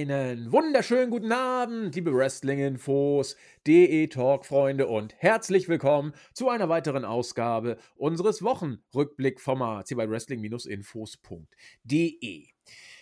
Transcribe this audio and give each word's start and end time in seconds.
Einen 0.00 0.50
wunderschönen 0.50 1.10
guten 1.10 1.30
Abend, 1.30 1.94
liebe 1.94 2.14
Wrestling-Infos, 2.14 3.36
DE-Talk-Freunde 3.66 4.86
und 4.86 5.14
herzlich 5.18 5.68
willkommen 5.68 6.14
zu 6.32 6.48
einer 6.48 6.70
weiteren 6.70 7.04
Ausgabe 7.04 7.76
unseres 7.96 8.42
Wochenrückblick-Formats 8.42 9.90
hier 9.90 9.98
bei 9.98 10.08
Wrestling-Infos.de. 10.08 12.46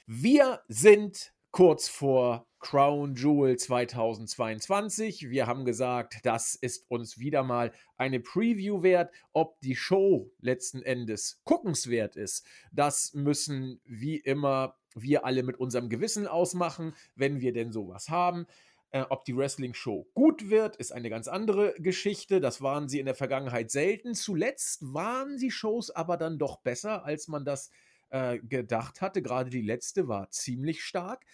Wir 0.06 0.60
sind 0.66 1.32
kurz 1.52 1.88
vor 1.88 2.48
Crown 2.58 3.14
Jewel 3.14 3.56
2022. 3.56 5.30
Wir 5.30 5.46
haben 5.46 5.64
gesagt, 5.64 6.18
das 6.24 6.56
ist 6.56 6.90
uns 6.90 7.20
wieder 7.20 7.44
mal 7.44 7.72
eine 7.96 8.18
Preview 8.18 8.82
wert. 8.82 9.12
Ob 9.32 9.60
die 9.60 9.76
Show 9.76 10.32
letzten 10.40 10.82
Endes 10.82 11.40
guckenswert 11.44 12.16
ist, 12.16 12.44
das 12.72 13.14
müssen 13.14 13.80
wie 13.84 14.16
immer 14.16 14.74
wir 15.02 15.24
alle 15.24 15.42
mit 15.42 15.58
unserem 15.58 15.88
Gewissen 15.88 16.26
ausmachen, 16.26 16.94
wenn 17.14 17.40
wir 17.40 17.52
denn 17.52 17.72
sowas 17.72 18.08
haben. 18.08 18.46
Äh, 18.90 19.04
ob 19.10 19.24
die 19.26 19.36
Wrestling-Show 19.36 20.08
gut 20.14 20.48
wird, 20.48 20.76
ist 20.76 20.92
eine 20.92 21.10
ganz 21.10 21.28
andere 21.28 21.74
Geschichte. 21.78 22.40
Das 22.40 22.62
waren 22.62 22.88
sie 22.88 23.00
in 23.00 23.06
der 23.06 23.14
Vergangenheit 23.14 23.70
selten. 23.70 24.14
Zuletzt 24.14 24.82
waren 24.94 25.36
die 25.36 25.50
Shows 25.50 25.90
aber 25.90 26.16
dann 26.16 26.38
doch 26.38 26.58
besser, 26.62 27.04
als 27.04 27.28
man 27.28 27.44
das 27.44 27.70
äh, 28.08 28.38
gedacht 28.38 29.02
hatte. 29.02 29.20
Gerade 29.20 29.50
die 29.50 29.60
letzte 29.60 30.08
war 30.08 30.30
ziemlich 30.30 30.82
stark. 30.82 31.24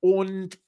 Und 0.00 0.58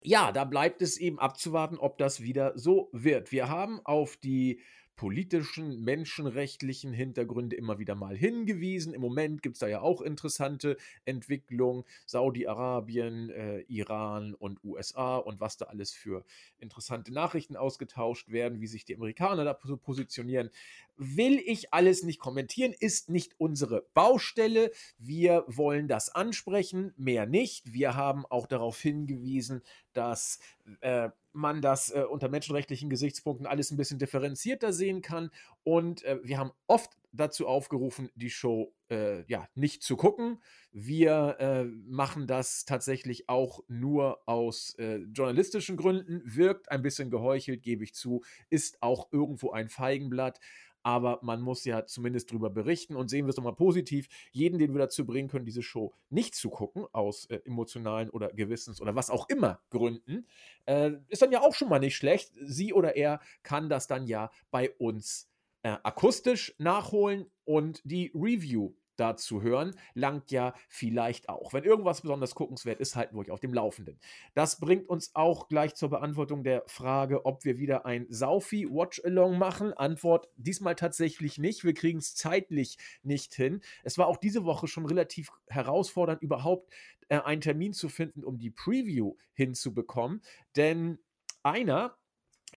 ja, 0.00 0.32
da 0.32 0.44
bleibt 0.44 0.80
es 0.80 0.96
eben 0.96 1.18
abzuwarten, 1.18 1.76
ob 1.76 1.98
das 1.98 2.22
wieder 2.22 2.56
so 2.56 2.88
wird. 2.92 3.30
Wir 3.32 3.48
haben 3.50 3.80
auf 3.84 4.16
die 4.16 4.60
politischen, 4.98 5.84
menschenrechtlichen 5.84 6.92
Hintergründe 6.92 7.54
immer 7.54 7.78
wieder 7.78 7.94
mal 7.94 8.16
hingewiesen. 8.16 8.92
Im 8.92 9.00
Moment 9.00 9.42
gibt 9.42 9.54
es 9.54 9.60
da 9.60 9.68
ja 9.68 9.80
auch 9.80 10.02
interessante 10.02 10.76
Entwicklungen. 11.04 11.84
Saudi-Arabien, 12.04 13.30
äh, 13.30 13.60
Iran 13.68 14.34
und 14.34 14.62
USA 14.64 15.16
und 15.16 15.40
was 15.40 15.56
da 15.56 15.66
alles 15.66 15.92
für 15.92 16.24
interessante 16.58 17.14
Nachrichten 17.14 17.56
ausgetauscht 17.56 18.30
werden, 18.30 18.60
wie 18.60 18.66
sich 18.66 18.84
die 18.84 18.96
Amerikaner 18.96 19.44
da 19.44 19.54
positionieren. 19.54 20.50
Will 20.96 21.40
ich 21.46 21.72
alles 21.72 22.02
nicht 22.02 22.18
kommentieren, 22.18 22.74
ist 22.76 23.08
nicht 23.08 23.36
unsere 23.38 23.86
Baustelle. 23.94 24.72
Wir 24.98 25.44
wollen 25.46 25.86
das 25.86 26.12
ansprechen, 26.12 26.92
mehr 26.96 27.24
nicht. 27.24 27.72
Wir 27.72 27.94
haben 27.94 28.26
auch 28.26 28.48
darauf 28.48 28.80
hingewiesen, 28.80 29.62
dass 29.92 30.40
äh, 30.80 31.10
man 31.32 31.62
das 31.62 31.90
äh, 31.90 32.04
unter 32.08 32.28
menschenrechtlichen 32.28 32.90
Gesichtspunkten 32.90 33.46
alles 33.46 33.70
ein 33.70 33.76
bisschen 33.76 33.98
differenzierter 33.98 34.72
sehen 34.72 35.02
kann. 35.02 35.30
Und 35.62 36.04
äh, 36.04 36.18
wir 36.22 36.38
haben 36.38 36.52
oft 36.66 36.90
dazu 37.12 37.46
aufgerufen, 37.46 38.10
die 38.14 38.30
Show 38.30 38.74
äh, 38.90 39.22
ja 39.30 39.48
nicht 39.54 39.82
zu 39.82 39.96
gucken. 39.96 40.42
Wir 40.72 41.36
äh, 41.38 41.64
machen 41.64 42.26
das 42.26 42.64
tatsächlich 42.64 43.28
auch 43.28 43.60
nur 43.68 44.20
aus 44.26 44.74
äh, 44.78 44.96
journalistischen 45.14 45.76
Gründen. 45.76 46.22
Wirkt 46.24 46.70
ein 46.70 46.82
bisschen 46.82 47.10
geheuchelt, 47.10 47.62
gebe 47.62 47.84
ich 47.84 47.94
zu, 47.94 48.22
ist 48.50 48.82
auch 48.82 49.08
irgendwo 49.12 49.52
ein 49.52 49.68
Feigenblatt 49.68 50.40
aber 50.82 51.18
man 51.22 51.40
muss 51.40 51.64
ja 51.64 51.86
zumindest 51.86 52.30
darüber 52.30 52.50
berichten 52.50 52.96
und 52.96 53.08
sehen 53.08 53.26
wir 53.26 53.30
es 53.30 53.36
doch 53.36 53.42
mal 53.42 53.52
positiv. 53.52 54.08
Jeden, 54.32 54.58
den 54.58 54.72
wir 54.74 54.78
dazu 54.78 55.04
bringen 55.04 55.28
können, 55.28 55.46
diese 55.46 55.62
Show 55.62 55.92
nicht 56.10 56.34
zu 56.34 56.50
gucken, 56.50 56.86
aus 56.92 57.26
äh, 57.26 57.40
emotionalen 57.44 58.10
oder 58.10 58.28
Gewissens- 58.28 58.80
oder 58.80 58.94
was 58.94 59.10
auch 59.10 59.28
immer 59.28 59.60
Gründen, 59.70 60.26
äh, 60.66 60.92
ist 61.08 61.22
dann 61.22 61.32
ja 61.32 61.42
auch 61.42 61.54
schon 61.54 61.68
mal 61.68 61.78
nicht 61.78 61.96
schlecht. 61.96 62.32
Sie 62.40 62.72
oder 62.72 62.96
er 62.96 63.20
kann 63.42 63.68
das 63.68 63.86
dann 63.86 64.06
ja 64.06 64.30
bei 64.50 64.70
uns 64.78 65.28
äh, 65.62 65.76
akustisch 65.82 66.54
nachholen 66.58 67.26
und 67.44 67.80
die 67.84 68.12
Review 68.14 68.72
dazu 68.98 69.42
hören, 69.42 69.74
langt 69.94 70.30
ja 70.30 70.54
vielleicht 70.68 71.28
auch. 71.28 71.52
Wenn 71.52 71.64
irgendwas 71.64 72.02
besonders 72.02 72.34
guckenswert 72.34 72.80
ist, 72.80 72.96
halten 72.96 73.16
wir 73.16 73.20
euch 73.20 73.30
auf 73.30 73.40
dem 73.40 73.54
Laufenden. 73.54 73.98
Das 74.34 74.60
bringt 74.60 74.88
uns 74.88 75.14
auch 75.14 75.48
gleich 75.48 75.74
zur 75.74 75.90
Beantwortung 75.90 76.44
der 76.44 76.64
Frage, 76.66 77.24
ob 77.24 77.44
wir 77.44 77.58
wieder 77.58 77.86
ein 77.86 78.06
Saufi 78.08 78.68
Watch-Along 78.68 79.38
machen. 79.38 79.72
Antwort 79.72 80.28
diesmal 80.36 80.74
tatsächlich 80.74 81.38
nicht. 81.38 81.64
Wir 81.64 81.74
kriegen 81.74 81.98
es 81.98 82.14
zeitlich 82.14 82.78
nicht 83.02 83.34
hin. 83.34 83.60
Es 83.84 83.98
war 83.98 84.06
auch 84.06 84.16
diese 84.16 84.44
Woche 84.44 84.66
schon 84.66 84.86
relativ 84.86 85.30
herausfordernd, 85.48 86.22
überhaupt 86.22 86.72
äh, 87.08 87.18
einen 87.20 87.40
Termin 87.40 87.72
zu 87.72 87.88
finden, 87.88 88.24
um 88.24 88.38
die 88.38 88.50
Preview 88.50 89.14
hinzubekommen. 89.32 90.22
Denn 90.56 90.98
einer 91.42 91.96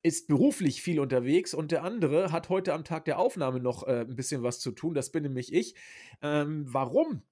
ist 0.02 0.28
beruflich 0.28 0.82
viel 0.82 1.00
unterwegs 1.00 1.54
und 1.54 1.72
der 1.72 1.84
andere 1.84 2.32
hat 2.32 2.50
heute 2.50 2.74
am 2.74 2.84
Tag 2.84 3.06
der 3.06 3.20
Aufnahme 3.20 3.60
noch 3.60 3.86
äh, 3.86 4.02
ein 4.02 4.16
bisschen 4.16 4.44
was 4.44 4.60
zu 4.60 4.72
tun. 4.72 4.94
Das 4.94 5.12
bin 5.12 5.24
nämlich 5.24 5.54
ich. 5.54 5.76
Ähm, 6.22 6.66
warum 6.68 7.24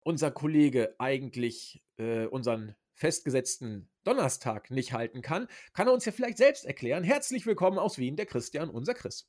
unser 0.00 0.30
Kollege 0.30 0.94
eigentlich 0.98 1.82
äh, 1.96 2.26
unseren 2.26 2.74
festgesetzten 2.94 3.88
Donnerstag 4.04 4.70
nicht 4.70 4.92
halten 4.92 5.22
kann, 5.22 5.48
kann 5.72 5.88
er 5.88 5.94
uns 5.94 6.04
ja 6.04 6.12
vielleicht 6.12 6.38
selbst 6.38 6.64
erklären. 6.64 7.04
Herzlich 7.04 7.46
willkommen 7.46 7.78
aus 7.78 7.98
Wien, 7.98 8.16
der 8.16 8.26
Christian, 8.26 8.68
unser 8.68 8.94
Chris. 8.94 9.28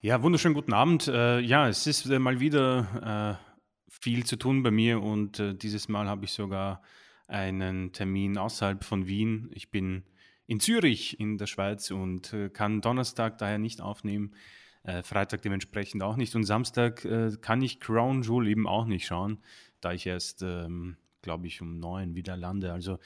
Ja, 0.00 0.22
wunderschönen 0.22 0.54
guten 0.54 0.74
Abend. 0.74 1.08
Äh, 1.08 1.40
ja, 1.40 1.68
es 1.68 1.86
ist 1.86 2.04
äh, 2.06 2.18
mal 2.18 2.38
wieder 2.38 3.40
äh, 3.40 3.54
viel 3.88 4.26
zu 4.26 4.36
tun 4.36 4.62
bei 4.62 4.70
mir 4.70 5.00
und 5.00 5.40
äh, 5.40 5.54
dieses 5.54 5.88
Mal 5.88 6.08
habe 6.08 6.26
ich 6.26 6.32
sogar 6.32 6.82
einen 7.26 7.92
Termin 7.92 8.36
außerhalb 8.36 8.84
von 8.84 9.06
Wien. 9.06 9.50
Ich 9.54 9.70
bin 9.70 10.04
in 10.46 10.60
Zürich 10.60 11.18
in 11.20 11.38
der 11.38 11.46
Schweiz 11.46 11.90
und 11.90 12.32
äh, 12.32 12.48
kann 12.50 12.80
Donnerstag 12.80 13.38
daher 13.38 13.58
nicht 13.58 13.80
aufnehmen, 13.80 14.34
äh, 14.82 15.02
Freitag 15.02 15.42
dementsprechend 15.42 16.02
auch 16.02 16.16
nicht 16.16 16.34
und 16.36 16.44
Samstag 16.44 17.04
äh, 17.04 17.30
kann 17.40 17.62
ich 17.62 17.80
Crown 17.80 18.22
Jewel 18.22 18.48
eben 18.48 18.66
auch 18.66 18.84
nicht 18.84 19.06
schauen, 19.06 19.38
da 19.80 19.92
ich 19.92 20.06
erst, 20.06 20.42
ähm, 20.42 20.96
glaube 21.22 21.46
ich, 21.46 21.62
um 21.62 21.78
neun 21.78 22.14
wieder 22.14 22.36
lande. 22.36 22.72
Also 22.72 22.98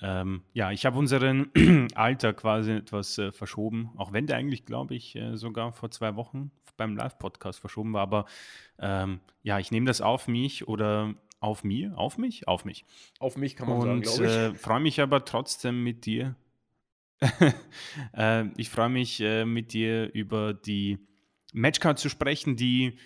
ähm, 0.00 0.42
ja, 0.52 0.70
ich 0.70 0.84
habe 0.84 0.98
unseren 0.98 1.50
Alter 1.94 2.34
quasi 2.34 2.72
etwas 2.72 3.16
äh, 3.18 3.32
verschoben, 3.32 3.90
auch 3.96 4.12
wenn 4.12 4.26
der 4.26 4.36
eigentlich, 4.36 4.66
glaube 4.66 4.94
ich, 4.94 5.16
äh, 5.16 5.36
sogar 5.36 5.72
vor 5.72 5.90
zwei 5.90 6.16
Wochen 6.16 6.50
beim 6.76 6.96
Live-Podcast 6.96 7.60
verschoben 7.60 7.92
war. 7.94 8.02
Aber 8.02 8.26
ähm, 8.78 9.20
ja, 9.42 9.58
ich 9.58 9.70
nehme 9.70 9.86
das 9.86 10.00
auf 10.00 10.28
mich 10.28 10.68
oder 10.68 11.14
auf 11.40 11.64
mir, 11.64 11.96
auf 11.96 12.18
mich, 12.18 12.46
auf 12.46 12.64
mich. 12.64 12.84
Auf 13.18 13.36
mich 13.36 13.56
kann 13.56 13.68
man 13.68 13.78
und, 13.78 13.86
sagen, 13.86 14.02
glaube 14.02 14.24
ich. 14.24 14.30
Äh, 14.30 14.54
freue 14.54 14.80
mich 14.80 15.00
aber 15.00 15.24
trotzdem 15.24 15.82
mit 15.82 16.04
dir 16.06 16.36
äh, 18.16 18.46
ich 18.56 18.70
freue 18.70 18.88
mich, 18.88 19.20
äh, 19.20 19.44
mit 19.44 19.72
dir 19.72 20.12
über 20.12 20.54
die 20.54 20.98
Matchcard 21.52 21.98
zu 21.98 22.08
sprechen, 22.08 22.56
die, 22.56 22.98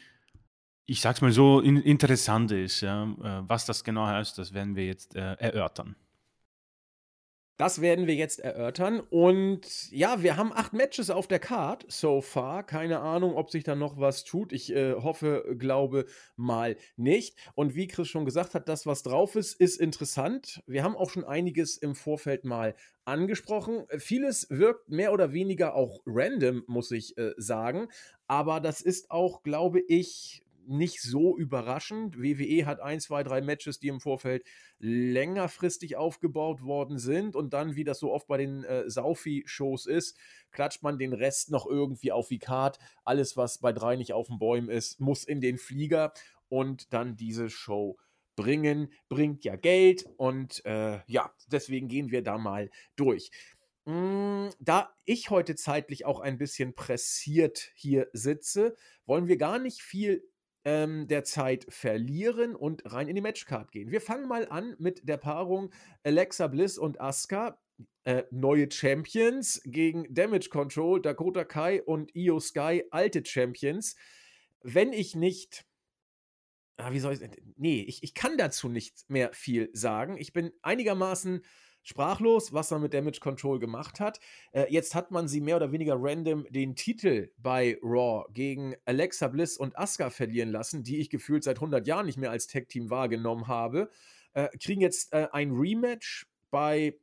ich 0.87 1.01
sag's 1.01 1.21
mal 1.21 1.33
so, 1.33 1.61
in, 1.61 1.77
interessant 1.77 2.53
ist. 2.53 2.81
Ja? 2.81 3.05
Äh, 3.05 3.49
was 3.49 3.67
das 3.67 3.85
genau 3.85 4.07
heißt, 4.07 4.39
das 4.39 4.53
werden 4.53 4.77
wir 4.77 4.87
jetzt 4.87 5.17
äh, 5.17 5.35
erörtern. 5.35 5.97
Das 7.57 7.81
werden 7.81 8.07
wir 8.07 8.15
jetzt 8.15 8.41
erörtern. 8.41 9.01
Und 9.01 9.91
ja, 9.91 10.23
wir 10.23 10.37
haben 10.37 10.53
acht 10.53 10.75
Matches 10.75 11.09
auf 11.09 11.27
der 11.27 11.39
Card 11.39 11.87
so 11.89 12.21
far. 12.21 12.63
Keine 12.65 13.01
Ahnung, 13.01 13.35
ob 13.35 13.51
sich 13.51 13.65
da 13.65 13.75
noch 13.75 13.99
was 13.99 14.25
tut. 14.25 14.53
Ich 14.53 14.75
äh, 14.75 14.93
hoffe, 14.95 15.57
glaube 15.59 16.05
mal 16.37 16.77
nicht. 16.97 17.37
Und 17.55 17.75
wie 17.75 17.87
Chris 17.87 18.09
schon 18.09 18.27
gesagt 18.27 18.55
hat, 18.55 18.69
das, 18.69 18.85
was 18.85 19.03
drauf 19.03 19.37
ist, 19.37 19.59
ist 19.59 19.81
interessant. 19.81 20.63
Wir 20.67 20.85
haben 20.85 20.97
auch 20.97 21.09
schon 21.09 21.25
einiges 21.25 21.79
im 21.79 21.95
Vorfeld 21.95 22.45
mal 22.45 22.75
angesprochen. 23.07 23.87
Vieles 23.97 24.49
wirkt 24.51 24.91
mehr 24.91 25.13
oder 25.13 25.33
weniger 25.33 25.75
auch 25.75 26.03
random, 26.05 26.63
muss 26.67 26.91
ich 26.91 27.17
äh, 27.17 27.33
sagen. 27.39 27.89
Aber 28.27 28.61
das 28.61 28.83
ist 28.83 29.11
auch, 29.11 29.43
glaube 29.43 29.81
ich, 29.81 30.43
nicht 30.67 31.01
so 31.01 31.37
überraschend. 31.37 32.21
WWE 32.21 32.67
hat 32.67 32.81
ein, 32.81 33.01
zwei, 33.01 33.23
drei 33.23 33.41
Matches, 33.41 33.79
die 33.79 33.89
im 33.89 34.01
Vorfeld 34.01 34.45
längerfristig 34.79 35.97
aufgebaut 35.97 36.63
worden 36.63 36.99
sind 36.99 37.37
und 37.37 37.53
dann, 37.53 37.77
wie 37.77 37.85
das 37.85 37.99
so 37.99 38.13
oft 38.13 38.27
bei 38.27 38.39
den 38.39 38.65
äh, 38.65 38.89
Saufi-Shows 38.89 39.87
ist, 39.87 40.17
klatscht 40.51 40.83
man 40.83 40.99
den 40.99 41.13
Rest 41.13 41.51
noch 41.51 41.67
irgendwie 41.67 42.13
auf 42.13 42.29
die 42.29 42.39
Card. 42.39 42.79
Alles, 43.05 43.37
was 43.37 43.59
bei 43.59 43.73
drei 43.73 43.97
nicht 43.97 44.13
auf 44.13 44.29
den 44.29 44.39
Bäumen 44.39 44.69
ist, 44.69 45.01
muss 45.01 45.25
in 45.25 45.41
den 45.41 45.59
Flieger 45.59 46.13
und 46.49 46.93
dann 46.93 47.17
diese 47.17 47.51
Show 47.51 47.99
bringen. 48.37 48.93
Bringt 49.09 49.45
ja 49.45 49.57
Geld 49.57 50.07
und 50.17 50.65
äh, 50.65 51.01
ja, 51.07 51.33
deswegen 51.51 51.89
gehen 51.89 52.11
wir 52.11 52.23
da 52.23 52.39
mal 52.39 52.71
durch. 52.95 53.31
Mm, 53.87 54.49
da 54.59 54.93
ich 55.05 55.31
heute 55.31 55.55
zeitlich 55.55 56.05
auch 56.05 56.19
ein 56.21 56.39
bisschen 56.39 56.75
pressiert 56.75 57.71
hier 57.75 58.09
sitze, 58.13 58.77
wollen 59.07 59.29
wir 59.29 59.37
gar 59.37 59.59
nicht 59.59 59.81
viel 59.81 60.29
ähm, 60.67 61.07
der 61.07 61.23
Zeit 61.23 61.65
verlieren 61.69 62.57
und 62.57 62.93
rein 62.93 63.07
in 63.07 63.15
die 63.15 63.21
Matchcard 63.23 63.71
gehen. 63.71 63.93
Wir 63.93 64.01
fangen 64.01 64.27
mal 64.27 64.49
an 64.49 64.75
mit 64.79 65.09
der 65.09 65.17
Paarung 65.17 65.73
Alexa 66.03 66.49
Bliss 66.49 66.77
und 66.77 67.01
Asuka. 67.01 67.63
Äh, 68.05 68.25
neue 68.31 68.71
Champions 68.71 69.61
gegen 69.65 70.13
Damage 70.13 70.49
Control, 70.51 71.01
Dakota 71.01 71.45
Kai 71.45 71.83
und 71.83 72.15
Io 72.17 72.41
Sky, 72.41 72.85
alte 72.91 73.25
Champions. 73.25 73.97
Wenn 74.63 74.93
ich 74.93 75.15
nicht 75.15 75.65
Ah, 76.79 76.93
wie 76.93 77.01
soll 77.01 77.15
ich. 77.15 77.21
Nee, 77.57 77.81
ich, 77.89 78.03
ich 78.03 78.13
kann 78.13 78.37
dazu 78.37 78.69
nicht 78.69 79.09
mehr 79.09 79.33
viel 79.33 79.71
sagen. 79.73 80.19
Ich 80.19 80.35
bin 80.35 80.53
einigermaßen 80.61 81.43
sprachlos, 81.87 82.53
was 82.53 82.71
man 82.73 82.83
mit 82.83 82.93
Damage 82.93 83.21
Control 83.21 83.61
gemacht 83.61 84.01
hat. 84.01 84.19
Äh, 84.53 84.67
jetzt 84.71 84.95
hat 84.95 85.13
man 85.13 85.29
sie 85.29 85.41
mehr 85.41 85.57
oder 85.57 85.71
weniger 85.71 85.95
random 85.97 86.45
den 86.51 86.75
Titel 86.75 87.31
bei 87.39 87.79
Raw 87.81 88.27
gegen 88.33 88.75
Alexa 88.85 89.29
Bliss 89.29 89.57
und 89.57 89.79
Asuka 89.79 90.11
verlieren 90.11 90.51
lassen, 90.51 90.83
die 90.83 90.99
ich 90.99 91.11
gefühlt 91.11 91.45
seit 91.45 91.59
100 91.59 91.87
Jahren 91.87 92.07
nicht 92.07 92.19
mehr 92.19 92.33
als 92.33 92.49
Tag-Team 92.49 92.91
wahrgenommen 92.91 93.47
habe. 93.47 93.89
äh, 94.35 94.49
kriegen 94.59 94.81
jetzt 94.81 95.13
äh, 95.13 95.29
ein 95.31 95.53
Rematch 95.53 96.27
bei 96.51 96.99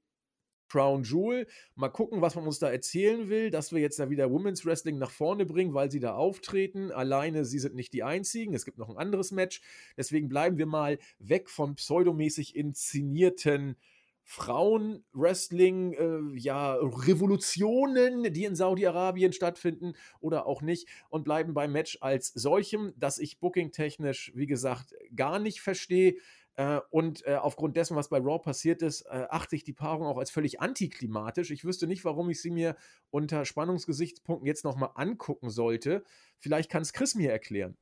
Crown 0.68 1.04
Jewel. 1.04 1.48
Mal 1.76 1.90
gucken, 1.90 2.22
was 2.22 2.36
man 2.36 2.46
uns 2.46 2.60
da 2.60 2.70
erzählen 2.70 3.30
will, 3.30 3.52
dass 3.52 3.72
wir 3.72 3.80
jetzt 3.80 4.00
da 4.00 4.10
wieder 4.10 4.32
Women's 4.32 4.66
Wrestling 4.66 4.98
nach 4.98 5.12
vorne 5.12 5.46
bringen, 5.46 5.74
weil 5.74 5.90
sie 5.92 6.02
da 6.02 6.16
auftreten. 6.16 6.92
Alleine, 6.92 7.46
sie 7.46 7.60
sind 7.60 7.76
nicht 7.76 7.94
die 7.94 8.04
einzigen. 8.04 8.54
Es 8.54 8.66
gibt 8.66 8.80
noch 8.80 8.90
ein 8.90 8.98
anderes 8.98 9.32
Match. 9.32 9.62
Deswegen 9.96 10.28
bleiben 10.28 10.58
wir 10.58 10.66
mal 10.66 11.00
weg 11.20 11.50
von 11.50 11.76
pseudomäßig 11.76 12.56
inszenierten 12.56 13.78
Frauenwrestling, 14.24 15.94
äh, 15.94 16.40
ja, 16.40 16.74
Revolutionen, 16.76 18.32
die 18.34 18.46
in 18.46 18.56
Saudi-Arabien 18.56 19.34
stattfinden 19.34 19.94
oder 20.20 20.46
auch 20.46 20.62
nicht 20.62 20.88
und 21.10 21.24
bleiben 21.24 21.54
beim 21.54 21.72
Match 21.72 21.98
als 22.02 22.28
solchem, 22.30 22.94
das 22.98 23.20
ich 23.20 23.40
booking-technisch, 23.40 24.32
wie 24.36 24.48
gesagt, 24.48 24.94
gar 25.16 25.40
nicht 25.40 25.62
verstehe. 25.62 26.16
Äh, 26.56 26.80
und 26.92 27.26
äh, 27.26 27.36
aufgrund 27.36 27.76
dessen, 27.78 27.96
was 27.96 28.10
bei 28.10 28.20
Raw 28.20 28.40
passiert 28.40 28.82
ist, 28.82 29.02
äh, 29.04 29.26
achte 29.30 29.56
ich 29.56 29.64
die 29.64 29.74
Paarung 29.74 30.06
auch 30.06 30.18
als 30.18 30.30
völlig 30.30 30.62
antiklimatisch. 30.62 31.52
Ich 31.52 31.66
wüsste 31.66 31.88
nicht, 31.88 32.06
warum 32.06 32.30
ich 32.30 32.42
sie 32.42 32.52
mir 32.52 32.76
unter 33.10 33.46
Spannungsgesichtspunkten 33.46 34.46
jetzt 34.46 34.64
nochmal 34.64 34.92
angucken 34.96 35.50
sollte. 35.50 36.04
Vielleicht 36.38 36.70
kann 36.70 36.84
es 36.84 36.94
Chris 36.94 37.16
mir 37.16 37.32
erklären. 37.32 37.76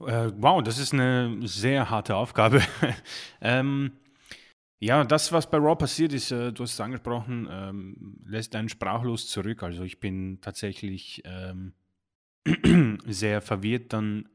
Äh, 0.00 0.32
wow, 0.36 0.62
das 0.62 0.78
ist 0.78 0.94
eine 0.94 1.36
sehr 1.46 1.90
harte 1.90 2.16
Aufgabe. 2.16 2.62
ähm, 3.40 3.92
ja, 4.78 5.04
das, 5.04 5.30
was 5.30 5.50
bei 5.50 5.58
Raw 5.58 5.76
passiert 5.76 6.14
ist, 6.14 6.30
äh, 6.30 6.52
du 6.52 6.62
hast 6.62 6.72
es 6.72 6.80
angesprochen, 6.80 7.46
ähm, 7.50 8.16
lässt 8.24 8.56
einen 8.56 8.70
sprachlos 8.70 9.28
zurück. 9.28 9.62
Also 9.62 9.84
ich 9.84 10.00
bin 10.00 10.40
tatsächlich 10.40 11.22
ähm, 11.26 11.74
sehr 13.06 13.42
verwirrt 13.42 13.92
dann 13.92 14.28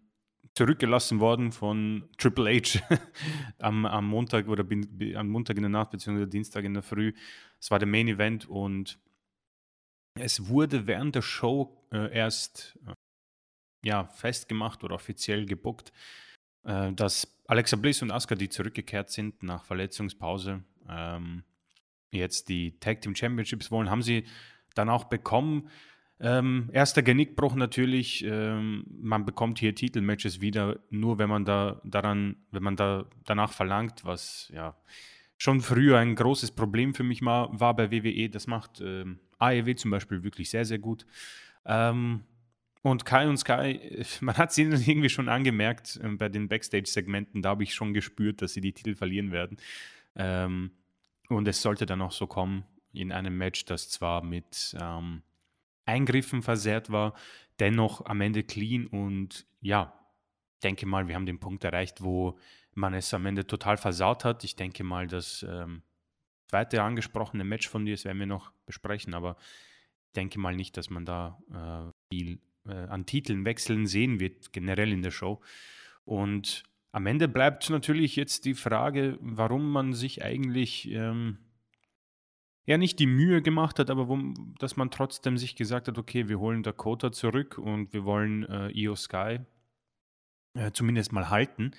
zurückgelassen 0.53 1.19
worden 1.19 1.51
von 1.51 2.07
Triple 2.17 2.62
H 2.62 2.79
am, 3.59 3.88
am 3.88 4.07
Montag 4.07 4.47
oder 4.47 4.63
bin, 4.63 5.15
am 5.15 5.29
Montag 5.29 5.57
in 5.57 5.63
der 5.63 5.69
Nacht 5.69 5.89
beziehungsweise 5.91 6.29
Dienstag 6.29 6.63
in 6.63 6.75
der 6.75 6.83
Früh. 6.83 7.13
Es 7.59 7.71
war 7.71 7.79
der 7.79 7.88
Main 7.88 8.07
Event 8.07 8.47
und 8.47 9.00
es 10.13 10.47
wurde 10.47 10.85
während 10.85 11.15
der 11.15 11.23
Show 11.23 11.75
äh, 11.91 12.13
erst 12.13 12.77
äh, 12.88 12.94
ja, 13.86 14.06
festgemacht 14.06 14.84
oder 14.84 14.96
offiziell 14.96 15.46
gebuckt, 15.46 15.94
äh, 16.64 16.92
dass 16.92 17.40
Alexa 17.48 17.78
Bliss 17.78 18.02
und 18.02 18.12
Asuka, 18.12 18.36
die 18.36 18.50
zurückgekehrt 18.50 19.12
sind 19.12 19.44
nach 19.44 19.64
Verletzungspause, 19.64 20.64
ähm, 20.90 21.44
jetzt 22.12 22.50
die 22.50 22.80
Tag 22.80 23.02
Team 23.02 23.16
Championships 23.16 23.70
wollen, 23.70 23.90
haben 23.90 24.02
sie 24.02 24.26
dann 24.74 24.90
auch 24.90 25.06
bekommen. 25.06 25.70
Ähm, 26.20 26.70
erster 26.74 27.04
Genickbruch 27.04 27.54
natürlich, 27.56 28.26
ähm, 28.26 28.86
man 28.90 29.26
bekommt 29.26 29.60
hier 29.60 29.76
Titelmatches 29.76 30.42
wieder, 30.42 30.80
nur 30.90 31.20
wenn 31.20 31.30
man 31.30 31.46
da 31.46 31.82
daran, 31.84 32.38
wenn 32.52 32.64
man 32.64 32.76
da 32.76 33.06
danach 33.26 33.52
verlangt, 33.52 34.04
was 34.04 34.50
ja 34.52 34.76
schon 35.38 35.62
früher 35.62 36.00
ein 36.00 36.16
großes 36.16 36.52
Problem 36.52 36.96
für 36.96 37.04
mich 37.04 37.22
war, 37.22 37.76
bei 37.76 37.92
WWE. 37.92 38.30
Das 38.30 38.48
macht 38.48 38.82
ähm, 38.82 39.20
AEW 39.38 39.76
zum 39.76 39.92
Beispiel 39.92 40.24
wirklich 40.24 40.50
sehr, 40.50 40.66
sehr 40.66 40.80
gut. 40.80 41.06
Ähm, 41.66 42.24
und 42.86 43.04
Kai 43.04 43.28
und 43.28 43.38
Sky, 43.38 44.06
man 44.22 44.38
hat 44.38 44.52
es 44.52 44.58
irgendwie 44.60 45.10
schon 45.10 45.28
angemerkt 45.28 46.00
äh, 46.04 46.08
bei 46.10 46.30
den 46.30 46.48
Backstage-Segmenten, 46.48 47.42
da 47.42 47.50
habe 47.50 47.64
ich 47.64 47.74
schon 47.74 47.96
gespürt, 47.96 48.44
dass 48.44 48.54
sie 48.54 48.62
die 48.62 48.74
Titel 48.74 48.96
verlieren 48.96 49.32
werden. 49.32 49.58
Ähm, 50.16 50.70
und 51.28 51.48
es 51.48 51.64
sollte 51.64 51.88
dann 51.88 52.04
auch 52.04 52.12
so 52.12 52.28
kommen 52.28 52.64
in 52.94 53.12
einem 53.12 53.36
Match, 53.38 53.66
das 53.66 53.90
zwar 53.90 54.24
mit 54.24 54.78
ähm, 54.80 55.24
Eingriffen 55.86 56.44
versehrt 56.44 56.92
war, 56.92 57.16
dennoch 57.60 58.06
am 58.06 58.22
Ende 58.22 58.44
clean 58.44 58.86
und 58.86 59.48
ja, 59.62 59.92
denke 60.62 60.86
mal, 60.86 61.08
wir 61.08 61.16
haben 61.16 61.26
den 61.26 61.40
Punkt 61.40 61.64
erreicht, 61.64 62.04
wo 62.04 62.38
man 62.76 62.94
es 62.94 63.12
am 63.16 63.26
Ende 63.26 63.48
total 63.48 63.78
versaut 63.78 64.24
hat. 64.24 64.44
Ich 64.44 64.56
denke 64.56 64.84
mal, 64.84 65.08
das 65.08 65.44
ähm, 65.50 65.82
zweite 66.50 66.84
angesprochene 66.84 67.46
Match 67.46 67.68
von 67.68 67.84
dir, 67.84 67.96
das 67.96 68.06
werden 68.06 68.20
wir 68.20 68.28
noch 68.28 68.52
besprechen, 68.68 69.16
aber 69.16 69.38
ich 70.06 70.14
denke 70.14 70.40
mal 70.40 70.56
nicht, 70.56 70.78
dass 70.78 70.92
man 70.92 71.04
da 71.06 71.42
äh, 71.52 71.92
viel 72.14 72.40
äh, 72.67 72.73
an 72.73 73.06
Titeln 73.06 73.45
wechseln 73.45 73.88
sehen 73.88 74.19
wird, 74.19 74.53
generell 74.53 74.91
in 74.91 75.01
der 75.01 75.12
Show. 75.12 75.41
Und 76.03 76.63
am 76.91 77.06
Ende 77.07 77.27
bleibt 77.27 77.69
natürlich 77.69 78.15
jetzt 78.15 78.45
die 78.45 78.53
Frage, 78.53 79.17
warum 79.19 79.71
man 79.71 79.94
sich 79.94 80.23
eigentlich 80.23 80.89
ähm, 80.91 81.39
ja 82.65 82.77
nicht 82.77 83.00
die 83.00 83.07
Mühe 83.07 83.41
gemacht 83.41 83.79
hat, 83.79 83.89
aber 83.89 84.07
wo, 84.07 84.17
dass 84.59 84.77
man 84.77 84.91
trotzdem 84.91 85.38
sich 85.38 85.56
gesagt 85.56 85.88
hat, 85.88 85.97
okay, 85.97 86.29
wir 86.29 86.39
holen 86.39 86.63
Dakota 86.63 87.12
zurück 87.12 87.57
und 87.57 87.94
wir 87.94 88.06
wollen 88.06 88.44
äh, 88.44 88.69
Io 88.69 88.95
Sky 88.95 89.39
äh, 90.53 90.71
zumindest 90.71 91.12
mal 91.12 91.29
halten. 91.29 91.71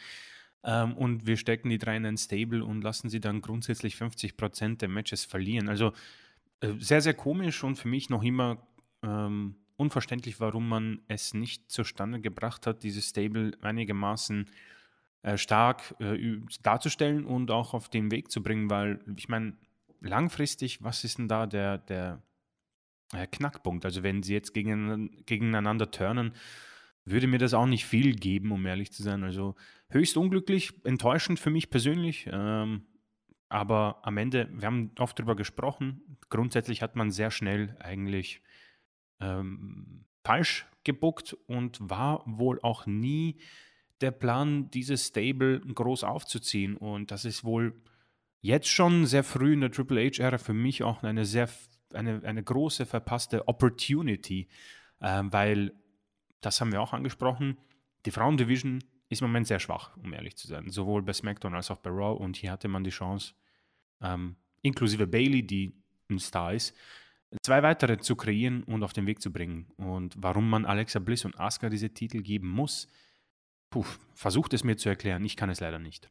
Ähm, 0.65 0.95
und 0.95 1.27
wir 1.27 1.37
stecken 1.37 1.71
die 1.71 1.79
drei 1.79 1.97
in 1.97 2.07
ein 2.07 2.19
Stable 2.19 2.65
und 2.65 2.83
lassen 2.83 3.09
sie 3.09 3.21
dann 3.21 3.41
grundsätzlich 3.41 3.95
50% 3.95 4.79
der 4.79 4.89
Matches 4.89 5.25
verlieren. 5.25 5.69
Also 5.69 5.93
äh, 6.61 6.73
sehr, 6.79 7.01
sehr 7.01 7.15
komisch 7.15 7.63
und 7.65 7.77
für 7.77 7.89
mich 7.89 8.11
noch 8.11 8.23
immer 8.23 8.67
ähm, 9.03 9.57
unverständlich, 9.77 10.41
warum 10.41 10.69
man 10.69 11.01
es 11.09 11.35
nicht 11.35 11.71
zustande 11.71 12.21
gebracht 12.21 12.67
hat, 12.67 12.83
dieses 12.83 13.09
Stable 13.09 13.53
einigermaßen 13.61 14.47
äh, 15.23 15.37
stark 15.37 15.95
äh, 16.01 16.39
darzustellen 16.63 17.25
und 17.25 17.51
auch 17.51 17.75
auf 17.75 17.89
den 17.89 18.11
Weg 18.11 18.31
zu 18.31 18.43
bringen, 18.43 18.71
weil 18.71 19.01
ich 19.17 19.29
meine, 19.29 19.55
langfristig, 20.01 20.83
was 20.83 21.05
ist 21.05 21.19
denn 21.19 21.29
da 21.29 21.47
der, 21.47 21.79
der 21.79 22.23
äh, 23.13 23.27
Knackpunkt? 23.27 23.85
Also 23.85 24.03
wenn 24.03 24.23
sie 24.23 24.35
jetzt 24.35 24.55
gegen, 24.55 25.25
gegeneinander 25.27 25.91
turnen, 25.91 26.33
würde 27.05 27.29
mir 27.29 27.39
das 27.39 27.55
auch 27.55 27.67
nicht 27.67 27.87
viel 27.87 28.15
geben, 28.15 28.53
um 28.53 28.67
ehrlich 28.67 28.93
zu 28.93 29.03
sein. 29.03 29.23
Also 29.23 29.55
höchst 29.91 30.17
unglücklich, 30.17 30.73
enttäuschend 30.85 31.39
für 31.39 31.51
mich 31.51 31.71
persönlich. 31.71 32.29
Ähm, 32.31 32.87
aber 33.49 34.01
am 34.03 34.17
Ende, 34.17 34.49
wir 34.53 34.67
haben 34.67 34.91
oft 34.99 35.19
darüber 35.19 35.37
gesprochen, 35.37 36.19
grundsätzlich 36.29 36.83
hat 36.83 36.97
man 36.97 37.11
sehr 37.11 37.31
schnell 37.31 37.77
eigentlich 37.79 38.43
ähm, 39.21 40.05
falsch 40.25 40.67
gebuckt 40.85 41.37
und 41.47 41.79
war 41.81 42.23
wohl 42.27 42.61
auch 42.63 42.87
nie 42.87 43.37
der 44.01 44.11
Plan, 44.11 44.71
dieses 44.71 45.07
Stable 45.07 45.61
groß 45.61 46.05
aufzuziehen. 46.05 46.77
Und 46.77 47.11
das 47.11 47.25
ist 47.25 47.45
wohl 47.45 47.75
jetzt 48.41 48.69
schon 48.69 49.07
sehr 49.07 49.25
früh 49.25 49.55
in 49.55 49.63
der 49.63 49.71
Triple 49.71 50.05
H-Ära 50.05 50.39
für 50.39 50.53
mich 50.53 50.83
auch 50.83 51.03
eine 51.03 51.25
sehr 51.25 51.49
eine, 51.93 52.23
eine 52.25 52.43
große 52.43 52.87
verpasste 52.87 53.49
Opportunity, 53.49 54.49
äh, 55.01 55.23
weil 55.25 55.73
das 56.41 56.61
haben 56.61 56.73
wir 56.73 56.81
auch 56.81 56.93
angesprochen. 56.93 57.57
Die 58.05 58.11
Frauendivision 58.11 58.83
ist 59.09 59.23
im 59.23 59.29
Moment 59.29 59.47
sehr 59.47 59.61
schwach, 59.61 59.97
um 59.97 60.13
ehrlich 60.13 60.37
zu 60.37 60.47
sein, 60.47 60.69
sowohl 60.71 61.03
bei 61.03 61.13
SmackDown 61.13 61.55
als 61.55 61.71
auch 61.71 61.79
bei 61.79 61.91
Raw. 61.91 62.23
Und 62.23 62.37
hier 62.37 62.53
hatte 62.53 62.69
man 62.69 62.85
die 62.85 62.91
Chance, 62.91 63.35
ähm, 64.01 64.37
inklusive 64.63 65.07
Bailey, 65.07 65.47
die 65.47 65.75
ein 66.11 66.19
Star 66.19 66.53
ist, 66.53 66.75
zwei 67.43 67.63
weitere 67.63 67.99
zu 67.99 68.17
kreieren 68.17 68.63
und 68.65 68.83
auf 68.83 68.93
den 68.93 69.07
Weg 69.07 69.21
zu 69.21 69.33
bringen. 69.33 69.67
Und 69.77 70.15
warum 70.19 70.49
man 70.49 70.65
Alexa 70.65 70.99
Bliss 70.99 71.25
und 71.25 71.39
Asuka 71.39 71.69
diese 71.69 71.91
Titel 71.91 72.23
geben 72.23 72.49
muss, 72.49 72.89
puh, 73.71 73.85
versucht 74.15 74.55
es 74.55 74.65
mir 74.65 74.77
zu 74.77 74.89
erklären. 74.89 75.25
Ich 75.25 75.37
kann 75.37 75.51
es 75.51 75.61
leider 75.61 75.79
nicht. 75.79 76.11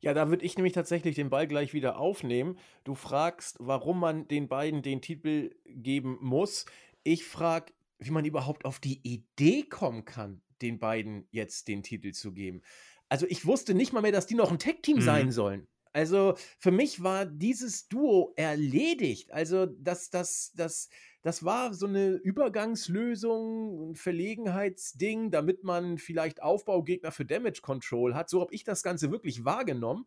Ja, 0.00 0.14
da 0.14 0.28
würde 0.28 0.44
ich 0.44 0.56
nämlich 0.56 0.72
tatsächlich 0.72 1.14
den 1.14 1.30
Ball 1.30 1.46
gleich 1.46 1.74
wieder 1.74 1.96
aufnehmen. 1.96 2.58
Du 2.82 2.96
fragst, 2.96 3.56
warum 3.60 4.00
man 4.00 4.26
den 4.26 4.48
beiden 4.48 4.82
den 4.82 5.00
Titel 5.00 5.54
geben 5.64 6.18
muss. 6.20 6.66
Ich 7.04 7.24
frage, 7.24 7.72
wie 7.98 8.10
man 8.10 8.24
überhaupt 8.24 8.64
auf 8.64 8.80
die 8.80 9.00
Idee 9.02 9.62
kommen 9.62 10.04
kann, 10.04 10.42
den 10.60 10.80
beiden 10.80 11.28
jetzt 11.30 11.68
den 11.68 11.84
Titel 11.84 12.12
zu 12.12 12.32
geben. 12.32 12.62
Also 13.08 13.26
ich 13.28 13.46
wusste 13.46 13.74
nicht 13.74 13.92
mal 13.92 14.00
mehr, 14.00 14.10
dass 14.10 14.26
die 14.26 14.34
noch 14.34 14.50
ein 14.50 14.58
Tech-Team 14.58 14.96
mhm. 14.96 15.02
sein 15.02 15.30
sollen. 15.30 15.68
Also 15.92 16.34
für 16.58 16.70
mich 16.70 17.02
war 17.02 17.26
dieses 17.26 17.88
Duo 17.88 18.32
erledigt. 18.36 19.32
Also 19.32 19.66
das, 19.66 20.10
das, 20.10 20.52
das, 20.54 20.88
das 21.22 21.44
war 21.44 21.74
so 21.74 21.86
eine 21.86 22.12
Übergangslösung, 22.14 23.90
ein 23.90 23.94
Verlegenheitsding, 23.94 25.30
damit 25.30 25.64
man 25.64 25.98
vielleicht 25.98 26.42
Aufbaugegner 26.42 27.12
für 27.12 27.24
Damage 27.24 27.60
Control 27.62 28.14
hat. 28.14 28.30
So 28.30 28.40
habe 28.40 28.54
ich 28.54 28.64
das 28.64 28.82
Ganze 28.82 29.10
wirklich 29.10 29.44
wahrgenommen. 29.44 30.06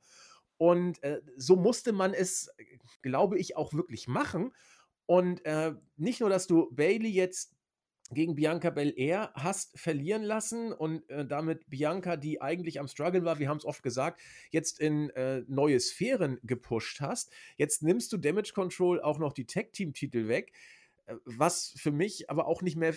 Und 0.57 1.03
äh, 1.03 1.21
so 1.37 1.55
musste 1.55 1.91
man 1.91 2.13
es, 2.13 2.49
glaube 3.01 3.37
ich, 3.37 3.57
auch 3.57 3.73
wirklich 3.73 4.07
machen. 4.07 4.53
Und 5.05 5.45
äh, 5.45 5.73
nicht 5.97 6.19
nur, 6.19 6.29
dass 6.29 6.47
du 6.47 6.69
Bailey 6.71 7.09
jetzt 7.09 7.54
gegen 8.11 8.35
Bianca 8.35 8.69
Belair 8.69 9.31
hast 9.33 9.79
verlieren 9.79 10.23
lassen 10.23 10.71
und 10.71 11.09
äh, 11.09 11.25
damit 11.25 11.69
Bianca, 11.69 12.17
die 12.17 12.41
eigentlich 12.41 12.79
am 12.79 12.87
Struggle 12.87 13.25
war, 13.25 13.39
wir 13.39 13.49
haben 13.49 13.57
es 13.57 13.65
oft 13.65 13.81
gesagt, 13.81 14.21
jetzt 14.51 14.79
in 14.79 15.09
äh, 15.11 15.43
neue 15.47 15.79
Sphären 15.79 16.39
gepusht 16.43 17.01
hast. 17.01 17.31
Jetzt 17.57 17.81
nimmst 17.81 18.13
du 18.13 18.17
Damage 18.17 18.53
Control 18.53 19.01
auch 19.01 19.17
noch 19.17 19.33
die 19.33 19.45
Tag-Team-Titel 19.45 20.27
weg, 20.27 20.53
äh, 21.07 21.15
was 21.25 21.73
für 21.77 21.91
mich 21.91 22.29
aber 22.29 22.47
auch 22.47 22.61
nicht 22.61 22.77
mehr 22.77 22.93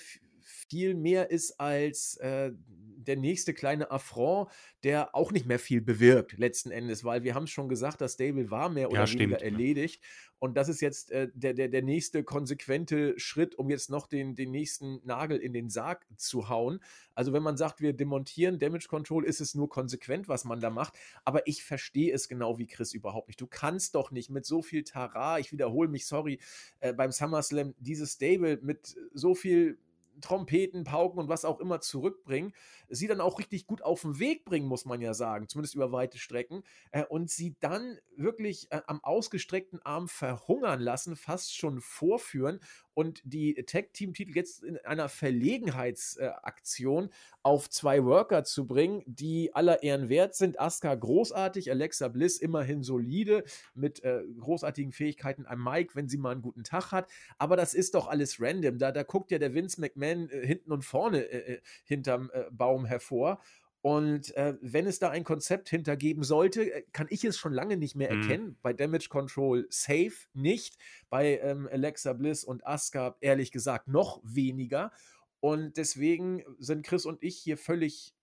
viel 0.49 0.95
mehr 0.95 1.31
ist 1.31 1.61
als 1.61 2.17
äh, 2.17 2.52
der 2.55 3.17
nächste 3.17 3.55
kleine 3.55 3.90
Affront, 3.90 4.50
der 4.83 5.14
auch 5.14 5.33
nicht 5.33 5.47
mehr 5.47 5.59
viel 5.59 5.81
bewirkt, 5.81 6.37
letzten 6.38 6.71
Endes, 6.71 7.05
weil 7.05 7.23
wir 7.25 7.35
haben 7.35 7.45
es 7.45 7.50
schon 7.50 7.69
gesagt, 7.69 8.00
das 8.00 8.14
Stable 8.14 8.50
war 8.50 8.69
mehr 8.69 8.90
oder 8.90 9.05
Ja, 9.05 9.12
weniger 9.12 9.38
stimmt. 9.38 9.52
erledigt. 9.52 10.02
Und 10.40 10.57
das 10.57 10.69
ist 10.69 10.81
jetzt 10.81 11.11
äh, 11.11 11.28
der, 11.35 11.52
der, 11.52 11.69
der 11.69 11.83
nächste 11.83 12.23
konsequente 12.23 13.19
Schritt, 13.19 13.57
um 13.57 13.71
jetzt 13.71 13.90
noch 13.90 14.07
den, 14.07 14.37
den 14.37 14.52
nächsten 14.52 15.00
Nagel 15.05 15.38
in 15.38 15.52
den 15.52 15.69
Sarg 15.69 16.07
zu 16.17 16.49
hauen. 16.49 16.81
Also, 17.14 17.33
wenn 17.33 17.43
man 17.43 17.57
sagt, 17.57 17.81
wir 17.81 17.93
demontieren 17.93 18.59
Damage 18.61 18.87
Control, 18.88 19.25
ist 19.25 19.40
es 19.40 19.57
nur 19.57 19.69
konsequent, 19.69 20.28
was 20.28 20.45
man 20.45 20.61
da 20.61 20.71
macht. 20.71 20.95
Aber 21.25 21.47
ich 21.49 21.64
verstehe 21.64 22.12
es 22.12 22.28
genau 22.28 22.57
wie 22.59 22.67
Chris 22.69 22.95
überhaupt 22.95 23.26
nicht. 23.28 23.40
Du 23.40 23.49
kannst 23.49 23.97
doch 23.97 24.12
nicht 24.12 24.31
mit 24.31 24.47
so 24.47 24.62
viel 24.62 24.85
Tara, 24.85 25.40
ich 25.40 25.50
wiederhole 25.50 25.88
mich, 25.88 26.07
sorry, 26.07 26.38
äh, 26.78 26.93
beim 26.93 27.11
SummerSlam 27.11 27.75
dieses 27.78 28.12
Stable 28.12 28.59
mit 28.62 28.97
so 29.12 29.35
viel 29.35 29.78
Trompeten, 30.21 30.85
Pauken 30.85 31.19
und 31.19 31.29
was 31.29 31.45
auch 31.45 31.61
immer 31.61 31.81
zurückbringen, 31.81 32.53
sie 32.89 33.07
dann 33.07 33.21
auch 33.21 33.39
richtig 33.39 33.67
gut 33.67 33.83
auf 33.83 34.03
den 34.03 34.19
Weg 34.19 34.45
bringen, 34.45 34.67
muss 34.67 34.85
man 34.85 35.01
ja 35.01 35.15
sagen, 35.15 35.49
zumindest 35.49 35.75
über 35.75 35.93
weite 35.93 36.19
Strecken, 36.19 36.63
äh, 36.93 37.05
und 37.05 37.31
sie 37.31 37.57
dann 37.61 37.99
wirklich 38.17 38.71
äh, 38.71 38.83
am 38.87 39.03
ausgestreckten 39.03 39.81
Arm 39.83 40.09
verhungern 40.09 40.81
lassen, 40.81 41.17
fast 41.17 41.57
schon 41.57 41.81
vorführen 41.81 42.61
und 42.99 43.23
die 43.23 43.55
Tag-Team-Titel 43.55 44.35
jetzt 44.35 44.64
in 44.64 44.76
einer 44.78 45.09
Verlegenheitsaktion 45.09 47.11
auf 47.45 47.71
zwei 47.71 48.05
Worker 48.05 48.43
zu 48.43 48.67
bringen, 48.67 49.05
die 49.07 49.55
aller 49.55 49.85
Ehren 49.85 50.09
wert 50.09 50.35
sind. 50.35 50.59
Asuka 50.59 50.97
großartig, 50.97 51.71
Alexa 51.71 52.09
Bliss 52.09 52.38
immerhin 52.38 52.83
solide, 52.83 53.45
mit 53.76 54.02
äh, 54.02 54.25
großartigen 54.40 54.90
Fähigkeiten 54.90 55.47
am 55.47 55.62
Mike, 55.62 55.95
wenn 55.95 56.09
sie 56.09 56.19
mal 56.19 56.33
einen 56.33 56.43
guten 56.43 56.64
Tag 56.64 56.90
hat. 56.90 57.09
Aber 57.38 57.55
das 57.55 57.73
ist 57.73 57.95
doch 57.95 58.09
alles 58.09 58.40
random. 58.40 58.78
Da, 58.78 58.90
da 58.90 59.05
guckt 59.05 59.31
ja 59.31 59.38
der 59.38 59.55
Vince 59.55 59.81
McMahon 59.81 60.28
äh, 60.28 60.45
hinten 60.45 60.73
und 60.73 60.85
vorne 60.85 61.21
äh, 61.21 61.52
äh 61.52 61.61
hinterm 61.85 62.33
äh, 62.35 62.47
Baum 62.50 62.85
hervor. 62.85 63.38
Und 63.80 64.35
äh, 64.37 64.56
wenn 64.61 64.87
es 64.87 64.99
da 64.99 65.11
ein 65.11 65.23
Konzept 65.25 65.68
hintergeben 65.68 66.25
sollte, 66.25 66.73
äh, 66.73 66.82
kann 66.92 67.06
ich 67.11 67.25
es 67.25 67.38
schon 67.38 67.52
lange 67.52 67.76
nicht 67.76 67.94
mehr 67.94 68.12
Mhm. 68.12 68.23
erkennen. 68.23 68.58
Bei 68.62 68.73
Damage 68.73 69.08
Control 69.08 69.66
safe 69.70 70.26
nicht. 70.35 70.76
Bei 71.11 71.38
ähm, 71.38 71.68
Alexa 71.70 72.12
Bliss 72.12 72.44
und 72.44 72.66
Asuka 72.66 73.16
ehrlich 73.20 73.52
gesagt 73.52 73.88
noch 73.88 74.20
weniger. 74.25 74.92
Und 75.40 75.76
deswegen 75.76 76.42
sind 76.58 76.85
Chris 76.85 77.06
und 77.06 77.23
ich 77.23 77.37
hier 77.38 77.56
völlig 77.56 78.14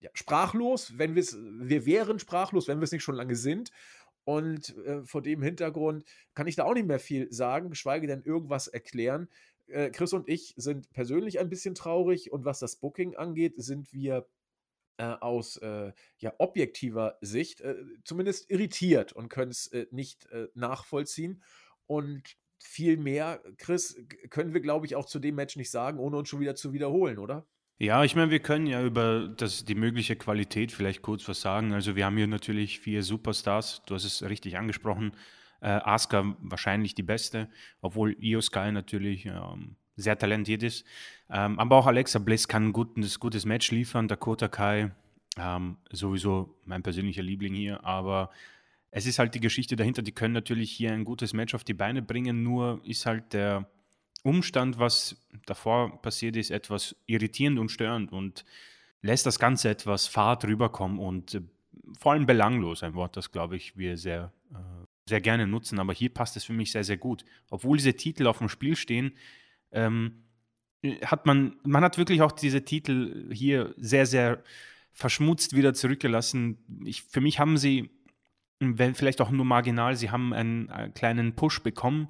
ja, 0.00 0.10
sprachlos, 0.14 0.98
wenn 0.98 1.14
wir 1.14 1.20
es, 1.20 1.36
wir 1.36 1.84
wären 1.84 2.18
sprachlos, 2.18 2.68
wenn 2.68 2.78
wir 2.78 2.84
es 2.84 2.92
nicht 2.92 3.02
schon 3.02 3.14
lange 3.16 3.36
sind. 3.36 3.70
Und 4.24 4.74
äh, 4.86 5.04
vor 5.04 5.20
dem 5.20 5.42
Hintergrund 5.42 6.04
kann 6.32 6.46
ich 6.46 6.56
da 6.56 6.64
auch 6.64 6.72
nicht 6.72 6.86
mehr 6.86 6.98
viel 6.98 7.30
sagen, 7.30 7.68
geschweige 7.68 8.06
denn 8.06 8.22
irgendwas 8.22 8.68
erklären. 8.68 9.28
Äh, 9.66 9.90
Chris 9.90 10.14
und 10.14 10.28
ich 10.30 10.54
sind 10.56 10.90
persönlich 10.92 11.38
ein 11.40 11.50
bisschen 11.50 11.74
traurig 11.74 12.32
und 12.32 12.46
was 12.46 12.58
das 12.58 12.76
Booking 12.76 13.16
angeht, 13.16 13.54
sind 13.58 13.92
wir 13.92 14.26
äh, 14.96 15.04
aus 15.04 15.56
äh, 15.58 15.92
ja, 16.18 16.32
objektiver 16.38 17.18
Sicht 17.20 17.60
äh, 17.60 17.76
zumindest 18.04 18.50
irritiert 18.50 19.12
und 19.12 19.28
können 19.28 19.50
es 19.50 19.66
äh, 19.68 19.86
nicht 19.90 20.26
äh, 20.30 20.48
nachvollziehen. 20.54 21.42
Und 21.86 22.22
viel 22.58 22.96
mehr, 22.96 23.42
Chris, 23.58 23.96
können 24.30 24.54
wir, 24.54 24.60
glaube 24.60 24.86
ich, 24.86 24.96
auch 24.96 25.06
zu 25.06 25.18
dem 25.18 25.34
Match 25.34 25.56
nicht 25.56 25.70
sagen, 25.70 25.98
ohne 25.98 26.16
uns 26.16 26.28
schon 26.28 26.40
wieder 26.40 26.54
zu 26.54 26.72
wiederholen, 26.72 27.18
oder? 27.18 27.46
Ja, 27.78 28.04
ich 28.04 28.14
meine, 28.14 28.30
wir 28.30 28.40
können 28.40 28.66
ja 28.66 28.84
über 28.84 29.28
das, 29.28 29.64
die 29.64 29.74
mögliche 29.74 30.14
Qualität 30.16 30.70
vielleicht 30.70 31.02
kurz 31.02 31.28
was 31.28 31.40
sagen. 31.40 31.72
Also 31.72 31.96
wir 31.96 32.06
haben 32.06 32.16
hier 32.16 32.28
natürlich 32.28 32.78
vier 32.78 33.02
Superstars, 33.02 33.82
du 33.86 33.94
hast 33.94 34.04
es 34.04 34.22
richtig 34.22 34.56
angesprochen. 34.56 35.12
Äh, 35.60 35.80
Asuka 35.82 36.36
wahrscheinlich 36.38 36.94
die 36.94 37.02
beste, 37.02 37.50
obwohl 37.80 38.16
Io 38.20 38.40
Sky 38.40 38.70
natürlich 38.70 39.26
ähm, 39.26 39.76
sehr 39.96 40.18
talentiert 40.18 40.62
ist. 40.62 40.84
Ähm, 41.30 41.58
aber 41.58 41.76
auch 41.76 41.86
Alexa 41.86 42.18
Bliss 42.18 42.48
kann 42.48 42.68
ein 42.68 42.72
gutes, 42.72 43.20
gutes 43.20 43.44
Match 43.44 43.70
liefern. 43.70 44.08
Dakota 44.08 44.48
Kai 44.48 44.90
ähm, 45.36 45.76
sowieso 45.90 46.56
mein 46.64 46.82
persönlicher 46.82 47.22
Liebling 47.22 47.54
hier, 47.54 47.84
aber 47.84 48.30
es 48.90 49.06
ist 49.06 49.18
halt 49.18 49.34
die 49.34 49.40
Geschichte 49.40 49.76
dahinter. 49.76 50.02
Die 50.02 50.12
können 50.12 50.34
natürlich 50.34 50.70
hier 50.70 50.92
ein 50.92 51.04
gutes 51.04 51.32
Match 51.32 51.54
auf 51.54 51.64
die 51.64 51.74
Beine 51.74 52.02
bringen, 52.02 52.42
nur 52.42 52.80
ist 52.84 53.06
halt 53.06 53.32
der 53.32 53.68
Umstand, 54.22 54.78
was 54.78 55.16
davor 55.46 56.00
passiert 56.00 56.36
ist, 56.36 56.50
etwas 56.50 56.96
irritierend 57.06 57.58
und 57.58 57.70
störend 57.70 58.12
und 58.12 58.44
lässt 59.02 59.26
das 59.26 59.38
Ganze 59.38 59.68
etwas 59.68 60.06
fad 60.06 60.44
rüberkommen 60.44 60.98
und 60.98 61.34
äh, 61.34 61.42
vor 61.98 62.12
allem 62.12 62.24
belanglos, 62.24 62.82
ein 62.82 62.94
Wort, 62.94 63.16
das, 63.16 63.32
glaube 63.32 63.56
ich, 63.56 63.76
wir 63.76 63.98
sehr, 63.98 64.32
äh, 64.52 64.56
sehr 65.08 65.20
gerne 65.20 65.46
nutzen. 65.46 65.78
Aber 65.78 65.92
hier 65.92 66.08
passt 66.08 66.36
es 66.36 66.44
für 66.44 66.54
mich 66.54 66.72
sehr, 66.72 66.84
sehr 66.84 66.96
gut. 66.96 67.24
Obwohl 67.50 67.76
diese 67.76 67.94
Titel 67.94 68.26
auf 68.26 68.38
dem 68.38 68.48
Spiel 68.48 68.76
stehen, 68.76 69.12
ähm, 69.74 70.24
hat 71.04 71.26
man, 71.26 71.56
man 71.64 71.82
hat 71.84 71.98
wirklich 71.98 72.22
auch 72.22 72.32
diese 72.32 72.64
Titel 72.64 73.32
hier 73.32 73.74
sehr, 73.76 74.06
sehr 74.06 74.42
verschmutzt 74.92 75.56
wieder 75.56 75.74
zurückgelassen. 75.74 76.58
Ich, 76.84 77.02
für 77.02 77.20
mich 77.20 77.38
haben 77.38 77.56
sie, 77.56 77.90
wenn 78.60 78.94
vielleicht 78.94 79.20
auch 79.20 79.30
nur 79.30 79.44
marginal, 79.44 79.96
sie 79.96 80.10
haben 80.10 80.32
einen, 80.32 80.68
äh, 80.68 80.90
kleinen 80.94 81.34
Push 81.34 81.62
bekommen 81.62 82.08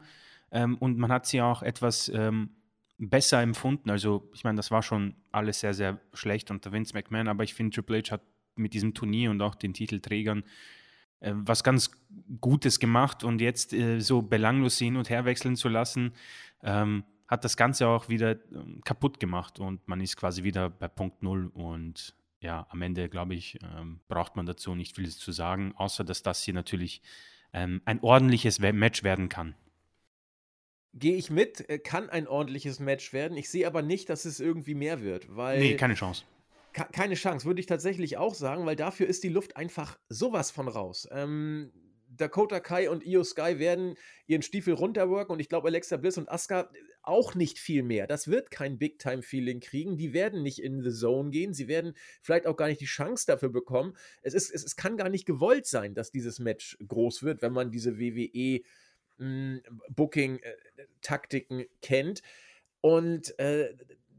ähm, 0.50 0.76
und 0.76 0.98
man 0.98 1.10
hat 1.10 1.26
sie 1.26 1.40
auch 1.40 1.62
etwas 1.62 2.10
ähm, 2.14 2.50
besser 2.98 3.42
empfunden. 3.42 3.90
Also, 3.90 4.30
ich 4.34 4.44
meine, 4.44 4.56
das 4.56 4.70
war 4.70 4.82
schon 4.82 5.14
alles 5.32 5.60
sehr, 5.60 5.74
sehr 5.74 6.00
schlecht 6.12 6.50
unter 6.50 6.72
Vince 6.72 6.94
McMahon, 6.94 7.28
aber 7.28 7.44
ich 7.44 7.54
finde, 7.54 7.74
Triple 7.74 8.02
H 8.02 8.12
hat 8.12 8.22
mit 8.56 8.74
diesem 8.74 8.94
Turnier 8.94 9.30
und 9.30 9.40
auch 9.40 9.54
den 9.54 9.72
Titelträgern 9.72 10.44
äh, 11.20 11.32
was 11.34 11.64
ganz 11.64 11.90
Gutes 12.40 12.78
gemacht 12.78 13.24
und 13.24 13.40
jetzt 13.40 13.72
äh, 13.72 14.00
so 14.00 14.22
belanglos 14.22 14.78
hin 14.78 14.96
und 14.96 15.10
her 15.10 15.24
wechseln 15.24 15.56
zu 15.56 15.68
lassen, 15.68 16.12
ähm, 16.62 17.04
hat 17.26 17.44
das 17.44 17.56
Ganze 17.56 17.88
auch 17.88 18.08
wieder 18.08 18.36
ähm, 18.52 18.80
kaputt 18.84 19.18
gemacht 19.20 19.58
und 19.58 19.86
man 19.88 20.00
ist 20.00 20.16
quasi 20.16 20.44
wieder 20.44 20.70
bei 20.70 20.88
Punkt 20.88 21.22
Null 21.22 21.50
und 21.54 22.14
ja, 22.40 22.66
am 22.68 22.82
Ende, 22.82 23.08
glaube 23.08 23.34
ich, 23.34 23.58
ähm, 23.62 24.00
braucht 24.06 24.36
man 24.36 24.44
dazu 24.44 24.74
nicht 24.74 24.96
viel 24.96 25.08
zu 25.10 25.32
sagen, 25.32 25.72
außer 25.76 26.04
dass 26.04 26.22
das 26.22 26.42
hier 26.42 26.52
natürlich 26.52 27.00
ähm, 27.54 27.80
ein 27.86 28.00
ordentliches 28.00 28.58
Match 28.58 29.02
werden 29.02 29.30
kann. 29.30 29.54
Gehe 30.92 31.16
ich 31.16 31.30
mit, 31.30 31.68
äh, 31.70 31.78
kann 31.78 32.10
ein 32.10 32.28
ordentliches 32.28 32.78
Match 32.80 33.12
werden. 33.12 33.36
Ich 33.38 33.48
sehe 33.48 33.66
aber 33.66 33.80
nicht, 33.82 34.10
dass 34.10 34.26
es 34.26 34.40
irgendwie 34.40 34.74
mehr 34.74 35.00
wird, 35.00 35.34
weil 35.34 35.58
Nee, 35.58 35.76
keine 35.76 35.94
Chance. 35.94 36.24
Ke- 36.72 36.88
keine 36.92 37.14
Chance, 37.14 37.46
würde 37.46 37.60
ich 37.60 37.66
tatsächlich 37.66 38.16
auch 38.18 38.34
sagen, 38.34 38.66
weil 38.66 38.76
dafür 38.76 39.06
ist 39.06 39.24
die 39.24 39.28
Luft 39.28 39.56
einfach 39.56 39.98
sowas 40.08 40.50
von 40.50 40.68
raus. 40.68 41.08
Ähm, 41.10 41.72
Dakota 42.08 42.60
Kai 42.60 42.90
und 42.90 43.04
Io 43.04 43.24
Sky 43.24 43.58
werden 43.58 43.96
ihren 44.26 44.42
Stiefel 44.42 44.74
runterworken 44.74 45.32
und 45.32 45.40
ich 45.40 45.48
glaube 45.48 45.68
Alexa 45.68 45.96
Bliss 45.96 46.18
und 46.18 46.28
Asuka 46.28 46.68
auch 47.06 47.34
nicht 47.34 47.58
viel 47.58 47.82
mehr. 47.82 48.06
Das 48.06 48.28
wird 48.28 48.50
kein 48.50 48.78
Big-Time-Feeling 48.78 49.60
kriegen. 49.60 49.96
Die 49.96 50.12
werden 50.12 50.42
nicht 50.42 50.60
in 50.60 50.82
the 50.82 50.90
Zone 50.90 51.30
gehen. 51.30 51.54
Sie 51.54 51.68
werden 51.68 51.94
vielleicht 52.22 52.46
auch 52.46 52.56
gar 52.56 52.68
nicht 52.68 52.80
die 52.80 52.86
Chance 52.86 53.26
dafür 53.26 53.50
bekommen. 53.50 53.96
Es, 54.22 54.34
ist, 54.34 54.50
es, 54.50 54.64
es 54.64 54.76
kann 54.76 54.96
gar 54.96 55.08
nicht 55.08 55.26
gewollt 55.26 55.66
sein, 55.66 55.94
dass 55.94 56.10
dieses 56.10 56.38
Match 56.38 56.78
groß 56.86 57.22
wird, 57.22 57.42
wenn 57.42 57.52
man 57.52 57.70
diese 57.70 57.98
WWE 57.98 58.60
mh, 59.18 59.60
Booking-Taktiken 59.90 61.66
kennt. 61.82 62.22
Und 62.80 63.38
äh, 63.38 63.74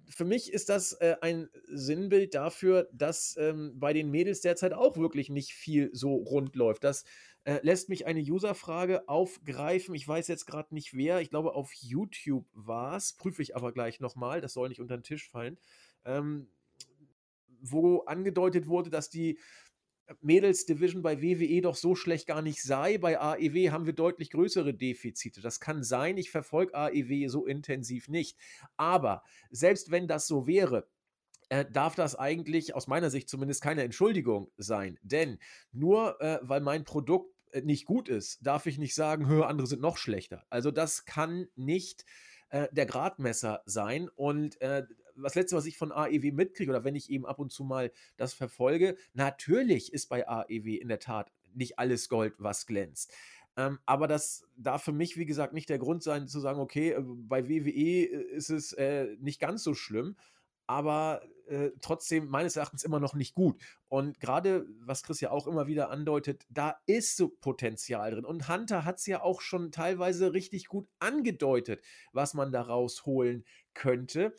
für 0.07 0.25
mich 0.25 0.53
ist 0.53 0.69
das 0.69 0.93
äh, 0.93 1.15
ein 1.21 1.49
Sinnbild 1.67 2.35
dafür, 2.35 2.87
dass 2.91 3.35
ähm, 3.37 3.79
bei 3.79 3.93
den 3.93 4.11
Mädels 4.11 4.41
derzeit 4.41 4.73
auch 4.73 4.97
wirklich 4.97 5.29
nicht 5.29 5.53
viel 5.53 5.89
so 5.93 6.15
rund 6.15 6.55
läuft. 6.55 6.83
Das 6.83 7.03
äh, 7.45 7.59
lässt 7.61 7.89
mich 7.89 8.05
eine 8.05 8.19
User-Frage 8.19 9.07
aufgreifen. 9.07 9.95
Ich 9.95 10.07
weiß 10.07 10.27
jetzt 10.27 10.45
gerade 10.45 10.73
nicht 10.73 10.95
wer. 10.95 11.21
Ich 11.21 11.29
glaube, 11.29 11.53
auf 11.53 11.71
YouTube 11.73 12.45
war 12.53 12.97
es. 12.97 13.13
Prüfe 13.13 13.41
ich 13.41 13.55
aber 13.55 13.71
gleich 13.71 13.99
nochmal. 13.99 14.41
Das 14.41 14.53
soll 14.53 14.69
nicht 14.69 14.81
unter 14.81 14.97
den 14.97 15.03
Tisch 15.03 15.29
fallen. 15.29 15.57
Ähm, 16.05 16.47
wo 17.61 17.99
angedeutet 18.01 18.67
wurde, 18.67 18.89
dass 18.89 19.09
die 19.09 19.39
Mädels-Division 20.21 21.01
bei 21.01 21.21
WWE 21.21 21.61
doch 21.61 21.75
so 21.75 21.95
schlecht 21.95 22.27
gar 22.27 22.41
nicht 22.41 22.61
sei. 22.61 22.97
Bei 22.97 23.19
AEW 23.19 23.71
haben 23.71 23.85
wir 23.85 23.93
deutlich 23.93 24.31
größere 24.31 24.73
Defizite. 24.73 25.41
Das 25.41 25.59
kann 25.59 25.83
sein. 25.83 26.17
Ich 26.17 26.31
verfolge 26.31 26.73
AEW 26.73 27.27
so 27.27 27.45
intensiv 27.45 28.07
nicht. 28.07 28.37
Aber 28.77 29.23
selbst 29.51 29.91
wenn 29.91 30.07
das 30.07 30.27
so 30.27 30.47
wäre, 30.47 30.87
äh, 31.49 31.65
darf 31.71 31.95
das 31.95 32.15
eigentlich 32.15 32.73
aus 32.73 32.87
meiner 32.87 33.09
Sicht 33.09 33.29
zumindest 33.29 33.61
keine 33.61 33.83
Entschuldigung 33.83 34.51
sein. 34.57 34.97
Denn 35.03 35.37
nur 35.71 36.19
äh, 36.21 36.39
weil 36.41 36.61
mein 36.61 36.83
Produkt 36.83 37.34
nicht 37.63 37.85
gut 37.85 38.09
ist, 38.09 38.45
darf 38.45 38.65
ich 38.65 38.77
nicht 38.77 38.95
sagen, 38.95 39.27
"Hö, 39.27 39.43
andere 39.43 39.67
sind 39.67 39.81
noch 39.81 39.97
schlechter. 39.97 40.45
Also 40.49 40.71
das 40.71 41.05
kann 41.05 41.47
nicht 41.55 42.05
äh, 42.49 42.67
der 42.71 42.85
Gradmesser 42.85 43.61
sein. 43.65 44.09
Und 44.15 44.61
äh, 44.61 44.85
das 45.17 45.35
Letzte, 45.35 45.55
was 45.55 45.65
ich 45.65 45.77
von 45.77 45.91
AEW 45.91 46.31
mitkriege, 46.31 46.69
oder 46.69 46.83
wenn 46.83 46.95
ich 46.95 47.09
eben 47.09 47.25
ab 47.25 47.39
und 47.39 47.51
zu 47.51 47.63
mal 47.63 47.91
das 48.17 48.33
verfolge, 48.33 48.97
natürlich 49.13 49.93
ist 49.93 50.07
bei 50.07 50.27
AEW 50.27 50.77
in 50.77 50.87
der 50.87 50.99
Tat 50.99 51.31
nicht 51.53 51.79
alles 51.79 52.09
Gold, 52.09 52.33
was 52.37 52.65
glänzt. 52.65 53.13
Ähm, 53.57 53.79
aber 53.85 54.07
das 54.07 54.45
darf 54.57 54.83
für 54.83 54.91
mich, 54.91 55.17
wie 55.17 55.25
gesagt, 55.25 55.53
nicht 55.53 55.69
der 55.69 55.79
Grund 55.79 56.03
sein, 56.03 56.27
zu 56.27 56.39
sagen, 56.39 56.59
okay, 56.59 56.91
äh, 56.91 57.01
bei 57.01 57.47
WWE 57.47 58.05
ist 58.05 58.49
es 58.49 58.73
äh, 58.73 59.15
nicht 59.19 59.39
ganz 59.39 59.63
so 59.63 59.73
schlimm, 59.73 60.15
aber 60.67 61.21
äh, 61.47 61.71
trotzdem 61.81 62.27
meines 62.27 62.55
Erachtens 62.55 62.83
immer 62.83 62.99
noch 62.99 63.13
nicht 63.13 63.35
gut. 63.35 63.61
Und 63.87 64.19
gerade, 64.19 64.65
was 64.79 65.03
Chris 65.03 65.21
ja 65.21 65.31
auch 65.31 65.47
immer 65.47 65.67
wieder 65.67 65.89
andeutet, 65.89 66.45
da 66.49 66.79
ist 66.85 67.17
so 67.17 67.29
Potenzial 67.29 68.11
drin. 68.11 68.25
Und 68.25 68.49
Hunter 68.49 68.85
hat 68.85 68.97
es 68.97 69.05
ja 69.05 69.21
auch 69.21 69.41
schon 69.41 69.71
teilweise 69.71 70.33
richtig 70.33 70.67
gut 70.67 70.87
angedeutet, 70.99 71.81
was 72.13 72.33
man 72.33 72.51
da 72.51 72.61
rausholen 72.61 73.45
könnte. 73.73 74.35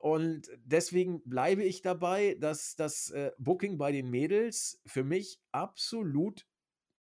Und 0.00 0.50
deswegen 0.64 1.22
bleibe 1.24 1.62
ich 1.62 1.82
dabei, 1.82 2.36
dass 2.40 2.74
das 2.74 3.10
äh, 3.10 3.32
Booking 3.38 3.76
bei 3.76 3.92
den 3.92 4.08
Mädels 4.08 4.80
für 4.86 5.04
mich 5.04 5.40
absolut 5.52 6.46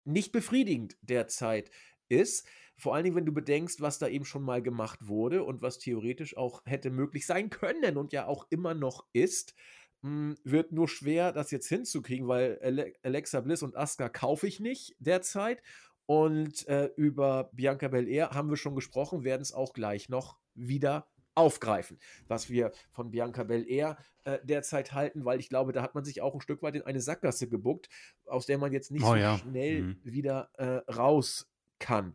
nicht 0.05 0.33
befriedigend 0.33 0.99
derzeit 1.01 1.71
ist. 2.09 2.47
Vor 2.77 2.95
allen 2.95 3.05
Dingen, 3.05 3.17
wenn 3.17 3.27
du 3.27 3.33
bedenkst, 3.33 3.81
was 3.81 3.99
da 3.99 4.09
eben 4.09 4.25
schon 4.25 4.43
mal 4.43 4.63
gemacht 4.63 5.07
wurde 5.07 5.45
und 5.45 5.63
was 5.63 5.79
theoretisch 5.79 6.37
auch 6.37 6.63
hätte 6.65 6.91
möglich 6.91 7.27
sein 7.27 7.51
können 7.51 7.97
und 7.97 8.13
ja 8.13 8.27
auch 8.27 8.47
immer 8.51 8.75
noch 8.75 9.07
ist. 9.13 9.55
Hm, 10.03 10.37
wird 10.45 10.73
nur 10.73 10.89
schwer, 10.89 11.33
das 11.33 11.51
jetzt 11.51 11.69
hinzukriegen, 11.69 12.29
weil 12.29 12.93
Alexa 13.03 13.41
Bliss 13.41 13.63
und 13.63 13.77
Asuka 13.77 14.09
kaufe 14.09 14.47
ich 14.47 14.61
nicht 14.61 14.95
derzeit. 14.99 15.63
Und 16.07 16.69
äh, 16.69 16.91
über 16.97 17.49
Bianca 17.53 17.89
Belair 17.89 18.31
haben 18.31 18.51
wir 18.51 18.59
schon 18.59 18.75
gesprochen, 18.75 19.25
werden 19.25 19.41
es 19.41 19.55
auch 19.55 19.73
gleich 19.73 20.11
noch 20.11 20.37
wieder 20.55 21.09
aufgreifen, 21.35 21.99
was 22.29 22.49
wir 22.49 22.73
von 22.91 23.11
Bianca 23.11 23.43
Belair 23.43 23.97
äh, 24.25 24.39
derzeit 24.45 24.93
halten, 24.93 25.25
weil 25.25 25.41
ich 25.41 25.49
glaube, 25.49 25.73
da 25.73 25.83
hat 25.83 25.95
man 25.95 26.05
sich 26.05 26.21
auch 26.21 26.35
ein 26.35 26.41
Stück 26.41 26.63
weit 26.63 26.77
in 26.77 26.83
eine 26.83 27.01
Sackgasse 27.01 27.49
gebuckt, 27.49 27.89
aus 28.27 28.47
der 28.47 28.59
man 28.59 28.73
jetzt 28.73 28.91
nicht 28.91 29.05
oh, 29.05 29.09
so 29.09 29.17
ja. 29.17 29.39
schnell 29.39 29.83
mhm. 29.83 30.01
wieder 30.05 30.51
äh, 30.55 30.93
raus 30.93 31.51
kann. 31.79 32.15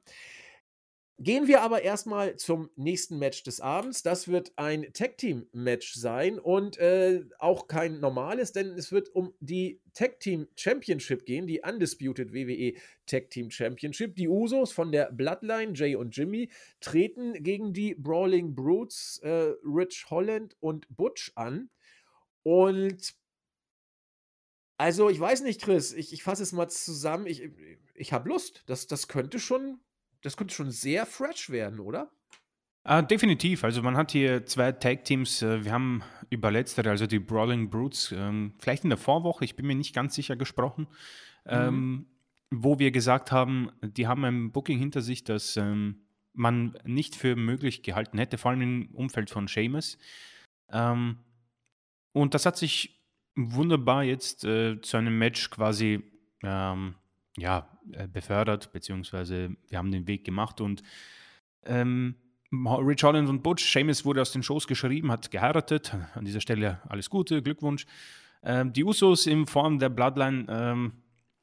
Gehen 1.21 1.47
wir 1.47 1.61
aber 1.63 1.81
erstmal 1.81 2.38
zum 2.38 2.69
nächsten 2.77 3.19
Match 3.19 3.43
des 3.43 3.59
Abends. 3.59 4.03
Das 4.03 4.29
wird 4.29 4.53
ein 4.55 4.93
Tag 4.93 5.17
Team 5.17 5.47
Match 5.51 5.95
sein 5.95 6.39
und 6.39 6.77
äh, 6.77 7.25
auch 7.39 7.67
kein 7.67 7.99
normales, 7.99 8.53
denn 8.53 8.69
es 8.77 8.93
wird 8.93 9.13
um 9.13 9.33
die 9.41 9.81
Tag 9.93 10.21
Team 10.21 10.47
Championship 10.55 11.25
gehen, 11.25 11.45
die 11.45 11.59
Undisputed 11.59 12.31
WWE 12.31 12.73
Tag 13.05 13.31
Team 13.31 13.51
Championship. 13.51 14.15
Die 14.15 14.29
Usos 14.29 14.71
von 14.71 14.93
der 14.93 15.11
Bloodline, 15.11 15.73
Jay 15.73 15.93
und 15.95 16.15
Jimmy, 16.15 16.49
treten 16.79 17.33
gegen 17.43 17.73
die 17.73 17.95
Brawling 17.95 18.55
Brutes, 18.55 19.19
äh, 19.21 19.51
Rich 19.65 20.05
Holland 20.09 20.55
und 20.61 20.88
Butch 20.95 21.33
an. 21.35 21.69
Und 22.43 23.13
also, 24.77 25.09
ich 25.09 25.19
weiß 25.19 25.41
nicht, 25.41 25.61
Chris, 25.61 25.91
ich, 25.91 26.13
ich 26.13 26.23
fasse 26.23 26.43
es 26.43 26.53
mal 26.53 26.69
zusammen. 26.69 27.27
Ich, 27.27 27.43
ich 27.93 28.13
habe 28.13 28.29
Lust. 28.29 28.63
Das, 28.67 28.88
das 28.88 29.09
könnte 29.09 29.38
schon 29.38 29.81
das 30.21 30.38
könnte 30.38 30.53
schon 30.53 30.71
sehr 30.71 31.05
fresh 31.05 31.49
werden, 31.49 31.79
oder? 31.79 32.11
Ah, 32.83 33.01
definitiv. 33.01 33.63
Also 33.63 33.81
man 33.81 33.97
hat 33.97 34.11
hier 34.11 34.45
zwei 34.45 34.71
Tag-Teams. 34.71 35.41
Äh, 35.41 35.65
wir 35.65 35.71
haben 35.71 36.01
über 36.29 36.49
letztere, 36.51 36.89
also 36.89 37.07
die 37.07 37.19
Brawling 37.19 37.69
Brutes, 37.69 38.13
ähm, 38.15 38.53
vielleicht 38.57 38.83
in 38.83 38.89
der 38.89 38.97
Vorwoche, 38.97 39.45
ich 39.45 39.55
bin 39.55 39.67
mir 39.67 39.75
nicht 39.75 39.93
ganz 39.93 40.15
sicher 40.15 40.35
gesprochen, 40.35 40.88
mhm. 41.45 41.51
ähm, 41.51 42.05
wo 42.51 42.79
wir 42.79 42.91
gesagt 42.91 43.31
haben, 43.31 43.71
die 43.81 44.07
haben 44.07 44.25
ein 44.25 44.51
Booking 44.51 44.79
hinter 44.79 45.01
sich, 45.01 45.23
das 45.23 45.57
ähm, 45.57 46.01
man 46.33 46.77
nicht 46.83 47.15
für 47.15 47.35
möglich 47.35 47.83
gehalten 47.83 48.17
hätte, 48.17 48.38
vor 48.38 48.51
allem 48.51 48.61
im 48.61 48.95
Umfeld 48.95 49.29
von 49.29 49.47
Seamus. 49.47 49.97
Und 50.71 52.33
das 52.33 52.45
hat 52.45 52.57
sich 52.57 52.99
wunderbar 53.35 54.03
jetzt 54.03 54.43
äh, 54.43 54.79
zu 54.81 54.97
einem 54.97 55.17
Match 55.17 55.49
quasi 55.49 56.03
ähm, 56.43 56.95
ja, 57.38 57.69
äh, 57.91 58.07
befördert, 58.07 58.71
beziehungsweise 58.71 59.55
wir 59.67 59.77
haben 59.77 59.91
den 59.91 60.07
Weg 60.07 60.24
gemacht 60.24 60.62
und 60.62 60.83
ähm, 61.65 62.15
Rich 62.51 63.03
Holland 63.03 63.29
und 63.29 63.43
Butch, 63.43 63.71
Seamus 63.71 64.05
wurde 64.05 64.21
aus 64.21 64.31
den 64.31 64.41
Shows 64.41 64.67
geschrieben, 64.67 65.12
hat 65.12 65.29
geheiratet. 65.29 65.95
An 66.15 66.25
dieser 66.25 66.41
Stelle 66.41 66.81
alles 66.89 67.09
Gute, 67.09 67.43
Glückwunsch. 67.43 67.86
Ähm, 68.41 68.74
die 68.74 68.83
Usos 68.83 69.27
in 69.27 69.45
Form 69.45 69.77
der 69.77 69.89
Bloodline, 69.89 70.45
ähm, 70.50 70.93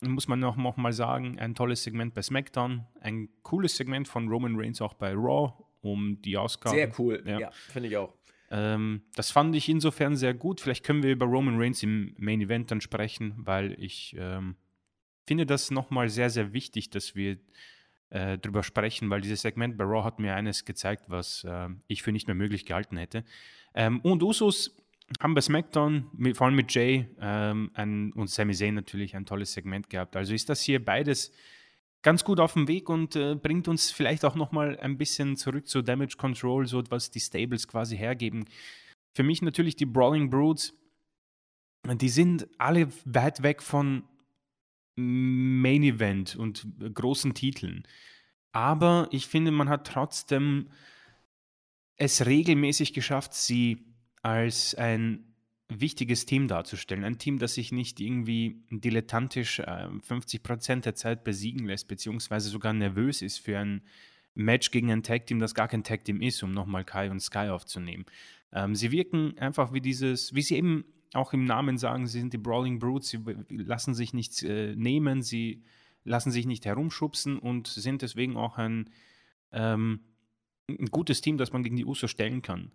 muss 0.00 0.26
man 0.28 0.40
noch, 0.40 0.56
noch 0.56 0.76
mal 0.76 0.92
sagen, 0.92 1.38
ein 1.38 1.54
tolles 1.54 1.84
Segment 1.84 2.14
bei 2.14 2.22
SmackDown, 2.22 2.84
ein 3.00 3.28
cooles 3.42 3.76
Segment 3.76 4.08
von 4.08 4.28
Roman 4.28 4.56
Reigns 4.56 4.80
auch 4.80 4.94
bei 4.94 5.12
Raw, 5.12 5.52
um 5.80 6.20
die 6.22 6.36
Ausgabe. 6.36 6.74
Sehr 6.74 6.92
cool, 6.98 7.22
ja, 7.24 7.38
ja 7.38 7.50
finde 7.50 7.88
ich 7.88 7.96
auch. 7.96 8.12
Ähm, 8.50 9.02
das 9.14 9.30
fand 9.30 9.54
ich 9.56 9.68
insofern 9.68 10.16
sehr 10.16 10.34
gut. 10.34 10.60
Vielleicht 10.60 10.84
können 10.84 11.02
wir 11.02 11.12
über 11.12 11.26
Roman 11.26 11.58
Reigns 11.58 11.82
im 11.82 12.14
Main 12.18 12.40
Event 12.40 12.70
dann 12.70 12.80
sprechen, 12.80 13.34
weil 13.38 13.76
ich 13.78 14.16
ähm, 14.18 14.56
finde 15.26 15.46
das 15.46 15.70
nochmal 15.70 16.08
sehr, 16.08 16.30
sehr 16.30 16.52
wichtig, 16.52 16.90
dass 16.90 17.14
wir 17.14 17.38
äh, 18.10 18.38
drüber 18.38 18.62
sprechen, 18.62 19.10
weil 19.10 19.20
dieses 19.20 19.42
Segment 19.42 19.76
bei 19.76 19.84
Raw 19.84 20.04
hat 20.04 20.18
mir 20.18 20.34
eines 20.34 20.64
gezeigt, 20.64 21.04
was 21.08 21.44
äh, 21.44 21.68
ich 21.88 22.02
für 22.02 22.12
nicht 22.12 22.28
mehr 22.28 22.36
möglich 22.36 22.64
gehalten 22.64 22.96
hätte. 22.96 23.24
Ähm, 23.74 24.00
und 24.00 24.22
Usos 24.22 24.76
haben 25.20 25.34
bei 25.34 25.40
SmackDown, 25.40 26.06
mit, 26.12 26.36
vor 26.36 26.46
allem 26.46 26.56
mit 26.56 26.72
Jay 26.72 27.08
ähm, 27.20 27.70
ein, 27.74 28.12
und 28.12 28.30
Sami 28.30 28.54
Zayn 28.54 28.74
natürlich 28.74 29.14
ein 29.14 29.26
tolles 29.26 29.52
Segment 29.52 29.90
gehabt. 29.90 30.16
Also 30.16 30.34
ist 30.34 30.48
das 30.48 30.62
hier 30.62 30.84
beides 30.84 31.32
ganz 32.02 32.22
gut 32.24 32.38
auf 32.38 32.52
dem 32.52 32.68
Weg 32.68 32.88
und 32.88 33.16
äh, 33.16 33.34
bringt 33.34 33.68
uns 33.68 33.90
vielleicht 33.90 34.24
auch 34.24 34.36
nochmal 34.36 34.78
ein 34.78 34.98
bisschen 34.98 35.36
zurück 35.36 35.66
zu 35.66 35.82
Damage 35.82 36.16
Control, 36.16 36.66
so 36.66 36.82
was 36.90 37.10
die 37.10 37.20
Stables 37.20 37.66
quasi 37.66 37.96
hergeben. 37.96 38.46
Für 39.14 39.22
mich 39.22 39.42
natürlich 39.42 39.76
die 39.76 39.86
Brawling 39.86 40.30
Brutes, 40.30 40.74
die 41.84 42.08
sind 42.08 42.48
alle 42.58 42.88
weit 43.04 43.42
weg 43.42 43.62
von 43.62 44.04
Main 44.96 45.82
Event 45.82 46.36
und 46.36 46.66
großen 46.94 47.34
Titeln. 47.34 47.86
Aber 48.52 49.08
ich 49.10 49.26
finde, 49.26 49.50
man 49.50 49.68
hat 49.68 49.86
trotzdem 49.86 50.68
es 51.96 52.26
regelmäßig 52.26 52.92
geschafft, 52.92 53.34
sie 53.34 53.84
als 54.22 54.74
ein 54.74 55.26
wichtiges 55.68 56.26
Team 56.26 56.48
darzustellen. 56.48 57.04
Ein 57.04 57.18
Team, 57.18 57.38
das 57.38 57.54
sich 57.54 57.72
nicht 57.72 58.00
irgendwie 58.00 58.62
dilettantisch 58.70 59.58
äh, 59.60 59.88
50% 59.88 60.82
der 60.82 60.94
Zeit 60.94 61.24
besiegen 61.24 61.66
lässt, 61.66 61.88
beziehungsweise 61.88 62.48
sogar 62.48 62.72
nervös 62.72 63.22
ist 63.22 63.38
für 63.38 63.58
ein 63.58 63.82
Match 64.34 64.70
gegen 64.70 64.90
ein 64.92 65.02
Tag-Team, 65.02 65.38
das 65.38 65.54
gar 65.54 65.68
kein 65.68 65.82
Tag-Team 65.82 66.20
ist, 66.20 66.42
um 66.42 66.52
nochmal 66.52 66.84
Kai 66.84 67.10
und 67.10 67.20
Sky 67.20 67.48
aufzunehmen. 67.48 68.04
Ähm, 68.52 68.74
sie 68.74 68.92
wirken 68.92 69.36
einfach 69.38 69.72
wie 69.72 69.80
dieses, 69.80 70.34
wie 70.34 70.42
sie 70.42 70.56
eben 70.56 70.84
auch 71.16 71.32
im 71.32 71.44
Namen 71.44 71.78
sagen, 71.78 72.06
sie 72.06 72.20
sind 72.20 72.32
die 72.32 72.38
Brawling 72.38 72.78
Brutes, 72.78 73.08
sie 73.08 73.20
lassen 73.48 73.94
sich 73.94 74.14
nichts 74.14 74.42
äh, 74.42 74.74
nehmen, 74.76 75.22
sie 75.22 75.64
lassen 76.04 76.30
sich 76.30 76.46
nicht 76.46 76.64
herumschubsen 76.64 77.38
und 77.38 77.66
sind 77.66 78.02
deswegen 78.02 78.36
auch 78.36 78.58
ein, 78.58 78.90
ähm, 79.52 80.00
ein 80.68 80.86
gutes 80.86 81.20
Team, 81.20 81.36
das 81.36 81.52
man 81.52 81.62
gegen 81.62 81.76
die 81.76 81.84
USO 81.84 82.06
stellen 82.06 82.42
kann. 82.42 82.72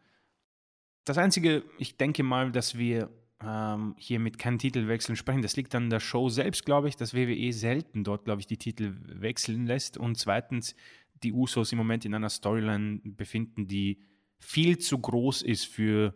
Das 1.06 1.18
Einzige, 1.18 1.64
ich 1.78 1.98
denke 1.98 2.24
mal, 2.24 2.52
dass 2.52 2.78
wir 2.78 3.10
ähm, 3.44 3.96
hier 3.98 4.20
mit 4.20 4.38
keinen 4.38 4.60
Titelwechseln 4.60 5.16
sprechen, 5.16 5.42
das 5.42 5.56
liegt 5.56 5.74
an 5.74 5.90
der 5.90 6.00
Show 6.00 6.30
selbst, 6.30 6.66
glaube 6.66 6.90
ich, 6.90 6.96
dass 6.96 7.14
WWE 7.14 7.54
selten 7.54 8.04
dort, 8.04 8.26
glaube 8.26 8.42
ich, 8.42 8.48
die 8.48 8.58
Titel 8.58 8.96
wechseln 9.06 9.66
lässt 9.66 9.98
und 9.98 10.18
zweitens 10.18 10.76
die 11.24 11.34
Usos 11.34 11.72
im 11.72 11.78
Moment 11.78 12.06
in 12.06 12.14
einer 12.14 12.30
Storyline 12.30 13.00
befinden, 13.04 13.68
die 13.68 14.02
viel 14.40 14.78
zu 14.80 14.98
groß 14.98 15.44
ist 15.44 15.66
für 15.66 16.16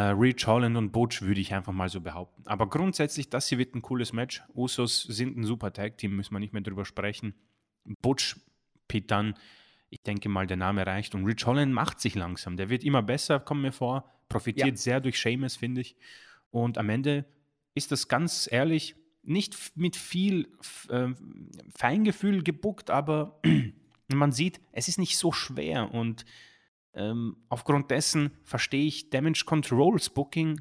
Rich 0.00 0.46
Holland 0.46 0.76
und 0.76 0.90
Butch 0.90 1.22
würde 1.22 1.40
ich 1.40 1.54
einfach 1.54 1.72
mal 1.72 1.88
so 1.88 2.00
behaupten. 2.00 2.42
Aber 2.46 2.68
grundsätzlich, 2.68 3.30
das 3.30 3.48
hier 3.48 3.58
wird 3.58 3.74
ein 3.74 3.82
cooles 3.82 4.12
Match. 4.12 4.42
Usos 4.54 5.02
sind 5.02 5.36
ein 5.36 5.44
super 5.44 5.72
Tag-Team, 5.72 6.16
müssen 6.16 6.32
wir 6.34 6.40
nicht 6.40 6.52
mehr 6.52 6.62
drüber 6.62 6.84
sprechen. 6.84 7.34
Butch, 8.02 8.36
Pete 8.88 9.06
Dunne, 9.06 9.34
ich 9.90 10.02
denke 10.02 10.28
mal, 10.28 10.46
der 10.48 10.56
Name 10.56 10.84
reicht. 10.86 11.14
Und 11.14 11.24
Rich 11.24 11.46
Holland 11.46 11.72
macht 11.72 12.00
sich 12.00 12.16
langsam. 12.16 12.56
Der 12.56 12.70
wird 12.70 12.82
immer 12.82 13.02
besser, 13.02 13.38
kommt 13.38 13.62
mir 13.62 13.72
vor. 13.72 14.10
Profitiert 14.28 14.68
ja. 14.68 14.76
sehr 14.76 15.00
durch 15.00 15.20
Seamus, 15.20 15.56
finde 15.56 15.82
ich. 15.82 15.96
Und 16.50 16.76
am 16.76 16.88
Ende 16.88 17.24
ist 17.74 17.92
das 17.92 18.08
ganz 18.08 18.48
ehrlich 18.50 18.96
nicht 19.22 19.56
mit 19.76 19.96
viel 19.96 20.48
äh, 20.88 21.08
Feingefühl 21.76 22.42
gebuckt, 22.42 22.90
aber 22.90 23.40
man 24.12 24.32
sieht, 24.32 24.60
es 24.72 24.88
ist 24.88 24.98
nicht 24.98 25.16
so 25.16 25.32
schwer 25.32 25.94
und 25.94 26.24
ähm, 26.94 27.36
aufgrund 27.48 27.90
dessen 27.90 28.30
verstehe 28.44 28.86
ich 28.86 29.10
Damage 29.10 29.44
Controls 29.46 30.10
Booking 30.10 30.60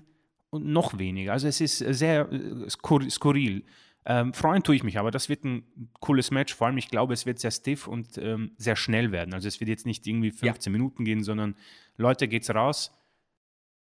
und 0.49 0.65
noch 0.65 0.97
weniger. 0.97 1.33
Also 1.33 1.47
es 1.47 1.61
ist 1.61 1.77
sehr 1.77 2.31
äh, 2.31 2.69
skur 2.69 3.09
skurril. 3.09 3.63
Ähm, 4.05 4.33
freuen 4.33 4.63
tue 4.63 4.75
ich 4.75 4.83
mich, 4.83 4.99
aber 4.99 5.11
das 5.11 5.29
wird 5.29 5.45
ein 5.45 5.89
cooles 5.99 6.29
Match. 6.31 6.53
Vor 6.53 6.67
allem, 6.67 6.77
ich 6.77 6.89
glaube, 6.89 7.13
es 7.13 7.25
wird 7.25 7.39
sehr 7.39 7.51
stiff 7.51 7.87
und 7.87 8.17
ähm, 8.17 8.51
sehr 8.57 8.75
schnell 8.75 9.11
werden. 9.11 9.33
Also 9.33 9.47
es 9.47 9.59
wird 9.59 9.69
jetzt 9.69 9.85
nicht 9.85 10.05
irgendwie 10.05 10.31
15 10.31 10.71
ja. 10.71 10.77
Minuten 10.77 11.05
gehen, 11.05 11.23
sondern 11.23 11.55
Leute, 11.95 12.27
geht's 12.27 12.49
raus, 12.49 12.91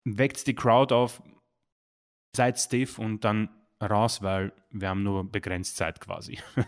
weckt 0.04 0.46
die 0.48 0.56
Crowd 0.56 0.94
auf, 0.94 1.22
seid 2.36 2.60
stiff 2.60 3.00
und 3.00 3.24
dann 3.24 3.50
raus, 3.82 4.22
weil 4.22 4.52
wir 4.72 4.90
haben 4.90 5.04
nur 5.04 5.30
begrenzt 5.30 5.78
Zeit 5.78 6.02
quasi. 6.02 6.40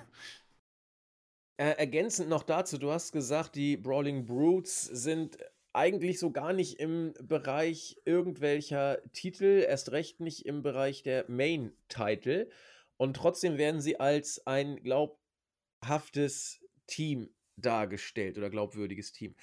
Äh, 1.57 1.77
ergänzend 1.77 2.27
noch 2.27 2.41
dazu, 2.41 2.79
du 2.79 2.91
hast 2.91 3.11
gesagt, 3.11 3.55
die 3.55 3.77
Brawling 3.77 4.25
Brutes 4.25 4.83
sind 4.83 5.37
eigentlich 5.73 6.19
so 6.19 6.31
gar 6.31 6.53
nicht 6.53 6.79
im 6.79 7.13
Bereich 7.21 7.97
irgendwelcher 8.05 9.01
Titel, 9.13 9.65
erst 9.67 9.91
recht 9.91 10.19
nicht 10.19 10.45
im 10.45 10.61
Bereich 10.61 11.03
der 11.03 11.25
Main-Title. 11.29 12.49
Und 12.97 13.15
trotzdem 13.15 13.57
werden 13.57 13.81
sie 13.81 13.99
als 13.99 14.45
ein 14.45 14.77
glaubhaftes 14.83 16.59
Team 16.87 17.29
dargestellt 17.55 18.37
oder 18.37 18.49
glaubwürdiges 18.49 19.11
Team. 19.13 19.35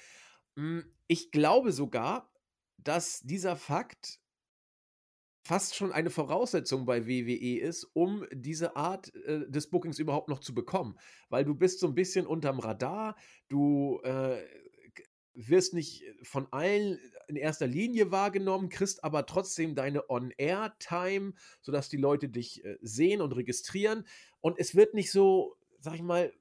Hm, 0.55 0.85
ich 1.07 1.31
glaube 1.31 1.71
sogar, 1.71 2.31
dass 2.77 3.21
dieser 3.21 3.55
Fakt 3.55 4.19
fast 5.43 5.75
schon 5.75 5.91
eine 5.91 6.09
Voraussetzung 6.11 6.85
bei 6.85 7.07
WWE 7.07 7.59
ist, 7.59 7.85
um 7.93 8.25
diese 8.31 8.75
Art 8.75 9.13
äh, 9.15 9.49
des 9.49 9.69
Bookings 9.69 9.97
überhaupt 9.97 10.29
noch 10.29 10.39
zu 10.39 10.53
bekommen. 10.53 10.97
Weil 11.29 11.43
du 11.43 11.55
bist 11.55 11.79
so 11.79 11.87
ein 11.87 11.95
bisschen 11.95 12.27
unterm 12.27 12.59
Radar, 12.59 13.15
du 13.47 13.99
äh, 14.03 14.43
wirst 15.47 15.73
nicht 15.73 16.03
von 16.23 16.47
allen 16.51 16.99
in 17.27 17.35
erster 17.35 17.67
Linie 17.67 18.11
wahrgenommen, 18.11 18.69
kriegst 18.69 19.03
aber 19.03 19.25
trotzdem 19.25 19.75
deine 19.75 20.09
On-Air-Time, 20.09 21.33
sodass 21.61 21.89
die 21.89 21.97
Leute 21.97 22.27
dich 22.27 22.65
äh, 22.65 22.77
sehen 22.81 23.21
und 23.21 23.31
registrieren. 23.33 24.05
Und 24.41 24.59
es 24.59 24.75
wird 24.75 24.93
nicht 24.93 25.11
so, 25.11 25.55
sag 25.79 25.95
ich 25.95 26.01
mal, 26.01 26.33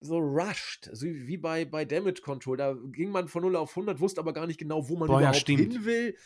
so 0.00 0.18
rushed, 0.18 0.88
so 0.92 1.06
wie 1.06 1.36
bei, 1.36 1.64
bei 1.66 1.84
Damage 1.84 2.22
Control. 2.22 2.56
Da 2.56 2.74
ging 2.92 3.10
man 3.10 3.28
von 3.28 3.42
0 3.42 3.56
auf 3.56 3.70
100, 3.70 4.00
wusste 4.00 4.20
aber 4.20 4.32
gar 4.32 4.46
nicht 4.46 4.58
genau, 4.58 4.88
wo 4.88 4.96
man 4.96 5.08
Boah, 5.08 5.20
ja, 5.20 5.28
überhaupt 5.28 5.36
stimmt. 5.36 5.72
hin 5.74 5.84
will. 5.84 6.16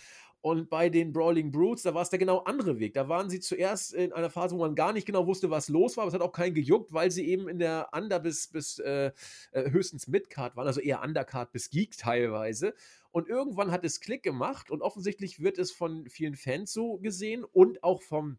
Und 0.44 0.68
bei 0.68 0.90
den 0.90 1.14
Brawling 1.14 1.50
Brutes, 1.50 1.84
da 1.84 1.94
war 1.94 2.02
es 2.02 2.10
der 2.10 2.18
genau 2.18 2.40
andere 2.40 2.78
Weg. 2.78 2.92
Da 2.92 3.08
waren 3.08 3.30
sie 3.30 3.40
zuerst 3.40 3.94
in 3.94 4.12
einer 4.12 4.28
Phase, 4.28 4.54
wo 4.54 4.60
man 4.60 4.74
gar 4.74 4.92
nicht 4.92 5.06
genau 5.06 5.26
wusste, 5.26 5.48
was 5.48 5.70
los 5.70 5.96
war, 5.96 6.02
aber 6.02 6.08
es 6.08 6.14
hat 6.14 6.20
auch 6.20 6.32
keinen 6.32 6.52
gejuckt, 6.52 6.92
weil 6.92 7.10
sie 7.10 7.26
eben 7.26 7.48
in 7.48 7.58
der 7.58 7.88
Under- 7.92 8.20
bis, 8.20 8.48
bis 8.48 8.78
äh, 8.78 9.12
äh, 9.52 9.70
höchstens 9.70 10.06
Midcard 10.06 10.54
waren, 10.54 10.66
also 10.66 10.82
eher 10.82 11.02
Undercard 11.02 11.50
bis 11.50 11.70
Geek 11.70 11.96
teilweise. 11.96 12.74
Und 13.10 13.30
irgendwann 13.30 13.70
hat 13.70 13.86
es 13.86 14.00
Klick 14.00 14.22
gemacht 14.22 14.70
und 14.70 14.82
offensichtlich 14.82 15.40
wird 15.40 15.56
es 15.56 15.72
von 15.72 16.10
vielen 16.10 16.36
Fans 16.36 16.74
so 16.74 16.98
gesehen 16.98 17.42
und 17.42 17.82
auch 17.82 18.02
vom 18.02 18.36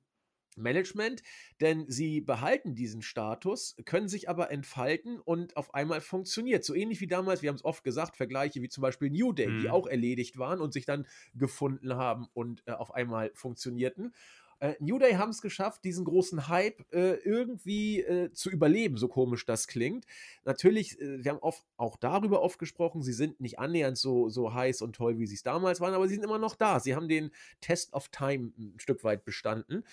Management, 0.55 1.23
denn 1.61 1.85
sie 1.89 2.21
behalten 2.21 2.75
diesen 2.75 3.01
Status, 3.01 3.75
können 3.85 4.07
sich 4.07 4.29
aber 4.29 4.51
entfalten 4.51 5.19
und 5.19 5.57
auf 5.57 5.73
einmal 5.73 6.01
funktioniert. 6.01 6.63
So 6.63 6.73
ähnlich 6.73 7.01
wie 7.01 7.07
damals, 7.07 7.41
wir 7.41 7.49
haben 7.49 7.55
es 7.55 7.65
oft 7.65 7.83
gesagt, 7.83 8.17
Vergleiche 8.17 8.61
wie 8.61 8.69
zum 8.69 8.81
Beispiel 8.81 9.09
New 9.09 9.33
Day, 9.33 9.55
die 9.55 9.69
Mhm. 9.69 9.69
auch 9.69 9.87
erledigt 9.87 10.37
waren 10.37 10.61
und 10.61 10.73
sich 10.73 10.85
dann 10.85 11.07
gefunden 11.33 11.95
haben 11.95 12.27
und 12.33 12.63
äh, 12.67 12.71
auf 12.71 12.93
einmal 12.93 13.31
funktionierten. 13.33 14.13
Äh, 14.59 14.75
New 14.79 14.97
Day 14.99 15.13
haben 15.15 15.31
es 15.31 15.41
geschafft, 15.41 15.83
diesen 15.83 16.05
großen 16.05 16.47
Hype 16.47 16.85
äh, 16.93 17.15
irgendwie 17.15 17.99
äh, 18.01 18.31
zu 18.31 18.49
überleben, 18.49 18.97
so 18.97 19.09
komisch 19.09 19.45
das 19.45 19.67
klingt. 19.67 20.05
Natürlich, 20.45 20.99
äh, 21.01 21.23
wir 21.23 21.31
haben 21.31 21.39
oft, 21.39 21.65
auch 21.75 21.97
darüber 21.97 22.41
oft 22.41 22.57
gesprochen, 22.57 23.03
sie 23.03 23.11
sind 23.11 23.41
nicht 23.41 23.59
annähernd 23.59 23.97
so, 23.97 24.29
so 24.29 24.53
heiß 24.53 24.81
und 24.81 24.95
toll, 24.95 25.19
wie 25.19 25.27
sie 25.27 25.35
es 25.35 25.43
damals 25.43 25.81
waren, 25.81 25.93
aber 25.93 26.07
sie 26.07 26.15
sind 26.15 26.23
immer 26.23 26.39
noch 26.39 26.55
da. 26.55 26.79
Sie 26.79 26.95
haben 26.95 27.09
den 27.09 27.31
Test 27.59 27.93
of 27.93 28.07
Time 28.09 28.53
ein 28.57 28.79
Stück 28.79 29.03
weit 29.03 29.25
bestanden. 29.25 29.83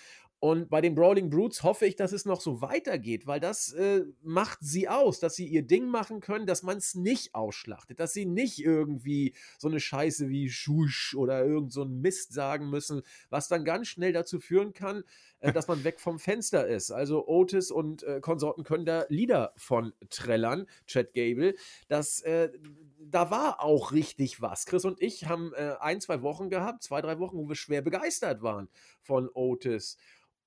Und 0.43 0.69
bei 0.69 0.81
den 0.81 0.93
Brawling 0.93 1.29
Brutes 1.29 1.63
hoffe 1.63 1.85
ich, 1.85 1.95
dass 1.95 2.11
es 2.11 2.25
noch 2.25 2.41
so 2.41 2.59
weitergeht, 2.59 3.27
weil 3.27 3.39
das 3.39 3.71
äh, 3.71 4.03
macht 4.23 4.57
sie 4.59 4.89
aus, 4.89 5.21
dass 5.21 5.37
sie 5.37 5.47
ihr 5.47 5.65
Ding 5.65 5.87
machen 5.87 6.19
können, 6.19 6.45
dass 6.45 6.63
man 6.63 6.75
es 6.75 6.95
nicht 6.95 7.33
ausschlachtet, 7.33 8.01
dass 8.01 8.11
sie 8.11 8.25
nicht 8.25 8.59
irgendwie 8.59 9.35
so 9.57 9.69
eine 9.69 9.79
Scheiße 9.79 10.27
wie 10.27 10.49
Schusch 10.49 11.15
oder 11.15 11.45
irgend 11.45 11.71
so 11.71 11.83
ein 11.83 12.01
Mist 12.01 12.33
sagen 12.33 12.69
müssen, 12.69 13.03
was 13.29 13.47
dann 13.47 13.63
ganz 13.63 13.87
schnell 13.87 14.11
dazu 14.11 14.41
führen 14.41 14.73
kann, 14.73 15.05
äh, 15.39 15.53
dass 15.53 15.69
man 15.69 15.85
weg 15.85 16.01
vom 16.01 16.19
Fenster 16.19 16.67
ist. 16.67 16.91
Also 16.91 17.25
Otis 17.25 17.71
und 17.71 18.03
äh, 18.03 18.19
Konsorten 18.19 18.65
können 18.65 18.85
da 18.85 19.05
Lieder 19.07 19.53
von 19.55 19.93
trällern, 20.09 20.65
Chad 20.87 21.13
Gable. 21.13 21.55
Das, 21.87 22.19
äh, 22.19 22.49
da 22.99 23.31
war 23.31 23.63
auch 23.63 23.93
richtig 23.93 24.41
was. 24.41 24.65
Chris 24.65 24.83
und 24.83 25.01
ich 25.01 25.25
haben 25.25 25.53
äh, 25.53 25.75
ein, 25.79 26.01
zwei 26.01 26.21
Wochen 26.21 26.49
gehabt, 26.49 26.83
zwei, 26.83 27.01
drei 27.01 27.17
Wochen, 27.19 27.37
wo 27.37 27.47
wir 27.47 27.55
schwer 27.55 27.81
begeistert 27.81 28.41
waren 28.41 28.67
von 28.99 29.29
Otis 29.33 29.97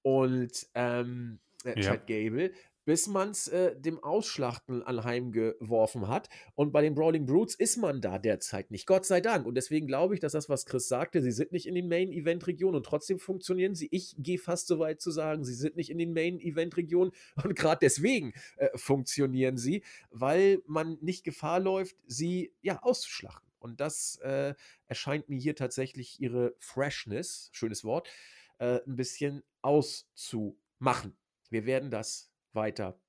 und 0.03 0.67
ähm, 0.75 1.39
äh, 1.65 1.81
Ja. 1.81 1.93
Chad 1.93 2.07
Gable, 2.07 2.53
bis 2.87 3.09
man 3.09 3.31
es 3.31 3.49
äh, 3.49 3.79
dem 3.79 4.03
Ausschlachten 4.03 4.83
anheimgeworfen 4.85 6.07
hat. 6.07 6.29
Und 6.55 6.73
bei 6.73 6.83
den 6.83 6.95
Brawling 6.95 7.27
Brutes 7.27 7.57
ist 7.57 7.77
man 7.77 8.01
da 8.01 8.19
derzeit 8.19 8.71
nicht, 8.71 8.87
Gott 8.87 9.05
sei 9.05 9.21
Dank. 9.21 9.45
Und 9.45 9.57
deswegen 9.57 9.89
glaube 9.89 10.15
ich, 10.15 10.21
dass 10.21 10.33
das, 10.33 10.49
was 10.49 10.67
Chris 10.67 10.87
sagte, 10.87 11.21
sie 11.21 11.33
sind 11.33 11.51
nicht 11.51 11.67
in 11.67 11.75
den 11.75 11.89
Main-Event-Regionen 11.89 12.77
und 12.77 12.87
trotzdem 12.87 13.19
funktionieren 13.19 13.75
sie. 13.75 13.89
Ich 13.91 14.15
gehe 14.19 14.39
fast 14.39 14.69
so 14.69 14.79
weit 14.79 15.01
zu 15.01 15.11
sagen, 15.11 15.45
sie 15.45 15.55
sind 15.55 15.77
nicht 15.77 15.91
in 15.91 15.99
den 15.99 16.13
Main-Event-Regionen 16.15 17.11
und 17.45 17.57
gerade 17.57 17.81
deswegen 17.83 18.33
äh, 18.57 18.69
funktionieren 18.77 19.57
sie, 19.59 19.83
weil 20.11 20.63
man 20.67 20.97
nicht 21.01 21.25
Gefahr 21.25 21.59
läuft, 21.59 21.97
sie 22.07 22.53
ja 22.63 22.79
auszuschlachten. 22.83 23.45
Und 23.59 23.81
das 23.81 24.21
äh, 24.23 24.55
erscheint 24.87 25.29
mir 25.29 25.41
hier 25.41 25.57
tatsächlich 25.57 26.21
ihre 26.21 26.55
Freshness, 26.61 27.49
schönes 27.53 27.83
Wort, 27.83 28.09
äh, 28.59 28.81
ein 28.87 28.97
bisschen 28.97 29.43
auszumachen. 29.63 31.17
Wir 31.51 31.67
werden 31.67 31.91
das 31.91 32.33
weiter 32.53 33.01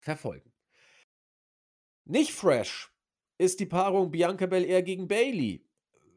verfolgen. 0.00 0.52
Nicht 2.04 2.32
fresh 2.32 2.92
ist 3.38 3.60
die 3.60 3.66
Paarung 3.66 4.10
Bianca 4.10 4.46
Belair 4.46 4.82
gegen 4.82 5.08
Bailey, 5.08 5.66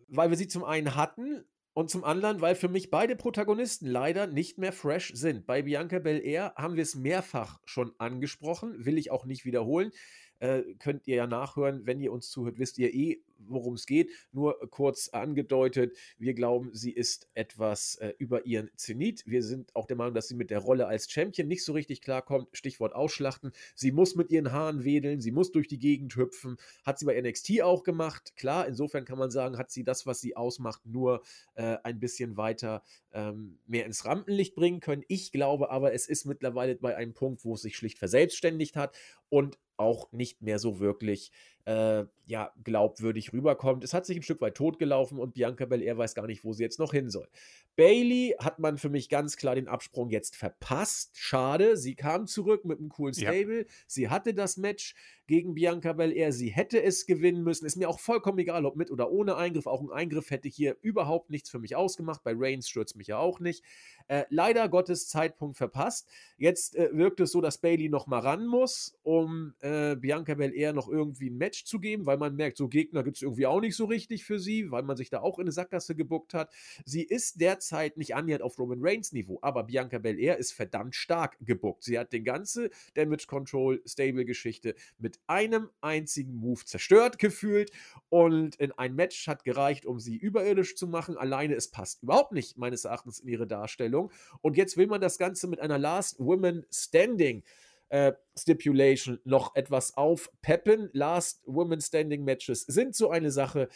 weil 0.08 0.30
wir 0.30 0.38
sie 0.38 0.48
zum 0.48 0.64
einen 0.64 0.96
hatten 0.96 1.46
und 1.74 1.90
zum 1.90 2.04
anderen, 2.04 2.42
weil 2.42 2.56
für 2.56 2.70
mich 2.70 2.90
beide 2.90 3.16
Protagonisten 3.16 3.88
leider 3.88 4.28
nicht 4.28 4.58
mehr 4.58 4.74
fresh 4.74 5.12
sind. 5.14 5.46
Bei 5.46 5.62
Bianca 5.62 6.00
Belair 6.00 6.54
haben 6.56 6.76
wir 6.76 6.84
es 6.84 6.96
mehrfach 6.96 7.60
schon 7.66 7.94
angesprochen, 8.00 8.86
will 8.86 8.98
ich 8.98 9.12
auch 9.12 9.26
nicht 9.26 9.46
wiederholen. 9.46 9.92
Äh, 10.40 10.64
könnt 10.80 11.08
ihr 11.08 11.16
ja 11.16 11.28
nachhören, 11.28 11.86
wenn 11.86 12.00
ihr 12.00 12.12
uns 12.12 12.30
zuhört, 12.30 12.60
wisst 12.60 12.78
ihr 12.78 12.94
eh, 12.94 13.22
worum 13.40 13.74
es 13.74 13.86
geht. 13.86 14.12
Nur 14.32 14.60
kurz 14.70 15.10
angedeutet, 15.10 15.98
wir 16.18 16.34
glauben, 16.34 16.72
sie 16.74 16.92
ist 16.92 17.30
etwas 17.34 17.96
äh, 17.96 18.14
über 18.18 18.46
ihren 18.46 18.70
Zenit. 18.76 19.24
Wir 19.26 19.44
sind 19.44 19.76
auch 19.76 19.86
der 19.88 19.98
Meinung, 19.98 20.14
dass 20.14 20.28
sie 20.28 20.36
mit 20.36 20.50
der 20.50 20.60
Rolle 20.60 20.88
als 20.88 21.12
Champion 21.12 21.48
nicht 21.48 21.64
so 21.64 21.74
richtig 21.74 22.02
klarkommt. 22.02 22.50
Stichwort 22.54 22.94
Ausschlachten. 22.94 23.52
Sie 23.76 23.92
muss 23.92 24.16
mit 24.16 24.32
ihren 24.32 24.52
Haaren 24.52 24.84
wedeln, 24.84 25.22
sie 25.22 25.32
muss 25.32 25.52
durch 25.52 25.68
die 25.68 25.80
Gegend 25.80 26.16
hüpfen. 26.16 26.58
Hat 26.86 27.00
sie 27.00 27.06
bei 27.06 27.20
NXT 27.20 27.62
auch 27.62 27.84
gemacht. 27.84 28.34
Klar, 28.36 28.68
insofern 28.68 29.06
kann 29.06 29.18
man 29.18 29.32
sagen, 29.32 29.58
hat 29.58 29.72
sie 29.72 29.84
das, 29.84 30.06
was 30.06 30.22
sie 30.22 30.36
ausmacht, 30.36 30.86
nur 30.86 31.22
äh, 31.56 31.78
ein 31.84 32.00
bisschen 32.00 32.38
weiter 32.38 32.84
ähm, 33.12 33.60
mehr 33.66 33.86
ins 33.86 34.06
Rampenlicht 34.06 34.56
bringen 34.56 34.80
können. 34.80 35.04
Ich 35.08 35.32
glaube 35.32 35.70
aber, 35.70 35.94
es 35.94 36.08
ist 36.08 36.26
mittlerweile 36.26 36.76
bei 36.76 36.96
einem 36.96 37.14
Punkt, 37.14 37.46
wo 37.46 37.54
es 37.54 37.62
sich 37.62 37.76
schlicht 37.76 38.00
verselbstständigt 38.00 38.76
hat 38.76 38.96
und 39.30 39.58
auch 39.78 40.12
nicht 40.12 40.42
mehr 40.42 40.60
so 40.60 40.80
wirklich 40.80 41.32
äh, 41.68 42.06
ja, 42.28 42.52
glaubwürdig 42.64 43.34
rüberkommt. 43.34 43.84
Es 43.84 43.94
hat 43.94 44.06
sich 44.06 44.18
ein 44.18 44.24
Stück 44.24 44.40
weit 44.40 44.56
totgelaufen 44.56 45.20
und 45.20 45.34
Bianca 45.34 45.66
Belair 45.66 45.98
weiß 45.98 46.16
gar 46.16 46.26
nicht, 46.26 46.46
wo 46.46 46.54
sie 46.54 46.64
jetzt 46.64 46.80
noch 46.80 46.94
hin 46.94 47.10
soll. 47.10 47.28
Bailey 47.76 48.36
hat 48.40 48.60
man 48.60 48.78
für 48.78 48.90
mich 48.90 49.10
ganz 49.10 49.36
klar 49.38 49.56
den 49.56 49.68
Absprung 49.68 50.10
jetzt 50.10 50.36
verpasst. 50.36 51.12
Schade, 51.18 51.76
sie 51.78 51.96
kam 51.96 52.26
zurück 52.26 52.64
mit 52.64 52.80
einem 52.80 52.90
coolen 52.90 53.14
Ja. 53.16 53.30
Stable. 53.32 53.66
Sie 53.86 54.10
hatte 54.10 54.34
das 54.34 54.56
Match 54.58 54.96
gegen 55.28 55.56
Bianca 55.56 55.92
Belair. 55.94 56.32
Sie 56.32 56.50
hätte 56.50 56.82
es 56.82 57.06
gewinnen 57.06 57.44
müssen. 57.44 57.66
Ist 57.66 57.76
mir 57.76 57.90
auch 57.90 58.00
vollkommen 58.00 58.40
egal, 58.40 58.66
ob 58.66 58.78
mit 58.78 58.90
oder 58.90 59.12
ohne 59.12 59.36
Eingriff. 59.36 59.68
Auch 59.68 59.82
ein 59.82 59.92
Eingriff 59.92 60.32
hätte 60.32 60.48
hier 60.48 60.78
überhaupt 60.82 61.30
nichts 61.30 61.50
für 61.50 61.60
mich 61.60 61.76
ausgemacht. 61.76 62.24
Bei 62.24 62.34
Reigns 62.36 62.70
stürzt 62.70 62.96
mich 62.96 63.08
ja 63.08 63.18
auch 63.18 63.40
nicht. 63.42 63.64
Äh, 64.08 64.24
leider 64.30 64.70
Gottes 64.70 65.10
Zeitpunkt 65.10 65.58
verpasst. 65.58 66.10
Jetzt 66.38 66.76
äh, 66.78 66.90
wirkt 66.94 67.20
es 67.20 67.32
so, 67.32 67.42
dass 67.42 67.58
Bailey 67.58 67.90
noch 67.90 68.08
mal 68.08 68.20
ran 68.20 68.48
muss, 68.48 68.98
um 69.04 69.54
äh, 69.60 69.96
Bianca 69.98 70.34
Belair 70.34 70.72
noch 70.72 70.88
irgendwie 70.88 71.30
ein 71.30 71.38
Match 71.38 71.57
zu 71.66 71.80
geben, 71.80 72.06
weil 72.06 72.18
man 72.18 72.36
merkt, 72.36 72.58
so 72.58 72.68
Gegner 72.68 73.04
gibt 73.04 73.18
es 73.18 73.24
irgendwie 73.24 73.46
auch 73.46 73.62
nicht 73.62 73.76
so 73.76 73.86
richtig 73.86 74.26
für 74.26 74.40
sie, 74.40 74.72
weil 74.72 74.84
man 74.84 74.98
sich 74.98 75.10
da 75.10 75.22
auch 75.22 75.40
in 75.40 75.44
eine 75.44 75.52
Sackgasse 75.52 75.96
gebuckt 75.96 76.34
hat. 76.34 76.54
Sie 76.86 77.04
ist 77.04 77.42
derzeit 77.42 77.98
nicht 77.98 78.16
annähernd 78.16 78.42
auf 78.42 78.60
Roman 78.60 78.80
Reigns 78.82 79.12
Niveau, 79.14 79.40
aber 79.42 79.64
Bianca 79.64 79.98
Belair 79.98 80.38
ist 80.38 80.52
verdammt 80.54 80.96
stark 80.96 81.38
gebuckt. 81.42 81.84
Sie 81.84 81.98
hat 81.98 82.14
den 82.14 82.24
ganze 82.24 82.70
Damage 82.94 83.26
Control 83.28 83.82
Stable 83.86 84.26
Geschichte 84.26 84.76
mit 84.98 85.20
einem 85.28 85.70
einzigen 85.82 86.36
Move 86.36 86.64
zerstört 86.66 87.20
gefühlt 87.20 87.72
und 88.10 88.56
in 88.58 88.72
ein 88.74 88.96
Match 88.96 89.28
hat 89.28 89.44
gereicht, 89.44 89.86
um 89.86 90.00
sie 90.00 90.16
überirdisch 90.18 90.76
zu 90.76 90.88
machen. 90.88 91.18
Alleine 91.18 91.56
es 91.56 91.70
passt 91.70 92.04
überhaupt 92.04 92.32
nicht 92.32 92.58
meines 92.58 92.86
Erachtens 92.86 93.20
in 93.20 93.30
ihre 93.30 93.48
Darstellung 93.48 94.12
und 94.42 94.58
jetzt 94.58 94.78
will 94.78 94.88
man 94.88 95.02
das 95.02 95.18
Ganze 95.18 95.48
mit 95.48 95.60
einer 95.60 95.78
Last 95.78 96.20
Woman 96.20 96.66
Standing 96.72 97.44
äh, 97.90 98.14
Stipulation 98.38 99.20
noch 99.24 99.56
etwas 99.56 99.96
aufpeppen. 99.96 100.90
Last 100.94 101.42
Women 101.46 101.82
Standing 101.82 102.24
Matches 102.24 102.62
sind 102.62 102.96
so 102.96 103.10
eine 103.10 103.32
Sache. 103.32 103.70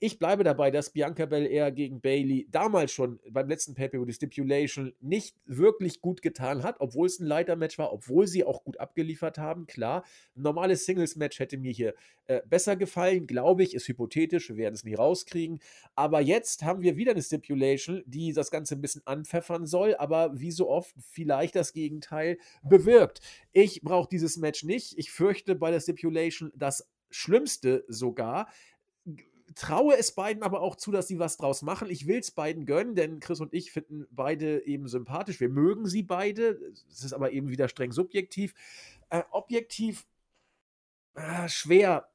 Ich 0.00 0.18
bleibe 0.18 0.44
dabei, 0.44 0.70
dass 0.70 0.90
Bianca 0.90 1.24
Belair 1.24 1.70
gegen 1.70 2.00
Bailey 2.00 2.46
damals 2.50 2.92
schon 2.92 3.20
beim 3.30 3.48
letzten 3.48 3.74
pay 3.74 3.88
per 3.88 4.04
die 4.04 4.12
Stipulation 4.12 4.92
nicht 5.00 5.36
wirklich 5.46 6.00
gut 6.00 6.20
getan 6.20 6.62
hat, 6.62 6.76
obwohl 6.80 7.06
es 7.06 7.20
ein 7.20 7.26
Leitermatch 7.26 7.78
war, 7.78 7.92
obwohl 7.92 8.26
sie 8.26 8.44
auch 8.44 8.64
gut 8.64 8.78
abgeliefert 8.80 9.38
haben. 9.38 9.66
Klar, 9.66 10.04
ein 10.36 10.42
normales 10.42 10.84
Singles-Match 10.84 11.38
hätte 11.38 11.58
mir 11.58 11.72
hier 11.72 11.94
äh, 12.26 12.40
besser 12.46 12.76
gefallen, 12.76 13.26
glaube 13.26 13.62
ich, 13.62 13.74
ist 13.74 13.86
hypothetisch, 13.86 14.48
wir 14.48 14.56
werden 14.56 14.74
es 14.74 14.84
nie 14.84 14.94
rauskriegen. 14.94 15.60
Aber 15.94 16.20
jetzt 16.20 16.64
haben 16.64 16.82
wir 16.82 16.96
wieder 16.96 17.12
eine 17.12 17.22
Stipulation, 17.22 18.02
die 18.06 18.32
das 18.32 18.50
Ganze 18.50 18.74
ein 18.74 18.80
bisschen 18.80 19.06
anpfeffern 19.06 19.66
soll, 19.66 19.94
aber 19.94 20.38
wie 20.38 20.50
so 20.50 20.68
oft 20.68 20.94
vielleicht 20.98 21.54
das 21.54 21.72
Gegenteil 21.72 22.38
bewirkt. 22.62 23.20
Ich 23.52 23.82
brauche 23.82 24.08
dieses 24.10 24.36
Match 24.38 24.64
nicht. 24.64 24.98
Ich 24.98 25.12
fürchte 25.12 25.54
bei 25.54 25.70
der 25.70 25.80
Stipulation 25.80 26.52
das 26.54 26.90
Schlimmste 27.10 27.84
sogar 27.86 28.48
traue 29.54 29.96
es 29.96 30.12
beiden 30.12 30.42
aber 30.42 30.60
auch 30.60 30.76
zu, 30.76 30.90
dass 30.90 31.08
sie 31.08 31.18
was 31.18 31.36
draus 31.36 31.62
machen. 31.62 31.90
Ich 31.90 32.06
will 32.06 32.18
es 32.18 32.30
beiden 32.30 32.66
gönnen, 32.66 32.94
denn 32.94 33.20
Chris 33.20 33.40
und 33.40 33.54
ich 33.54 33.72
finden 33.72 34.06
beide 34.10 34.64
eben 34.66 34.88
sympathisch. 34.88 35.40
Wir 35.40 35.48
mögen 35.48 35.86
sie 35.86 36.02
beide. 36.02 36.58
Es 36.90 37.04
ist 37.04 37.12
aber 37.12 37.32
eben 37.32 37.50
wieder 37.50 37.68
streng 37.68 37.92
subjektiv. 37.92 38.54
Äh, 39.10 39.22
objektiv 39.30 40.06
äh, 41.14 41.48
schwer. 41.48 42.08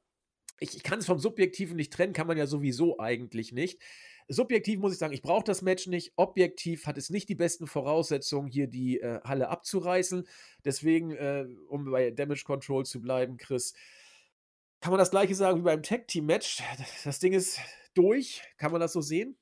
Ich, 0.59 0.75
ich 0.75 0.83
kann 0.83 0.99
es 0.99 1.05
vom 1.05 1.19
Subjektiven 1.19 1.75
nicht 1.75 1.93
trennen, 1.93 2.13
kann 2.13 2.27
man 2.27 2.37
ja 2.37 2.47
sowieso 2.47 2.99
eigentlich 2.99 3.51
nicht. 3.51 3.79
Subjektiv 4.31 4.79
muss 4.79 4.93
ich 4.93 4.99
sagen, 4.99 5.13
ich 5.13 5.23
brauche 5.23 5.43
das 5.43 5.63
Match 5.63 5.87
nicht. 5.87 6.13
Objektiv 6.15 6.85
hat 6.85 6.99
es 6.99 7.09
nicht 7.09 7.29
die 7.29 7.35
besten 7.35 7.65
Voraussetzungen, 7.65 8.47
hier 8.47 8.67
die 8.67 8.99
äh, 8.99 9.19
Halle 9.23 9.49
abzureißen. 9.49 10.27
Deswegen, 10.63 11.11
äh, 11.11 11.47
um 11.67 11.85
bei 11.85 12.11
Damage 12.11 12.43
Control 12.43 12.85
zu 12.85 13.01
bleiben, 13.01 13.37
Chris, 13.37 13.73
Kann 14.81 14.91
man 14.91 14.99
das 14.99 15.11
gleiche 15.11 15.35
sagen 15.35 15.59
wie 15.59 15.63
beim 15.63 15.83
Tag-Team-Match? 15.83 16.63
Das 17.03 17.19
Ding 17.19 17.33
ist 17.33 17.59
durch. 17.93 18.41
Kann 18.57 18.71
man 18.71 18.79
das 18.79 18.93
so 18.93 19.01
sehen? 19.01 19.35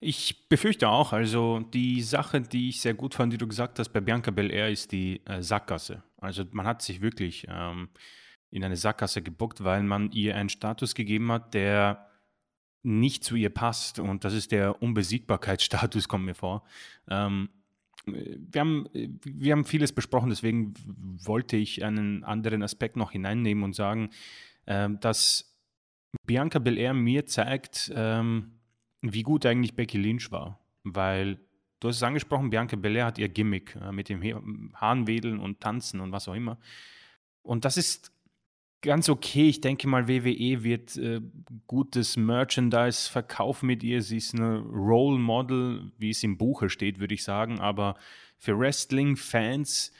Ich 0.00 0.48
befürchte 0.48 0.88
auch. 0.88 1.12
Also 1.12 1.60
die 1.60 2.02
Sache, 2.02 2.42
die 2.42 2.68
ich 2.68 2.80
sehr 2.80 2.94
gut 2.94 3.14
fand, 3.14 3.32
die 3.32 3.38
du 3.38 3.46
gesagt 3.46 3.78
hast 3.78 3.88
bei 3.90 4.00
Bianca 4.00 4.30
Belair, 4.30 4.70
ist 4.70 4.92
die 4.92 5.24
äh, 5.24 5.42
Sackgasse. 5.42 6.02
Also 6.18 6.44
man 6.50 6.66
hat 6.66 6.82
sich 6.82 7.00
wirklich 7.00 7.46
ähm, 7.48 7.88
in 8.50 8.62
eine 8.62 8.76
Sackgasse 8.76 9.22
gebuckt, 9.22 9.64
weil 9.64 9.82
man 9.82 10.10
ihr 10.12 10.36
einen 10.36 10.50
Status 10.50 10.94
gegeben 10.94 11.32
hat, 11.32 11.54
der 11.54 12.10
nicht 12.82 13.24
zu 13.24 13.36
ihr 13.36 13.50
passt. 13.50 13.98
Und 13.98 14.24
das 14.24 14.34
ist 14.34 14.52
der 14.52 14.82
Unbesiegbarkeitsstatus, 14.82 16.08
kommt 16.08 16.26
mir 16.26 16.34
vor. 16.34 16.64
Ähm, 17.08 17.48
wir, 18.04 18.60
haben, 18.60 18.88
wir 18.92 19.52
haben 19.52 19.64
vieles 19.64 19.92
besprochen, 19.92 20.28
deswegen 20.28 20.74
wollte 21.24 21.56
ich 21.56 21.82
einen 21.82 22.22
anderen 22.22 22.62
Aspekt 22.62 22.96
noch 22.96 23.10
hineinnehmen 23.10 23.64
und 23.64 23.74
sagen, 23.74 24.10
äh, 24.66 24.88
dass 25.00 25.56
Bianca 26.26 26.58
Belair 26.58 26.94
mir 26.94 27.26
zeigt, 27.26 27.92
ähm, 27.94 28.52
wie 29.02 29.22
gut 29.22 29.46
eigentlich 29.46 29.74
Becky 29.74 29.98
Lynch 29.98 30.30
war. 30.30 30.60
Weil 30.84 31.38
du 31.80 31.88
hast 31.88 31.96
es 31.96 32.02
angesprochen, 32.02 32.50
Bianca 32.50 32.76
Belair 32.76 33.06
hat 33.06 33.18
ihr 33.18 33.28
Gimmick 33.28 33.76
äh, 33.76 33.92
mit 33.92 34.08
dem 34.08 34.72
Hahnwedeln 34.74 35.38
und 35.38 35.60
Tanzen 35.60 36.00
und 36.00 36.12
was 36.12 36.28
auch 36.28 36.34
immer. 36.34 36.58
Und 37.42 37.64
das 37.64 37.76
ist 37.76 38.12
ganz 38.82 39.08
okay. 39.08 39.48
Ich 39.48 39.60
denke 39.60 39.88
mal, 39.88 40.08
WWE 40.08 40.62
wird 40.62 40.96
äh, 40.96 41.20
gutes 41.66 42.16
Merchandise 42.16 43.10
verkaufen 43.10 43.66
mit 43.66 43.82
ihr. 43.82 44.02
Sie 44.02 44.18
ist 44.18 44.34
eine 44.34 44.58
Role 44.58 45.18
Model, 45.18 45.92
wie 45.98 46.10
es 46.10 46.22
im 46.22 46.38
Buche 46.38 46.70
steht, 46.70 46.98
würde 46.98 47.14
ich 47.14 47.24
sagen. 47.24 47.60
Aber 47.60 47.96
für 48.38 48.58
Wrestling-Fans 48.58 49.92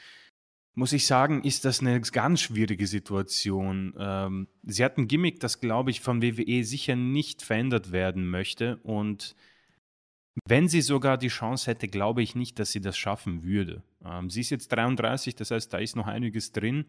muss 0.77 0.93
ich 0.93 1.07
sagen, 1.07 1.41
ist 1.41 1.65
das 1.65 1.79
eine 1.79 1.99
ganz 1.99 2.39
schwierige 2.39 2.85
Situation. 2.85 3.95
Ähm, 3.97 4.47
sie 4.61 4.85
hat 4.85 4.99
ein 4.99 5.07
Gimmick, 5.07 5.39
das, 5.39 5.59
glaube 5.59 5.89
ich, 5.89 6.01
von 6.01 6.21
WWE 6.21 6.63
sicher 6.63 6.95
nicht 6.95 7.41
verändert 7.41 7.91
werden 7.91 8.29
möchte. 8.29 8.77
Und 8.83 9.35
wenn 10.45 10.67
sie 10.67 10.81
sogar 10.81 11.17
die 11.17 11.29
Chance 11.29 11.71
hätte, 11.71 11.87
glaube 11.87 12.21
ich 12.21 12.35
nicht, 12.35 12.59
dass 12.59 12.71
sie 12.71 12.79
das 12.79 12.95
schaffen 12.95 13.43
würde. 13.43 13.81
Ähm, 14.05 14.29
sie 14.29 14.41
ist 14.41 14.51
jetzt 14.51 14.67
33, 14.67 15.33
das 15.33 15.49
heißt, 15.49 15.73
da 15.73 15.79
ist 15.79 15.95
noch 15.95 16.05
einiges 16.05 16.51
drin. 16.51 16.85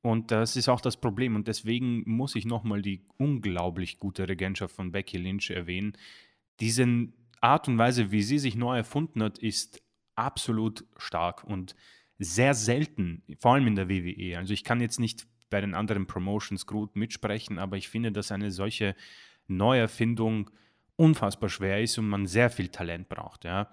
Und 0.00 0.30
das 0.30 0.56
ist 0.56 0.70
auch 0.70 0.80
das 0.80 0.96
Problem. 0.96 1.36
Und 1.36 1.46
deswegen 1.46 2.04
muss 2.06 2.36
ich 2.36 2.46
nochmal 2.46 2.80
die 2.80 3.04
unglaublich 3.18 3.98
gute 3.98 4.26
Regentschaft 4.26 4.74
von 4.74 4.92
Becky 4.92 5.18
Lynch 5.18 5.50
erwähnen. 5.50 5.92
Diese 6.60 6.86
Art 7.42 7.68
und 7.68 7.76
Weise, 7.76 8.10
wie 8.12 8.22
sie 8.22 8.38
sich 8.38 8.56
neu 8.56 8.78
erfunden 8.78 9.22
hat, 9.22 9.36
ist 9.36 9.82
absolut 10.14 10.86
stark 10.96 11.44
und 11.44 11.76
sehr 12.18 12.54
selten, 12.54 13.22
vor 13.38 13.54
allem 13.54 13.66
in 13.66 13.74
der 13.74 13.88
WWE. 13.88 14.38
Also 14.38 14.52
ich 14.52 14.64
kann 14.64 14.80
jetzt 14.80 14.98
nicht 14.98 15.26
bei 15.50 15.60
den 15.60 15.74
anderen 15.74 16.06
Promotions 16.06 16.66
gut 16.66 16.96
mitsprechen, 16.96 17.58
aber 17.58 17.76
ich 17.76 17.88
finde, 17.88 18.12
dass 18.12 18.32
eine 18.32 18.50
solche 18.50 18.94
Neuerfindung 19.48 20.50
unfassbar 20.96 21.48
schwer 21.48 21.82
ist 21.82 21.98
und 21.98 22.08
man 22.08 22.26
sehr 22.26 22.50
viel 22.50 22.68
Talent 22.68 23.08
braucht. 23.08 23.44
Ja. 23.44 23.70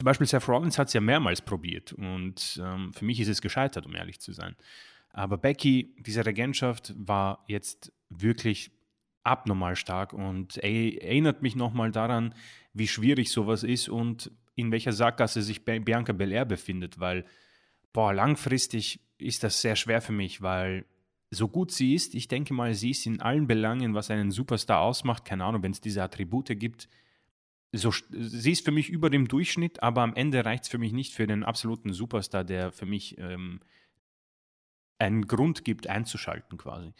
Zum 0.00 0.04
Beispiel 0.06 0.26
Seth 0.26 0.48
Rollins 0.48 0.78
hat 0.78 0.88
es 0.88 0.94
ja 0.94 1.00
mehrmals 1.00 1.42
probiert 1.42 1.92
und 1.92 2.60
ähm, 2.64 2.92
für 2.92 3.04
mich 3.04 3.20
ist 3.20 3.28
es 3.28 3.42
gescheitert, 3.42 3.86
um 3.86 3.94
ehrlich 3.94 4.18
zu 4.18 4.32
sein. 4.32 4.56
Aber 5.12 5.36
Becky, 5.36 5.94
diese 5.98 6.24
Regentschaft 6.24 6.94
war 6.96 7.44
jetzt 7.48 7.92
wirklich 8.08 8.70
abnormal 9.22 9.76
stark 9.76 10.12
und 10.14 10.56
erinnert 10.56 11.42
mich 11.42 11.54
nochmal 11.54 11.90
daran, 11.90 12.34
wie 12.72 12.88
schwierig 12.88 13.30
sowas 13.30 13.62
ist 13.62 13.88
und 13.88 14.30
in 14.60 14.72
welcher 14.72 14.92
Sackgasse 14.92 15.42
sich 15.42 15.64
Bianca 15.64 16.12
Belair 16.12 16.44
befindet, 16.44 17.00
weil, 17.00 17.24
boah, 17.92 18.12
langfristig 18.12 19.00
ist 19.18 19.42
das 19.42 19.60
sehr 19.60 19.76
schwer 19.76 20.00
für 20.00 20.12
mich, 20.12 20.42
weil 20.42 20.84
so 21.30 21.48
gut 21.48 21.70
sie 21.70 21.94
ist, 21.94 22.14
ich 22.14 22.28
denke 22.28 22.54
mal, 22.54 22.74
sie 22.74 22.90
ist 22.90 23.06
in 23.06 23.20
allen 23.20 23.46
Belangen, 23.46 23.94
was 23.94 24.10
einen 24.10 24.30
Superstar 24.30 24.80
ausmacht, 24.80 25.24
keine 25.24 25.44
Ahnung, 25.44 25.62
wenn 25.62 25.72
es 25.72 25.80
diese 25.80 26.02
Attribute 26.02 26.58
gibt, 26.58 26.88
so, 27.72 27.92
sie 28.10 28.50
ist 28.50 28.64
für 28.64 28.72
mich 28.72 28.88
über 28.88 29.10
dem 29.10 29.28
Durchschnitt, 29.28 29.82
aber 29.82 30.02
am 30.02 30.14
Ende 30.14 30.44
reicht 30.44 30.64
es 30.64 30.68
für 30.68 30.78
mich 30.78 30.92
nicht 30.92 31.14
für 31.14 31.26
den 31.26 31.44
absoluten 31.44 31.92
Superstar, 31.92 32.42
der 32.42 32.72
für 32.72 32.86
mich 32.86 33.16
ähm, 33.18 33.60
einen 34.98 35.26
Grund 35.26 35.64
gibt, 35.64 35.86
einzuschalten 35.86 36.58
quasi. 36.58 36.92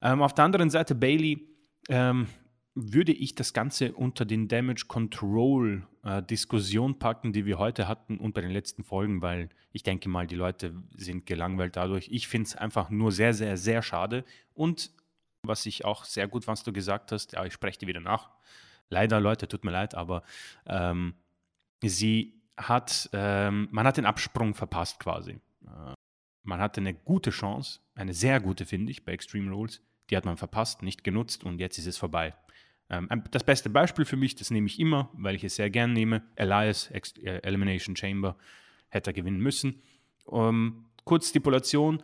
Ähm, 0.00 0.22
auf 0.22 0.32
der 0.32 0.44
anderen 0.44 0.70
Seite 0.70 0.94
Bailey 0.94 1.48
ähm, 1.88 2.28
würde 2.76 3.12
ich 3.12 3.34
das 3.34 3.52
Ganze 3.52 3.92
unter 3.92 4.24
den 4.24 4.46
Damage 4.46 4.84
Control 4.86 5.86
äh, 6.04 6.22
Diskussion 6.22 6.98
packen, 6.98 7.32
die 7.32 7.46
wir 7.46 7.58
heute 7.58 7.88
hatten 7.88 8.18
und 8.18 8.34
bei 8.34 8.42
den 8.42 8.52
letzten 8.52 8.84
Folgen, 8.84 9.22
weil 9.22 9.48
ich 9.72 9.82
denke 9.82 10.08
mal, 10.08 10.26
die 10.26 10.36
Leute 10.36 10.74
sind 10.94 11.26
gelangweilt 11.26 11.76
dadurch. 11.76 12.08
Ich 12.12 12.28
finde 12.28 12.46
es 12.46 12.54
einfach 12.54 12.90
nur 12.90 13.10
sehr, 13.10 13.34
sehr, 13.34 13.56
sehr 13.56 13.82
schade. 13.82 14.24
Und 14.54 14.90
was 15.42 15.66
ich 15.66 15.84
auch 15.84 16.04
sehr 16.04 16.28
gut, 16.28 16.46
was 16.46 16.62
du 16.62 16.72
gesagt 16.72 17.12
hast, 17.12 17.32
ja, 17.32 17.44
ich 17.44 17.52
spreche 17.52 17.78
dir 17.78 17.88
wieder 17.88 18.00
nach, 18.00 18.30
Leider, 18.88 19.20
Leute, 19.20 19.48
tut 19.48 19.64
mir 19.64 19.72
leid, 19.72 19.94
aber 19.94 20.22
ähm, 20.66 21.14
sie 21.82 22.40
hat, 22.56 23.10
ähm, 23.12 23.68
man 23.70 23.86
hat 23.86 23.96
den 23.96 24.06
Absprung 24.06 24.54
verpasst 24.54 25.00
quasi. 25.00 25.40
Äh, 25.66 25.94
man 26.44 26.60
hatte 26.60 26.80
eine 26.80 26.94
gute 26.94 27.30
Chance, 27.30 27.80
eine 27.94 28.14
sehr 28.14 28.40
gute, 28.40 28.64
finde 28.64 28.92
ich, 28.92 29.04
bei 29.04 29.12
Extreme 29.12 29.50
Rules. 29.50 29.82
Die 30.10 30.16
hat 30.16 30.24
man 30.24 30.36
verpasst, 30.36 30.82
nicht 30.82 31.02
genutzt 31.02 31.42
und 31.42 31.58
jetzt 31.58 31.78
ist 31.78 31.86
es 31.86 31.98
vorbei. 31.98 32.34
Ähm, 32.90 33.08
das 33.30 33.44
beste 33.44 33.70
Beispiel 33.70 34.04
für 34.04 34.16
mich, 34.16 34.34
das 34.34 34.50
nehme 34.50 34.66
ich 34.66 34.78
immer, 34.78 35.10
weil 35.14 35.34
ich 35.34 35.44
es 35.44 35.56
sehr 35.56 35.70
gern 35.70 35.92
nehme, 35.92 36.22
Elias 36.36 36.90
äh, 36.90 37.40
Elimination 37.42 37.96
Chamber 37.96 38.36
hätte 38.88 39.10
er 39.10 39.14
gewinnen 39.14 39.40
müssen. 39.40 39.82
Ähm, 40.30 40.86
kurz 41.04 41.30
Stipulation, 41.30 42.02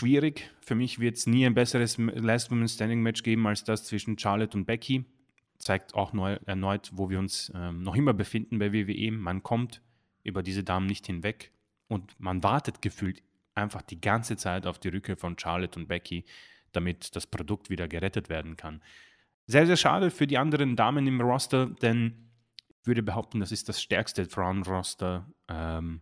schwierig. 0.00 0.50
Für 0.60 0.74
mich 0.74 0.98
wird 0.98 1.16
es 1.16 1.26
nie 1.26 1.46
ein 1.46 1.54
besseres 1.54 1.96
Last 1.98 2.50
Woman 2.50 2.68
Standing 2.68 3.02
Match 3.02 3.22
geben 3.22 3.46
als 3.46 3.64
das 3.64 3.84
zwischen 3.84 4.18
Charlotte 4.18 4.56
und 4.56 4.64
Becky 4.64 5.04
zeigt 5.62 5.94
auch 5.94 6.12
neu, 6.12 6.38
erneut, 6.44 6.90
wo 6.92 7.08
wir 7.08 7.18
uns 7.18 7.52
ähm, 7.54 7.82
noch 7.82 7.94
immer 7.94 8.12
befinden 8.12 8.58
bei 8.58 8.72
WWE. 8.72 9.12
Man 9.12 9.42
kommt 9.42 9.80
über 10.22 10.42
diese 10.42 10.64
Damen 10.64 10.86
nicht 10.86 11.06
hinweg 11.06 11.52
und 11.88 12.18
man 12.18 12.42
wartet 12.42 12.82
gefühlt 12.82 13.22
einfach 13.54 13.82
die 13.82 14.00
ganze 14.00 14.36
Zeit 14.36 14.66
auf 14.66 14.78
die 14.78 14.88
Rückkehr 14.88 15.16
von 15.16 15.38
Charlotte 15.38 15.78
und 15.78 15.88
Becky, 15.88 16.24
damit 16.72 17.14
das 17.16 17.26
Produkt 17.26 17.70
wieder 17.70 17.88
gerettet 17.88 18.28
werden 18.28 18.56
kann. 18.56 18.82
Sehr, 19.46 19.66
sehr 19.66 19.76
schade 19.76 20.10
für 20.10 20.26
die 20.26 20.38
anderen 20.38 20.76
Damen 20.76 21.06
im 21.06 21.20
Roster, 21.20 21.66
denn 21.66 22.30
ich 22.68 22.86
würde 22.86 23.02
behaupten, 23.02 23.40
das 23.40 23.52
ist 23.52 23.68
das 23.68 23.82
stärkste 23.82 24.26
Frauenroster, 24.26 25.32
ähm, 25.48 26.00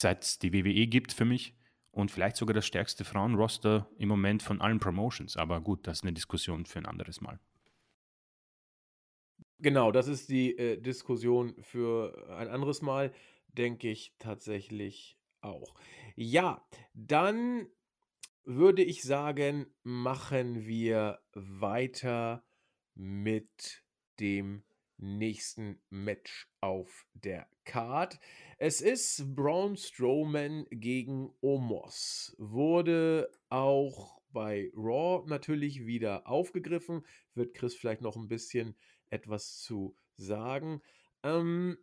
seit 0.00 0.24
es 0.24 0.38
die 0.38 0.52
WWE 0.52 0.86
gibt 0.86 1.12
für 1.12 1.24
mich 1.24 1.56
und 1.90 2.10
vielleicht 2.10 2.36
sogar 2.36 2.54
das 2.54 2.66
stärkste 2.66 3.04
Frauenroster 3.04 3.88
im 3.98 4.08
Moment 4.08 4.42
von 4.42 4.60
allen 4.60 4.80
Promotions. 4.80 5.36
Aber 5.36 5.60
gut, 5.60 5.86
das 5.86 5.98
ist 5.98 6.02
eine 6.04 6.12
Diskussion 6.12 6.66
für 6.66 6.80
ein 6.80 6.86
anderes 6.86 7.20
Mal. 7.20 7.38
Genau, 9.60 9.92
das 9.92 10.08
ist 10.08 10.28
die 10.28 10.58
äh, 10.58 10.80
Diskussion 10.80 11.54
für 11.62 12.28
ein 12.36 12.48
anderes 12.48 12.82
Mal, 12.82 13.12
denke 13.48 13.88
ich 13.88 14.14
tatsächlich 14.18 15.16
auch. 15.40 15.74
Ja, 16.16 16.66
dann 16.92 17.68
würde 18.44 18.82
ich 18.82 19.02
sagen, 19.02 19.66
machen 19.82 20.66
wir 20.66 21.20
weiter 21.32 22.44
mit 22.94 23.82
dem 24.20 24.64
nächsten 24.96 25.80
Match 25.90 26.48
auf 26.60 27.06
der 27.14 27.48
Card. 27.64 28.18
Es 28.58 28.80
ist 28.80 29.34
Braun 29.34 29.76
Strowman 29.76 30.66
gegen 30.70 31.30
Omos. 31.40 32.34
Wurde 32.38 33.30
auch 33.48 34.20
bei 34.30 34.70
Raw 34.76 35.24
natürlich 35.28 35.86
wieder 35.86 36.26
aufgegriffen. 36.26 37.04
Wird 37.34 37.54
Chris 37.54 37.74
vielleicht 37.74 38.02
noch 38.02 38.16
ein 38.16 38.28
bisschen 38.28 38.76
etwas 39.10 39.58
zu 39.60 39.96
sagen. 40.16 40.82
Ähm, 41.22 41.78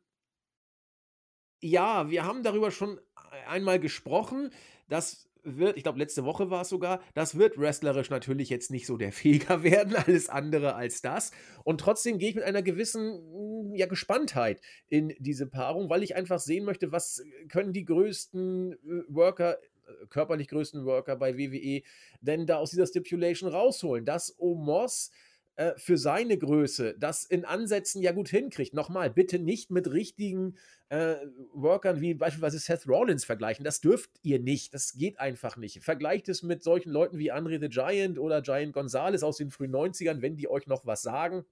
ja, 1.59 2.09
wir 2.09 2.23
haben 2.23 2.43
darüber 2.43 2.71
schon 2.71 2.99
einmal 3.47 3.79
gesprochen. 3.79 4.51
Das 4.87 5.30
wird, 5.43 5.77
ich 5.77 5.83
glaube, 5.83 5.99
letzte 5.99 6.23
Woche 6.25 6.49
war 6.49 6.61
es 6.61 6.69
sogar, 6.69 7.01
das 7.13 7.37
wird 7.37 7.57
wrestlerisch 7.57 8.09
natürlich 8.09 8.49
jetzt 8.49 8.71
nicht 8.71 8.85
so 8.85 8.97
der 8.97 9.11
Feger 9.11 9.63
werden, 9.63 9.95
alles 9.95 10.29
andere 10.29 10.75
als 10.75 11.01
das. 11.01 11.31
Und 11.63 11.81
trotzdem 11.81 12.17
gehe 12.17 12.29
ich 12.29 12.35
mit 12.35 12.43
einer 12.43 12.61
gewissen 12.61 13.19
hm, 13.19 13.75
ja, 13.75 13.85
Gespanntheit 13.85 14.61
in 14.87 15.13
diese 15.19 15.47
Paarung, 15.47 15.89
weil 15.89 16.03
ich 16.03 16.15
einfach 16.15 16.39
sehen 16.39 16.65
möchte, 16.65 16.91
was 16.91 17.23
können 17.49 17.73
die 17.73 17.85
größten 17.85 18.73
äh, 18.73 18.77
Worker 19.07 19.57
äh, 19.87 20.05
körperlich 20.09 20.47
größten 20.47 20.85
Worker 20.85 21.15
bei 21.15 21.37
WWE 21.37 21.81
denn 22.21 22.45
da 22.45 22.57
aus 22.57 22.71
dieser 22.71 22.87
Stipulation 22.87 23.49
rausholen? 23.49 24.05
Dass 24.05 24.35
Omos 24.39 25.11
äh, 25.61 25.77
für 25.77 25.97
seine 25.97 26.39
Größe 26.39 26.95
das 26.97 27.23
in 27.23 27.45
Ansätzen 27.45 28.01
ja 28.01 28.13
gut 28.13 28.29
hinkriegt. 28.29 28.73
Nochmal, 28.73 29.11
bitte 29.11 29.37
nicht 29.37 29.69
mit 29.69 29.91
richtigen 29.91 30.55
äh, 30.89 31.17
Workern 31.53 32.01
wie 32.01 32.15
beispielsweise 32.15 32.57
Seth 32.57 32.87
Rollins 32.87 33.25
vergleichen. 33.25 33.63
Das 33.63 33.79
dürft 33.79 34.09
ihr 34.23 34.39
nicht. 34.39 34.73
Das 34.73 34.93
geht 34.93 35.19
einfach 35.19 35.57
nicht. 35.57 35.83
Vergleicht 35.83 36.29
es 36.29 36.41
mit 36.41 36.63
solchen 36.63 36.89
Leuten 36.89 37.19
wie 37.19 37.31
Andre 37.31 37.59
the 37.59 37.69
Giant 37.69 38.17
oder 38.17 38.41
Giant 38.41 38.73
Gonzalez 38.73 39.21
aus 39.21 39.37
den 39.37 39.51
frühen 39.51 39.71
90ern, 39.71 40.23
wenn 40.23 40.35
die 40.35 40.49
euch 40.49 40.65
noch 40.65 40.83
was 40.87 41.03
sagen. 41.03 41.45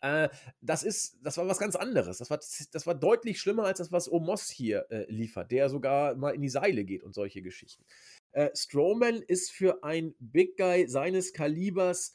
Äh, 0.00 0.28
das 0.60 0.82
ist, 0.82 1.18
das 1.22 1.36
war 1.36 1.46
was 1.46 1.60
ganz 1.60 1.76
anderes. 1.76 2.18
Das 2.18 2.28
war, 2.28 2.38
das 2.38 2.86
war 2.86 2.94
deutlich 2.96 3.40
schlimmer 3.40 3.66
als 3.66 3.78
das, 3.78 3.92
was 3.92 4.10
Omos 4.10 4.50
hier 4.50 4.86
äh, 4.90 5.08
liefert, 5.08 5.52
der 5.52 5.68
sogar 5.68 6.16
mal 6.16 6.34
in 6.34 6.42
die 6.42 6.48
Seile 6.48 6.84
geht 6.84 7.04
und 7.04 7.14
solche 7.14 7.40
Geschichten. 7.40 7.84
Äh, 8.32 8.50
Strowman 8.52 9.22
ist 9.22 9.52
für 9.52 9.84
ein 9.84 10.14
Big 10.18 10.56
Guy 10.56 10.88
seines 10.88 11.32
Kalibers 11.32 12.12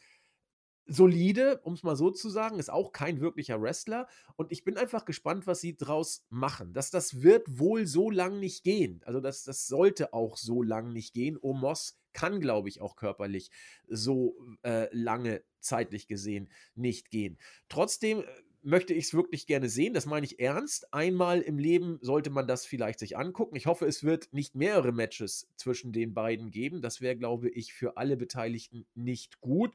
solide, 0.85 1.59
um 1.63 1.73
es 1.73 1.83
mal 1.83 1.95
so 1.95 2.11
zu 2.11 2.29
sagen, 2.29 2.59
ist 2.59 2.71
auch 2.71 2.91
kein 2.91 3.21
wirklicher 3.21 3.61
Wrestler. 3.61 4.07
Und 4.35 4.51
ich 4.51 4.63
bin 4.63 4.77
einfach 4.77 5.05
gespannt, 5.05 5.47
was 5.47 5.61
sie 5.61 5.75
draus 5.77 6.25
machen. 6.29 6.73
Das, 6.73 6.91
das 6.91 7.21
wird 7.21 7.59
wohl 7.59 7.85
so 7.87 8.09
lang 8.09 8.39
nicht 8.39 8.63
gehen. 8.63 9.01
Also 9.05 9.19
das, 9.19 9.43
das 9.43 9.67
sollte 9.67 10.13
auch 10.13 10.37
so 10.37 10.61
lang 10.63 10.91
nicht 10.93 11.13
gehen. 11.13 11.37
Omos 11.41 11.97
kann, 12.13 12.41
glaube 12.41 12.69
ich, 12.69 12.81
auch 12.81 12.95
körperlich 12.95 13.51
so 13.87 14.35
äh, 14.63 14.87
lange 14.95 15.43
zeitlich 15.59 16.07
gesehen 16.07 16.49
nicht 16.75 17.09
gehen. 17.09 17.37
Trotzdem 17.69 18.21
äh, 18.21 18.25
möchte 18.63 18.93
ich 18.93 19.05
es 19.05 19.13
wirklich 19.13 19.47
gerne 19.47 19.69
sehen. 19.69 19.93
Das 19.93 20.05
meine 20.05 20.25
ich 20.25 20.39
ernst. 20.39 20.93
Einmal 20.93 21.41
im 21.41 21.57
Leben 21.57 21.99
sollte 22.01 22.29
man 22.29 22.47
das 22.47 22.65
vielleicht 22.65 22.99
sich 22.99 23.17
angucken. 23.17 23.55
Ich 23.55 23.65
hoffe, 23.65 23.85
es 23.85 24.03
wird 24.03 24.33
nicht 24.33 24.55
mehrere 24.55 24.91
Matches 24.91 25.47
zwischen 25.55 25.93
den 25.93 26.13
beiden 26.13 26.51
geben. 26.51 26.81
Das 26.81 27.01
wäre, 27.01 27.15
glaube 27.15 27.49
ich, 27.49 27.73
für 27.73 27.97
alle 27.97 28.17
Beteiligten 28.17 28.85
nicht 28.93 29.41
gut. 29.41 29.73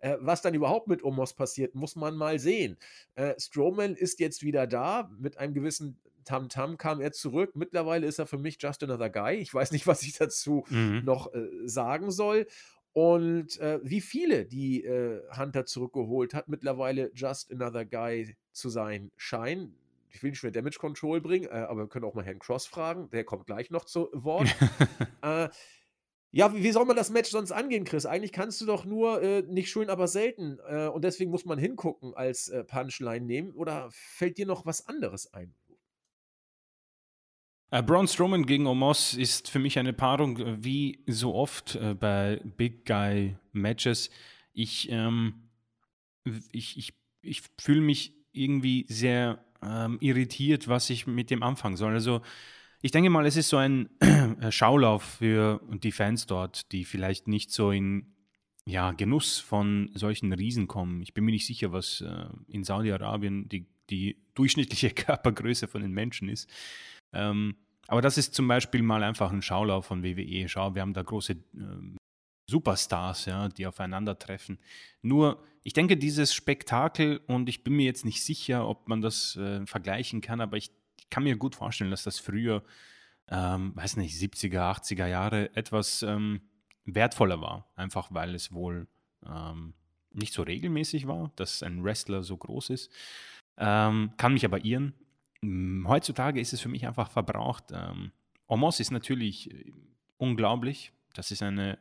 Äh, 0.00 0.16
was 0.20 0.42
dann 0.42 0.54
überhaupt 0.54 0.88
mit 0.88 1.02
Omos 1.02 1.34
passiert, 1.34 1.74
muss 1.74 1.96
man 1.96 2.16
mal 2.16 2.38
sehen. 2.38 2.76
Äh, 3.14 3.34
Strowman 3.38 3.94
ist 3.94 4.20
jetzt 4.20 4.42
wieder 4.42 4.66
da. 4.66 5.10
Mit 5.18 5.38
einem 5.38 5.54
gewissen 5.54 5.98
Tamtam 6.24 6.72
-Tam 6.72 6.76
kam 6.76 7.00
er 7.00 7.12
zurück. 7.12 7.56
Mittlerweile 7.56 8.06
ist 8.06 8.18
er 8.18 8.26
für 8.26 8.38
mich 8.38 8.58
just 8.60 8.82
another 8.82 9.10
guy. 9.10 9.36
Ich 9.36 9.52
weiß 9.52 9.72
nicht, 9.72 9.86
was 9.86 10.02
ich 10.02 10.14
dazu 10.14 10.64
mhm. 10.68 11.02
noch 11.04 11.32
äh, 11.34 11.48
sagen 11.64 12.10
soll. 12.10 12.46
Und 12.92 13.58
äh, 13.60 13.80
wie 13.82 14.00
viele, 14.00 14.44
die 14.44 14.84
äh, 14.84 15.22
Hunter 15.36 15.66
zurückgeholt 15.66 16.34
hat, 16.34 16.48
mittlerweile 16.48 17.10
just 17.14 17.52
another 17.52 17.84
guy 17.84 18.36
zu 18.52 18.70
sein 18.70 19.10
scheinen. 19.16 19.74
Ich 20.10 20.22
will 20.22 20.30
nicht 20.30 20.42
mehr 20.42 20.52
Damage 20.52 20.78
Control 20.78 21.20
bringen, 21.20 21.46
äh, 21.46 21.66
aber 21.68 21.82
wir 21.82 21.88
können 21.88 22.04
auch 22.04 22.14
mal 22.14 22.24
Herrn 22.24 22.38
Cross 22.38 22.66
fragen. 22.66 23.10
Der 23.10 23.24
kommt 23.24 23.46
gleich 23.46 23.70
noch 23.70 23.84
zu 23.84 24.08
Wort. 24.12 24.48
äh, 25.22 25.48
ja, 26.30 26.54
wie, 26.54 26.72
soll 26.72 26.84
man 26.84 26.96
das 26.96 27.10
Match 27.10 27.30
sonst 27.30 27.52
angehen, 27.52 27.84
Chris? 27.84 28.04
Eigentlich 28.04 28.32
kannst 28.32 28.60
du 28.60 28.66
doch 28.66 28.84
nur 28.84 29.22
äh, 29.22 29.42
nicht 29.42 29.70
schön, 29.70 29.88
aber 29.88 30.08
selten. 30.08 30.58
Äh, 30.68 30.88
und 30.88 31.02
deswegen 31.02 31.30
muss 31.30 31.46
man 31.46 31.58
hingucken 31.58 32.14
als 32.14 32.48
äh, 32.48 32.64
Punchline 32.64 33.24
nehmen. 33.24 33.52
Oder 33.52 33.88
fällt 33.90 34.36
dir 34.36 34.46
noch 34.46 34.66
was 34.66 34.86
anderes 34.86 35.32
ein? 35.32 35.54
Uh, 37.70 37.82
Braun 37.82 38.08
Strowman 38.08 38.46
gegen 38.46 38.66
Omos 38.66 39.12
ist 39.12 39.50
für 39.50 39.58
mich 39.58 39.78
eine 39.78 39.92
Paarung 39.92 40.38
äh, 40.38 40.64
wie 40.64 41.02
so 41.06 41.34
oft 41.34 41.76
äh, 41.76 41.94
bei 41.94 42.40
Big 42.56 42.84
Guy 42.86 43.36
Matches. 43.52 44.10
Ich, 44.52 44.90
ähm, 44.90 45.50
ich, 46.50 46.76
ich, 46.78 46.94
ich 47.22 47.42
fühle 47.58 47.82
mich 47.82 48.14
irgendwie 48.32 48.86
sehr 48.88 49.44
ähm, 49.62 49.98
irritiert, 50.00 50.68
was 50.68 50.90
ich 50.90 51.06
mit 51.06 51.30
dem 51.30 51.42
anfangen 51.42 51.76
soll. 51.76 51.92
Also 51.92 52.22
ich 52.80 52.90
denke 52.90 53.10
mal, 53.10 53.26
es 53.26 53.36
ist 53.36 53.48
so 53.48 53.56
ein 53.56 53.88
äh, 54.00 54.52
Schaulauf 54.52 55.02
für 55.02 55.60
die 55.68 55.92
Fans 55.92 56.26
dort, 56.26 56.70
die 56.72 56.84
vielleicht 56.84 57.28
nicht 57.28 57.50
so 57.50 57.70
in 57.70 58.14
ja, 58.66 58.92
Genuss 58.92 59.38
von 59.38 59.90
solchen 59.94 60.32
Riesen 60.32 60.68
kommen. 60.68 61.00
Ich 61.02 61.14
bin 61.14 61.24
mir 61.24 61.32
nicht 61.32 61.46
sicher, 61.46 61.72
was 61.72 62.02
äh, 62.02 62.26
in 62.48 62.64
Saudi-Arabien 62.64 63.48
die, 63.48 63.66
die 63.90 64.22
durchschnittliche 64.34 64.90
Körpergröße 64.94 65.66
von 65.68 65.80
den 65.80 65.92
Menschen 65.92 66.28
ist. 66.28 66.48
Ähm, 67.12 67.56
aber 67.86 68.02
das 68.02 68.18
ist 68.18 68.34
zum 68.34 68.46
Beispiel 68.46 68.82
mal 68.82 69.02
einfach 69.02 69.32
ein 69.32 69.42
Schaulauf 69.42 69.86
von 69.86 70.04
WWE. 70.04 70.48
Schau, 70.48 70.74
wir 70.74 70.82
haben 70.82 70.92
da 70.92 71.02
große 71.02 71.32
äh, 71.32 71.36
Superstars, 72.48 73.24
ja, 73.24 73.48
die 73.48 73.66
aufeinandertreffen. 73.66 74.58
Nur, 75.02 75.42
ich 75.62 75.72
denke, 75.72 75.96
dieses 75.96 76.34
Spektakel, 76.34 77.20
und 77.26 77.48
ich 77.48 77.64
bin 77.64 77.74
mir 77.74 77.86
jetzt 77.86 78.04
nicht 78.04 78.22
sicher, 78.22 78.68
ob 78.68 78.88
man 78.88 79.00
das 79.00 79.36
äh, 79.36 79.66
vergleichen 79.66 80.20
kann, 80.20 80.40
aber 80.40 80.58
ich 80.58 80.70
kann 81.10 81.24
mir 81.24 81.36
gut 81.36 81.54
vorstellen, 81.54 81.90
dass 81.90 82.04
das 82.04 82.18
früher, 82.18 82.62
ähm, 83.28 83.72
weiß 83.74 83.96
nicht, 83.96 84.16
70er, 84.16 84.60
80er 84.76 85.06
Jahre 85.06 85.54
etwas 85.56 86.02
ähm, 86.02 86.40
wertvoller 86.84 87.40
war. 87.40 87.70
Einfach 87.76 88.08
weil 88.12 88.34
es 88.34 88.52
wohl 88.52 88.88
ähm, 89.26 89.74
nicht 90.12 90.32
so 90.32 90.42
regelmäßig 90.42 91.06
war, 91.06 91.32
dass 91.36 91.62
ein 91.62 91.82
Wrestler 91.84 92.22
so 92.22 92.36
groß 92.36 92.70
ist. 92.70 92.90
Ähm, 93.56 94.12
kann 94.16 94.32
mich 94.32 94.44
aber 94.44 94.64
irren. 94.64 94.94
Heutzutage 95.86 96.40
ist 96.40 96.52
es 96.52 96.60
für 96.60 96.68
mich 96.68 96.86
einfach 96.86 97.10
verbraucht. 97.10 97.64
Ähm, 97.72 98.12
Omos 98.46 98.80
ist 98.80 98.90
natürlich 98.90 99.50
äh, 99.52 99.72
unglaublich. 100.16 100.92
Das 101.14 101.30
ist 101.30 101.42
eine, 101.42 101.78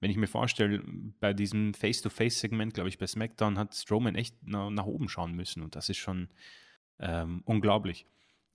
wenn 0.00 0.10
ich 0.10 0.16
mir 0.16 0.26
vorstelle, 0.26 0.82
bei 1.20 1.32
diesem 1.32 1.74
Face-to-Face-Segment, 1.74 2.74
glaube 2.74 2.88
ich, 2.88 2.98
bei 2.98 3.06
SmackDown 3.06 3.58
hat 3.58 3.74
Strowman 3.74 4.14
echt 4.14 4.46
nach, 4.46 4.70
nach, 4.70 4.86
oben 4.86 5.08
schauen 5.08 5.34
müssen 5.34 5.62
und 5.62 5.74
das 5.76 5.88
ist 5.88 5.98
schon 5.98 6.28
ähm, 6.98 7.42
unglaublich 7.44 8.06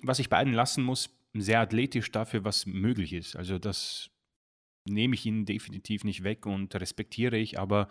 was 0.03 0.19
ich 0.19 0.29
beiden 0.29 0.53
lassen 0.53 0.83
muss, 0.83 1.09
sehr 1.33 1.59
athletisch 1.59 2.11
dafür, 2.11 2.43
was 2.43 2.65
möglich 2.65 3.13
ist. 3.13 3.35
Also 3.35 3.57
das 3.57 4.11
nehme 4.85 5.15
ich 5.15 5.25
ihnen 5.25 5.45
definitiv 5.45 6.03
nicht 6.03 6.23
weg 6.23 6.45
und 6.45 6.75
respektiere 6.75 7.37
ich, 7.37 7.57
aber 7.57 7.87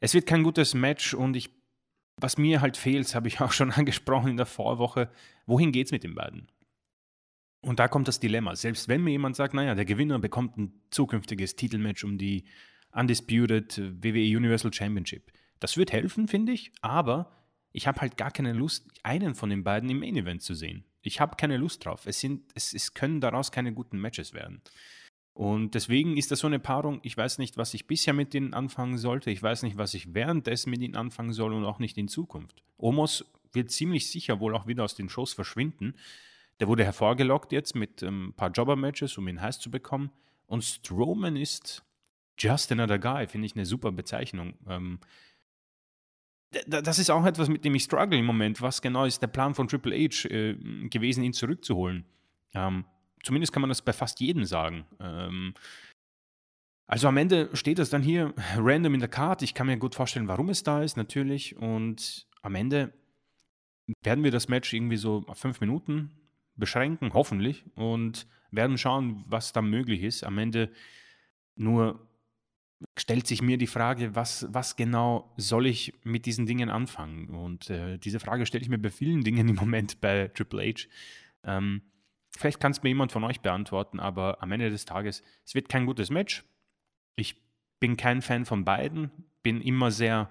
es 0.00 0.12
wird 0.12 0.26
kein 0.26 0.42
gutes 0.42 0.74
Match 0.74 1.14
und 1.14 1.36
ich, 1.36 1.50
was 2.16 2.36
mir 2.36 2.60
halt 2.60 2.76
fehlt, 2.76 3.14
habe 3.14 3.28
ich 3.28 3.40
auch 3.40 3.52
schon 3.52 3.70
angesprochen 3.70 4.30
in 4.30 4.36
der 4.36 4.46
Vorwoche, 4.46 5.10
wohin 5.46 5.72
geht 5.72 5.86
es 5.86 5.92
mit 5.92 6.04
den 6.04 6.14
beiden? 6.14 6.50
Und 7.62 7.78
da 7.78 7.88
kommt 7.88 8.08
das 8.08 8.20
Dilemma. 8.20 8.56
Selbst 8.56 8.88
wenn 8.88 9.04
mir 9.04 9.10
jemand 9.10 9.36
sagt, 9.36 9.52
naja, 9.52 9.74
der 9.74 9.84
Gewinner 9.84 10.18
bekommt 10.18 10.56
ein 10.56 10.80
zukünftiges 10.90 11.56
Titelmatch 11.56 12.04
um 12.04 12.16
die 12.16 12.44
Undisputed 12.92 14.02
WWE 14.02 14.36
Universal 14.36 14.72
Championship. 14.72 15.30
Das 15.60 15.76
wird 15.76 15.92
helfen, 15.92 16.26
finde 16.26 16.52
ich, 16.52 16.72
aber 16.80 17.30
ich 17.72 17.86
habe 17.86 18.00
halt 18.00 18.16
gar 18.16 18.30
keine 18.30 18.54
Lust, 18.54 18.88
einen 19.02 19.34
von 19.34 19.50
den 19.50 19.62
beiden 19.62 19.90
im 19.90 20.00
Main 20.00 20.16
Event 20.16 20.42
zu 20.42 20.54
sehen. 20.54 20.84
Ich 21.02 21.20
habe 21.20 21.36
keine 21.36 21.56
Lust 21.56 21.84
drauf. 21.84 22.06
Es, 22.06 22.20
sind, 22.20 22.50
es, 22.54 22.72
es 22.72 22.94
können 22.94 23.20
daraus 23.20 23.52
keine 23.52 23.72
guten 23.72 23.98
Matches 23.98 24.34
werden. 24.34 24.62
Und 25.32 25.74
deswegen 25.74 26.16
ist 26.16 26.30
das 26.30 26.40
so 26.40 26.48
eine 26.48 26.58
Paarung, 26.58 27.00
ich 27.02 27.16
weiß 27.16 27.38
nicht, 27.38 27.56
was 27.56 27.72
ich 27.72 27.86
bisher 27.86 28.12
mit 28.12 28.34
ihnen 28.34 28.52
anfangen 28.52 28.98
sollte, 28.98 29.30
ich 29.30 29.42
weiß 29.42 29.62
nicht, 29.62 29.78
was 29.78 29.94
ich 29.94 30.12
währenddessen 30.12 30.70
mit 30.70 30.82
ihnen 30.82 30.96
anfangen 30.96 31.32
soll 31.32 31.54
und 31.54 31.64
auch 31.64 31.78
nicht 31.78 31.96
in 31.96 32.08
Zukunft. 32.08 32.62
Omos 32.76 33.24
wird 33.52 33.70
ziemlich 33.70 34.10
sicher 34.10 34.40
wohl 34.40 34.54
auch 34.54 34.66
wieder 34.66 34.84
aus 34.84 34.94
den 34.94 35.08
Shows 35.08 35.32
verschwinden. 35.32 35.94
Der 36.58 36.68
wurde 36.68 36.84
hervorgelockt 36.84 37.52
jetzt 37.52 37.74
mit 37.74 38.02
ähm, 38.02 38.28
ein 38.28 38.32
paar 38.34 38.50
Jobber-Matches, 38.50 39.16
um 39.18 39.28
ihn 39.28 39.40
heiß 39.40 39.60
zu 39.60 39.70
bekommen. 39.70 40.10
Und 40.46 40.62
Strowman 40.62 41.36
ist 41.36 41.84
just 42.38 42.70
another 42.72 42.98
guy, 42.98 43.26
finde 43.26 43.46
ich 43.46 43.54
eine 43.54 43.66
super 43.66 43.92
Bezeichnung. 43.92 44.54
Ähm, 44.68 44.98
das 46.66 46.98
ist 46.98 47.10
auch 47.10 47.24
etwas, 47.24 47.48
mit 47.48 47.64
dem 47.64 47.74
ich 47.74 47.84
struggle 47.84 48.18
im 48.18 48.26
Moment. 48.26 48.60
Was 48.60 48.82
genau 48.82 49.04
ist 49.04 49.22
der 49.22 49.28
Plan 49.28 49.54
von 49.54 49.68
Triple 49.68 49.96
H 49.96 50.28
äh, 50.28 50.54
gewesen, 50.88 51.22
ihn 51.22 51.32
zurückzuholen? 51.32 52.04
Ähm, 52.54 52.84
zumindest 53.22 53.52
kann 53.52 53.60
man 53.60 53.68
das 53.68 53.82
bei 53.82 53.92
fast 53.92 54.20
jedem 54.20 54.44
sagen. 54.44 54.84
Ähm, 54.98 55.54
also 56.86 57.06
am 57.06 57.16
Ende 57.16 57.50
steht 57.54 57.78
das 57.78 57.90
dann 57.90 58.02
hier 58.02 58.34
random 58.56 58.94
in 58.94 59.00
der 59.00 59.08
Karte. 59.08 59.44
Ich 59.44 59.54
kann 59.54 59.68
mir 59.68 59.76
gut 59.76 59.94
vorstellen, 59.94 60.26
warum 60.26 60.48
es 60.48 60.64
da 60.64 60.82
ist, 60.82 60.96
natürlich. 60.96 61.56
Und 61.56 62.26
am 62.42 62.56
Ende 62.56 62.92
werden 64.02 64.24
wir 64.24 64.32
das 64.32 64.48
Match 64.48 64.72
irgendwie 64.72 64.96
so 64.96 65.22
auf 65.28 65.38
fünf 65.38 65.60
Minuten 65.60 66.10
beschränken, 66.56 67.14
hoffentlich. 67.14 67.64
Und 67.76 68.26
werden 68.50 68.76
schauen, 68.76 69.24
was 69.28 69.52
da 69.52 69.62
möglich 69.62 70.02
ist. 70.02 70.24
Am 70.24 70.36
Ende 70.38 70.72
nur 71.54 72.09
stellt 72.96 73.26
sich 73.26 73.42
mir 73.42 73.58
die 73.58 73.66
Frage, 73.66 74.14
was, 74.14 74.46
was 74.50 74.76
genau 74.76 75.32
soll 75.36 75.66
ich 75.66 75.92
mit 76.02 76.26
diesen 76.26 76.46
Dingen 76.46 76.70
anfangen? 76.70 77.28
Und 77.28 77.70
äh, 77.70 77.98
diese 77.98 78.20
Frage 78.20 78.46
stelle 78.46 78.62
ich 78.62 78.68
mir 78.68 78.78
bei 78.78 78.90
vielen 78.90 79.22
Dingen 79.22 79.48
im 79.48 79.56
Moment 79.56 80.00
bei 80.00 80.28
Triple 80.28 80.62
H. 80.62 80.86
Ähm, 81.44 81.82
vielleicht 82.36 82.60
kann 82.60 82.72
es 82.72 82.82
mir 82.82 82.90
jemand 82.90 83.12
von 83.12 83.24
euch 83.24 83.40
beantworten, 83.40 84.00
aber 84.00 84.42
am 84.42 84.52
Ende 84.52 84.70
des 84.70 84.84
Tages, 84.84 85.22
es 85.44 85.54
wird 85.54 85.68
kein 85.68 85.86
gutes 85.86 86.10
Match. 86.10 86.44
Ich 87.16 87.36
bin 87.80 87.96
kein 87.96 88.22
Fan 88.22 88.44
von 88.44 88.64
beiden, 88.64 89.10
bin 89.42 89.60
immer 89.60 89.90
sehr 89.90 90.30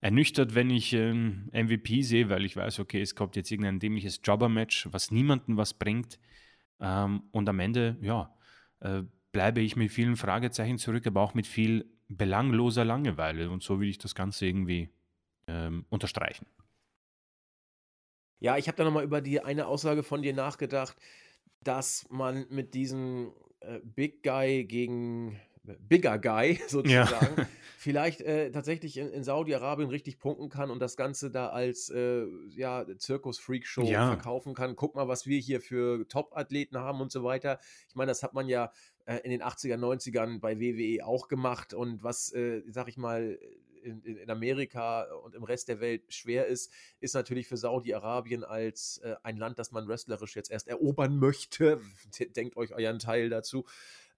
ernüchtert, 0.00 0.54
wenn 0.54 0.70
ich 0.70 0.92
ähm, 0.92 1.50
MVP 1.52 2.02
sehe, 2.02 2.28
weil 2.28 2.44
ich 2.44 2.56
weiß, 2.56 2.80
okay, 2.80 3.00
es 3.00 3.14
kommt 3.14 3.36
jetzt 3.36 3.50
irgendein 3.50 3.80
dämliches 3.80 4.20
Jobber-Match, 4.24 4.88
was 4.90 5.10
niemandem 5.10 5.56
was 5.56 5.74
bringt. 5.74 6.18
Ähm, 6.80 7.24
und 7.32 7.48
am 7.48 7.60
Ende, 7.60 7.98
ja, 8.00 8.34
äh, 8.80 9.02
bleibe 9.32 9.60
ich 9.60 9.76
mit 9.76 9.90
vielen 9.90 10.16
Fragezeichen 10.16 10.78
zurück, 10.78 11.06
aber 11.06 11.20
auch 11.22 11.34
mit 11.34 11.46
viel 11.46 11.86
belangloser 12.08 12.84
Langeweile. 12.84 13.50
Und 13.50 13.62
so 13.62 13.80
will 13.80 13.88
ich 13.88 13.98
das 13.98 14.14
Ganze 14.14 14.46
irgendwie 14.46 14.90
ähm, 15.46 15.84
unterstreichen. 15.88 16.46
Ja, 18.40 18.56
ich 18.56 18.68
habe 18.68 18.76
da 18.76 18.84
nochmal 18.84 19.04
über 19.04 19.20
die 19.20 19.40
eine 19.40 19.66
Aussage 19.66 20.02
von 20.02 20.22
dir 20.22 20.32
nachgedacht, 20.32 20.96
dass 21.62 22.06
man 22.10 22.46
mit 22.48 22.74
diesem 22.74 23.32
äh, 23.60 23.80
Big 23.84 24.22
Guy 24.22 24.64
gegen 24.64 25.38
Bigger 25.78 26.18
Guy 26.18 26.58
sozusagen, 26.68 27.36
ja. 27.36 27.46
vielleicht 27.78 28.20
äh, 28.22 28.50
tatsächlich 28.50 28.96
in, 28.96 29.10
in 29.10 29.24
Saudi-Arabien 29.24 29.90
richtig 29.90 30.18
punkten 30.18 30.48
kann 30.48 30.70
und 30.70 30.80
das 30.80 30.96
Ganze 30.96 31.30
da 31.30 31.48
als 31.48 31.90
äh, 31.90 32.24
ja, 32.48 32.86
Zirkus-Freak-Show 32.96 33.84
ja. 33.84 34.06
verkaufen 34.08 34.54
kann. 34.54 34.76
Guck 34.76 34.94
mal, 34.94 35.08
was 35.08 35.26
wir 35.26 35.38
hier 35.38 35.60
für 35.60 36.06
Top-Athleten 36.08 36.78
haben 36.78 37.00
und 37.00 37.12
so 37.12 37.24
weiter. 37.24 37.58
Ich 37.88 37.94
meine, 37.94 38.10
das 38.10 38.22
hat 38.22 38.34
man 38.34 38.48
ja 38.48 38.72
äh, 39.10 39.18
in 39.24 39.32
den 39.32 39.42
80er, 39.42 39.76
90ern 39.76 40.38
bei 40.38 40.60
WWE 40.60 41.04
auch 41.04 41.26
gemacht 41.26 41.74
und 41.74 42.04
was, 42.04 42.32
äh, 42.32 42.62
sag 42.68 42.86
ich 42.86 42.96
mal, 42.96 43.40
in, 43.82 44.02
in, 44.02 44.30
Amerika 44.30 45.02
und 45.24 45.34
im 45.34 45.42
Rest 45.42 45.66
der 45.68 45.80
Welt 45.80 46.14
schwer 46.14 46.46
ist, 46.46 46.70
ist 47.00 47.14
natürlich 47.14 47.48
für 47.48 47.56
Saudi-Arabien 47.56 48.44
als 48.44 48.98
äh, 48.98 49.16
ein 49.24 49.36
Land, 49.36 49.58
das 49.58 49.72
man 49.72 49.88
wrestlerisch 49.88 50.36
jetzt 50.36 50.50
erst 50.52 50.68
erobern 50.68 51.18
möchte. 51.18 51.80
Denkt 52.36 52.56
euch 52.56 52.72
euren 52.72 53.00
Teil 53.00 53.30
dazu. 53.30 53.64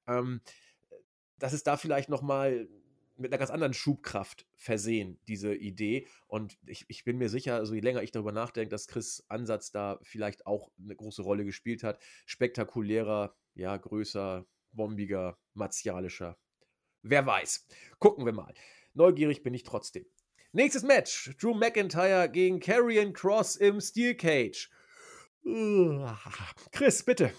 Ähm, 0.06 0.42
das 1.38 1.54
ist 1.54 1.66
da 1.66 1.78
vielleicht 1.78 2.10
nochmal 2.10 2.68
mit 3.16 3.32
einer 3.32 3.38
ganz 3.38 3.50
anderen 3.50 3.72
Schubkraft 3.72 4.46
versehen, 4.56 5.18
diese 5.26 5.54
Idee. 5.54 6.06
Und 6.26 6.58
ich, 6.66 6.84
ich 6.88 7.04
bin 7.04 7.16
mir 7.16 7.30
sicher, 7.30 7.54
also 7.54 7.72
je 7.72 7.80
länger 7.80 8.02
ich 8.02 8.10
darüber 8.10 8.32
nachdenke, 8.32 8.68
dass 8.68 8.88
Chris 8.88 9.24
Ansatz 9.28 9.70
da 9.70 9.98
vielleicht 10.02 10.44
auch 10.46 10.70
eine 10.78 10.96
große 10.96 11.22
Rolle 11.22 11.46
gespielt 11.46 11.82
hat. 11.82 11.98
Spektakulärer, 12.26 13.34
ja, 13.54 13.76
größer, 13.76 14.44
bombiger, 14.72 15.38
martialischer. 15.54 16.38
Wer 17.02 17.26
weiß. 17.26 17.66
Gucken 17.98 18.24
wir 18.24 18.32
mal. 18.32 18.54
Neugierig 18.94 19.42
bin 19.42 19.54
ich 19.54 19.64
trotzdem. 19.64 20.06
Nächstes 20.52 20.82
Match: 20.82 21.30
Drew 21.40 21.54
McIntyre 21.54 22.30
gegen 22.30 22.60
Karrion 22.60 23.12
Cross 23.12 23.56
im 23.56 23.80
Steel 23.80 24.14
Cage. 24.14 24.70
Chris, 26.72 27.02
bitte. 27.02 27.32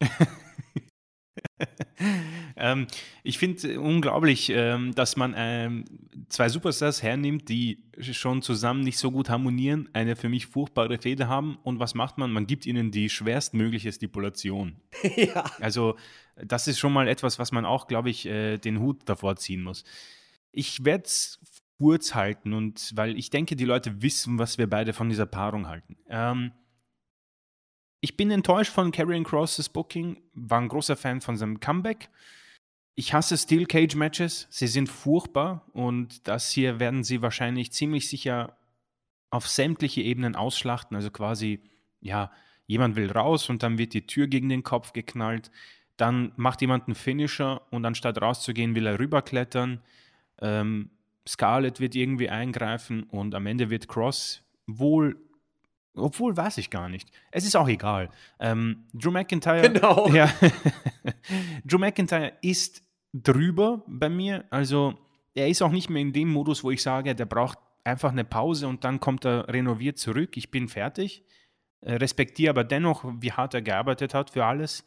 ähm, 2.56 2.86
ich 3.22 3.38
finde 3.38 3.80
unglaublich, 3.80 4.50
ähm, 4.54 4.94
dass 4.94 5.16
man 5.16 5.34
ähm, 5.36 5.84
zwei 6.28 6.48
Superstars 6.48 7.02
hernimmt, 7.02 7.48
die 7.48 7.84
schon 8.00 8.42
zusammen 8.42 8.80
nicht 8.82 8.98
so 8.98 9.10
gut 9.10 9.28
harmonieren, 9.28 9.88
eine 9.92 10.16
für 10.16 10.28
mich 10.28 10.46
furchtbare 10.46 10.98
Fehde 10.98 11.28
haben. 11.28 11.58
Und 11.62 11.78
was 11.78 11.94
macht 11.94 12.18
man? 12.18 12.32
Man 12.32 12.46
gibt 12.46 12.66
ihnen 12.66 12.90
die 12.90 13.08
schwerstmögliche 13.08 13.92
Stipulation. 13.92 14.76
ja. 15.16 15.44
Also, 15.60 15.96
das 16.36 16.68
ist 16.68 16.78
schon 16.78 16.92
mal 16.92 17.08
etwas, 17.08 17.38
was 17.38 17.52
man 17.52 17.64
auch, 17.64 17.86
glaube 17.86 18.10
ich, 18.10 18.26
äh, 18.26 18.58
den 18.58 18.80
Hut 18.80 19.00
davor 19.06 19.36
ziehen 19.36 19.62
muss. 19.62 19.84
Ich 20.50 20.84
werde 20.84 21.04
es 21.04 21.40
kurz 21.78 22.14
halten 22.14 22.52
und 22.52 22.92
weil 22.94 23.18
ich 23.18 23.30
denke, 23.30 23.56
die 23.56 23.64
Leute 23.64 24.02
wissen, 24.02 24.38
was 24.38 24.56
wir 24.56 24.70
beide 24.70 24.92
von 24.92 25.08
dieser 25.08 25.26
Paarung 25.26 25.66
halten. 25.66 25.96
Ähm, 26.08 26.52
ich 28.00 28.16
bin 28.16 28.30
enttäuscht 28.30 28.72
von 28.72 28.90
Karrion 28.90 29.24
Crosses 29.24 29.68
Booking, 29.68 30.20
war 30.34 30.60
ein 30.60 30.68
großer 30.68 30.96
Fan 30.96 31.20
von 31.20 31.36
seinem 31.36 31.60
Comeback. 31.60 32.08
Ich 32.94 33.14
hasse 33.14 33.38
Steel 33.38 33.66
Cage 33.66 33.94
Matches, 33.94 34.46
sie 34.50 34.66
sind 34.66 34.88
furchtbar 34.88 35.66
und 35.72 36.28
das 36.28 36.50
hier 36.50 36.78
werden 36.78 37.04
sie 37.04 37.22
wahrscheinlich 37.22 37.72
ziemlich 37.72 38.08
sicher 38.08 38.56
auf 39.30 39.48
sämtliche 39.48 40.02
Ebenen 40.02 40.36
ausschlachten. 40.36 40.94
Also 40.94 41.10
quasi, 41.10 41.62
ja, 42.00 42.30
jemand 42.66 42.96
will 42.96 43.10
raus 43.10 43.48
und 43.48 43.62
dann 43.62 43.78
wird 43.78 43.94
die 43.94 44.06
Tür 44.06 44.26
gegen 44.26 44.50
den 44.50 44.62
Kopf 44.62 44.92
geknallt. 44.92 45.50
Dann 45.96 46.32
macht 46.36 46.60
jemand 46.60 46.86
einen 46.86 46.94
Finisher 46.94 47.62
und 47.70 47.84
anstatt 47.86 48.20
rauszugehen, 48.20 48.74
will 48.74 48.86
er 48.86 48.98
rüberklettern. 48.98 49.82
Ähm, 50.40 50.90
Scarlett 51.26 51.80
wird 51.80 51.94
irgendwie 51.94 52.28
eingreifen 52.28 53.04
und 53.04 53.34
am 53.34 53.46
Ende 53.46 53.70
wird 53.70 53.88
Cross 53.88 54.44
wohl 54.66 55.16
obwohl, 55.94 56.36
weiß 56.36 56.58
ich 56.58 56.70
gar 56.70 56.88
nicht. 56.88 57.10
Es 57.30 57.44
ist 57.44 57.56
auch 57.56 57.68
egal. 57.68 58.08
Ähm, 58.40 58.84
Drew 58.92 59.10
McIntyre. 59.10 59.70
Genau. 59.70 60.08
Ja, 60.12 60.32
Drew 61.64 61.78
McIntyre 61.78 62.32
ist 62.42 62.82
drüber 63.12 63.84
bei 63.86 64.08
mir. 64.08 64.44
Also, 64.50 64.94
er 65.34 65.48
ist 65.48 65.62
auch 65.62 65.70
nicht 65.70 65.90
mehr 65.90 66.02
in 66.02 66.12
dem 66.12 66.28
Modus, 66.28 66.64
wo 66.64 66.70
ich 66.70 66.82
sage, 66.82 67.14
der 67.14 67.26
braucht 67.26 67.58
einfach 67.84 68.12
eine 68.12 68.24
Pause 68.24 68.68
und 68.68 68.84
dann 68.84 69.00
kommt 69.00 69.24
er 69.24 69.48
renoviert 69.48 69.98
zurück. 69.98 70.36
Ich 70.36 70.50
bin 70.50 70.68
fertig. 70.68 71.24
Äh, 71.80 71.94
respektiere 71.94 72.50
aber 72.50 72.64
dennoch, 72.64 73.04
wie 73.20 73.32
hart 73.32 73.54
er 73.54 73.62
gearbeitet 73.62 74.14
hat 74.14 74.30
für 74.30 74.44
alles. 74.44 74.86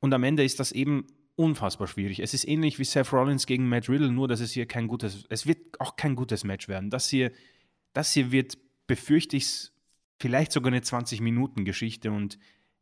Und 0.00 0.12
am 0.12 0.22
Ende 0.22 0.44
ist 0.44 0.60
das 0.60 0.70
eben 0.70 1.06
unfassbar 1.36 1.88
schwierig. 1.88 2.20
Es 2.20 2.34
ist 2.34 2.46
ähnlich 2.46 2.78
wie 2.78 2.84
Seth 2.84 3.12
Rollins 3.12 3.46
gegen 3.46 3.68
Matt 3.68 3.88
Riddle, 3.88 4.12
nur 4.12 4.28
dass 4.28 4.40
es 4.40 4.52
hier 4.52 4.66
kein 4.66 4.86
gutes, 4.86 5.24
es 5.28 5.46
wird 5.46 5.80
auch 5.80 5.96
kein 5.96 6.14
gutes 6.14 6.44
Match 6.44 6.68
werden. 6.68 6.90
Das 6.90 7.08
hier, 7.08 7.32
das 7.92 8.12
hier 8.12 8.30
wird, 8.30 8.58
befürchte 8.86 9.36
ich, 9.36 9.70
vielleicht 10.18 10.52
sogar 10.52 10.72
eine 10.72 10.80
20-Minuten-Geschichte 10.80 12.10
und 12.10 12.38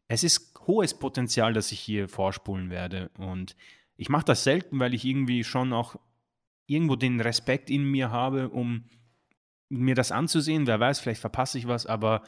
es 0.09 0.25
ist 0.25 0.55
hohes 0.67 0.99
Potenzial, 0.99 1.53
dass 1.53 1.73
ich 1.73 1.81
hier 1.81 2.09
vorspulen 2.09 2.71
werde. 2.71 3.11
Und 3.19 3.57
ich 3.97 4.09
mache 4.09 4.27
das 4.27 4.45
selten, 4.45 4.79
weil 4.79 4.95
ich 4.95 5.05
irgendwie 5.05 5.45
schon 5.45 5.73
auch 5.73 5.97
irgendwo 6.67 6.97
den 6.97 7.21
Respekt 7.21 7.71
in 7.71 7.85
mir 7.85 8.11
habe, 8.11 8.51
um 8.51 8.85
mir 9.69 9.95
das 9.95 10.13
anzusehen. 10.13 10.67
Wer 10.67 10.81
weiß, 10.81 11.01
vielleicht 11.01 11.21
verpasse 11.21 11.59
ich 11.59 11.67
was, 11.67 11.87
aber 11.87 12.23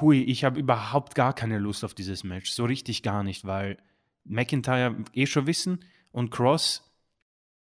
hui, 0.00 0.22
ich 0.22 0.44
habe 0.44 0.58
überhaupt 0.58 1.14
gar 1.14 1.34
keine 1.34 1.58
Lust 1.58 1.84
auf 1.84 1.94
dieses 1.94 2.24
Match. 2.24 2.50
So 2.50 2.64
richtig 2.64 3.02
gar 3.02 3.22
nicht, 3.22 3.44
weil 3.44 3.76
McIntyre 4.24 4.96
eh 5.12 5.26
schon 5.26 5.46
wissen 5.46 5.84
und 6.12 6.30
Cross. 6.30 6.86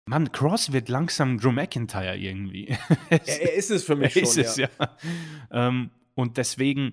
Mann, 0.07 0.32
Cross 0.32 0.72
wird 0.72 0.89
langsam 0.89 1.39
Drew 1.39 1.53
McIntyre 1.53 2.16
irgendwie. 2.16 2.76
er, 3.11 3.55
ist 3.55 3.70
es 3.70 3.85
für 3.85 3.97
mich 3.97 4.16
er 4.16 4.26
schon. 4.26 4.41
Ist 4.41 4.59
ja. 4.59 4.64
es, 4.66 4.78
ja. 4.78 4.97
Ähm, 5.51 5.91
und 6.15 6.37
deswegen 6.37 6.93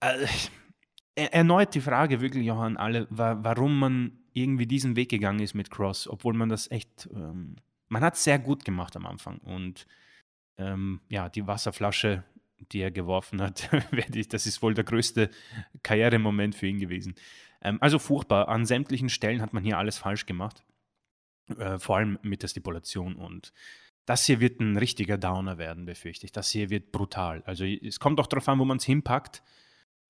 äh, 0.00 0.26
erneut 1.14 1.74
die 1.74 1.80
Frage 1.80 2.20
wirklich 2.20 2.50
auch 2.50 2.60
an 2.60 2.76
alle, 2.76 3.06
wa 3.10 3.38
warum 3.42 3.78
man 3.78 4.18
irgendwie 4.32 4.66
diesen 4.66 4.96
Weg 4.96 5.10
gegangen 5.10 5.40
ist 5.40 5.54
mit 5.54 5.70
Cross, 5.70 6.08
obwohl 6.08 6.34
man 6.34 6.48
das 6.48 6.70
echt, 6.70 7.08
ähm, 7.12 7.56
man 7.88 8.02
hat 8.02 8.14
es 8.14 8.24
sehr 8.24 8.38
gut 8.38 8.64
gemacht 8.64 8.96
am 8.96 9.06
Anfang. 9.06 9.38
Und 9.38 9.86
ähm, 10.58 11.00
ja, 11.08 11.28
die 11.28 11.46
Wasserflasche, 11.46 12.24
die 12.72 12.80
er 12.80 12.90
geworfen 12.90 13.40
hat, 13.42 13.68
das 14.30 14.46
ist 14.46 14.62
wohl 14.62 14.74
der 14.74 14.84
größte 14.84 15.30
Karrieremoment 15.82 16.54
für 16.54 16.66
ihn 16.66 16.78
gewesen. 16.78 17.14
Ähm, 17.62 17.78
also 17.80 17.98
furchtbar. 17.98 18.48
An 18.48 18.66
sämtlichen 18.66 19.08
Stellen 19.08 19.42
hat 19.42 19.52
man 19.52 19.64
hier 19.64 19.78
alles 19.78 19.98
falsch 19.98 20.26
gemacht. 20.26 20.64
Äh, 21.58 21.78
vor 21.78 21.96
allem 21.96 22.18
mit 22.22 22.42
der 22.42 22.48
Stipulation 22.48 23.16
und 23.16 23.52
das 24.10 24.26
hier 24.26 24.40
wird 24.40 24.58
ein 24.58 24.76
richtiger 24.76 25.16
Downer 25.18 25.56
werden, 25.56 25.84
befürchte 25.84 26.26
ich. 26.26 26.32
Das 26.32 26.50
hier 26.50 26.68
wird 26.68 26.90
brutal. 26.90 27.44
Also 27.46 27.64
es 27.64 28.00
kommt 28.00 28.18
auch 28.18 28.26
darauf 28.26 28.48
an, 28.48 28.58
wo 28.58 28.64
man 28.64 28.78
es 28.78 28.84
hinpackt, 28.84 29.40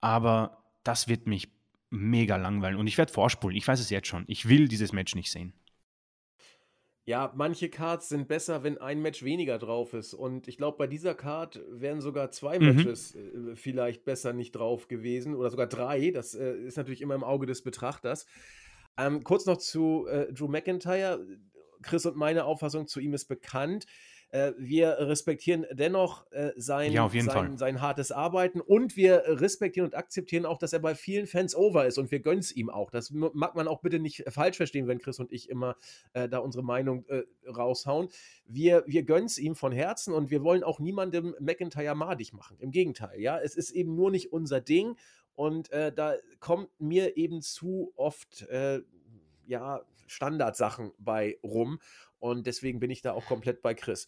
aber 0.01 0.65
das 0.85 1.07
wird 1.07 1.27
mich 1.27 1.51
mega 1.91 2.37
langweilen 2.37 2.79
und 2.79 2.87
ich 2.87 2.97
werde 2.97 3.13
vorspulen. 3.13 3.55
Ich 3.55 3.69
weiß 3.69 3.79
es 3.79 3.91
jetzt 3.91 4.09
schon. 4.09 4.25
Ich 4.27 4.49
will 4.49 4.69
dieses 4.69 4.95
Match 4.95 5.15
nicht 5.15 5.31
sehen. 5.31 5.53
Ja, 7.05 7.31
manche 7.37 7.69
Cards 7.69 8.09
sind 8.09 8.27
besser, 8.27 8.63
wenn 8.63 8.79
ein 8.79 9.03
Match 9.03 9.23
weniger 9.23 9.59
drauf 9.59 9.93
ist. 9.93 10.15
Und 10.15 10.49
ich 10.49 10.57
glaube, 10.57 10.79
bei 10.79 10.87
dieser 10.87 11.15
Card 11.15 11.61
wären 11.69 12.01
sogar 12.01 12.31
zwei 12.31 12.59
mhm. 12.59 12.77
Matches 12.77 13.15
äh, 13.15 13.55
vielleicht 13.55 14.07
besser 14.07 14.33
nicht 14.33 14.53
drauf 14.53 14.89
gewesen 14.89 15.35
oder 15.35 15.51
sogar 15.51 15.67
drei. 15.67 16.11
Das 16.11 16.35
äh, 16.35 16.55
ist 16.55 16.79
natürlich 16.79 17.03
immer 17.03 17.17
im 17.17 17.25
Auge 17.25 17.45
des 17.45 17.61
Betrachters. 17.61 18.25
Ähm, 18.97 19.25
kurz 19.25 19.47
noch 19.47 19.59
zu 19.59 20.07
äh, 20.09 20.33
Drew 20.33 20.49
McIntyre. 20.49 21.27
Chris 21.83 22.07
und 22.07 22.17
meine 22.17 22.45
Auffassung 22.45 22.87
zu 22.87 23.01
ihm 23.01 23.15
ist 23.15 23.27
bekannt. 23.27 23.87
Äh, 24.33 24.53
wir 24.59 24.97
respektieren 25.01 25.67
dennoch 25.73 26.31
äh, 26.31 26.53
sein, 26.57 26.93
ja, 26.93 27.09
sein, 27.09 27.59
sein, 27.59 27.81
hartes 27.81 28.13
Arbeiten 28.13 28.61
und 28.61 28.97
wir 28.97 29.25
respektieren 29.27 29.89
und 29.89 29.97
akzeptieren 29.97 30.47
auch, 30.47 30.59
dass 30.59 30.73
er 30.73 30.79
bei 30.79 30.95
vielen 30.95 31.27
Fans 31.27 31.57
over 31.57 31.87
ist 31.87 31.99
und 31.99 32.13
wir 32.13 32.21
gönnen 32.21 32.39
es 32.39 32.55
ihm 32.55 32.71
auch. 32.71 32.91
Das 32.91 33.11
mag 33.11 33.57
man 33.57 33.67
auch 33.67 33.81
bitte 33.81 33.99
nicht 33.99 34.25
falsch 34.29 34.57
verstehen, 34.57 34.87
wenn 34.87 35.01
Chris 35.01 35.19
und 35.19 35.33
ich 35.33 35.49
immer 35.49 35.77
äh, 36.13 36.29
da 36.29 36.39
unsere 36.39 36.63
Meinung 36.63 37.05
äh, 37.09 37.25
raushauen. 37.49 38.09
Wir, 38.47 38.85
wir 38.87 39.03
gönnen 39.03 39.27
es 39.27 39.39
ihm 39.39 39.57
von 39.57 39.73
Herzen 39.73 40.15
und 40.15 40.31
wir 40.31 40.45
wollen 40.45 40.63
auch 40.63 40.79
niemandem 40.79 41.35
McIntyre 41.41 41.97
madig 41.97 42.33
machen. 42.33 42.57
Im 42.61 42.71
Gegenteil, 42.71 43.21
ja, 43.21 43.39
es 43.39 43.57
ist 43.57 43.73
eben 43.73 43.97
nur 43.97 44.13
nicht 44.13 44.33
unser 44.33 44.61
Ding 44.61 44.97
und 45.35 45.73
äh, 45.73 45.93
da 45.93 46.15
kommt 46.39 46.69
mir 46.79 47.17
eben 47.17 47.43
zu 47.43 47.93
oft, 47.97 48.43
äh, 48.43 48.81
ja, 49.47 49.83
Standardsachen 50.11 50.93
bei 50.99 51.39
rum. 51.43 51.81
Und 52.19 52.47
deswegen 52.47 52.81
bin 52.81 52.91
ich 52.91 53.03
da 53.03 53.13
auch 53.13 53.27
komplett 53.27 53.63
bei 53.63 53.75
Chris. 53.75 54.07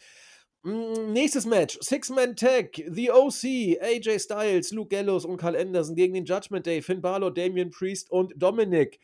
Mm, 0.63 1.13
nächstes 1.13 1.47
Match: 1.47 1.79
Six-Man-Tag, 1.81 2.83
The 2.89 3.11
OC, 3.11 3.79
AJ 3.81 4.19
Styles, 4.21 4.71
Luke 4.71 4.95
Gallows 4.95 5.25
und 5.25 5.39
Carl 5.39 5.57
Anderson 5.57 5.97
gegen 5.97 6.15
den 6.15 6.25
Judgment 6.25 6.67
Day, 6.67 6.83
Finn 6.83 7.01
Balor, 7.01 7.33
Damian 7.33 7.71
Priest 7.71 8.11
und 8.11 8.33
Dominic. 8.37 9.01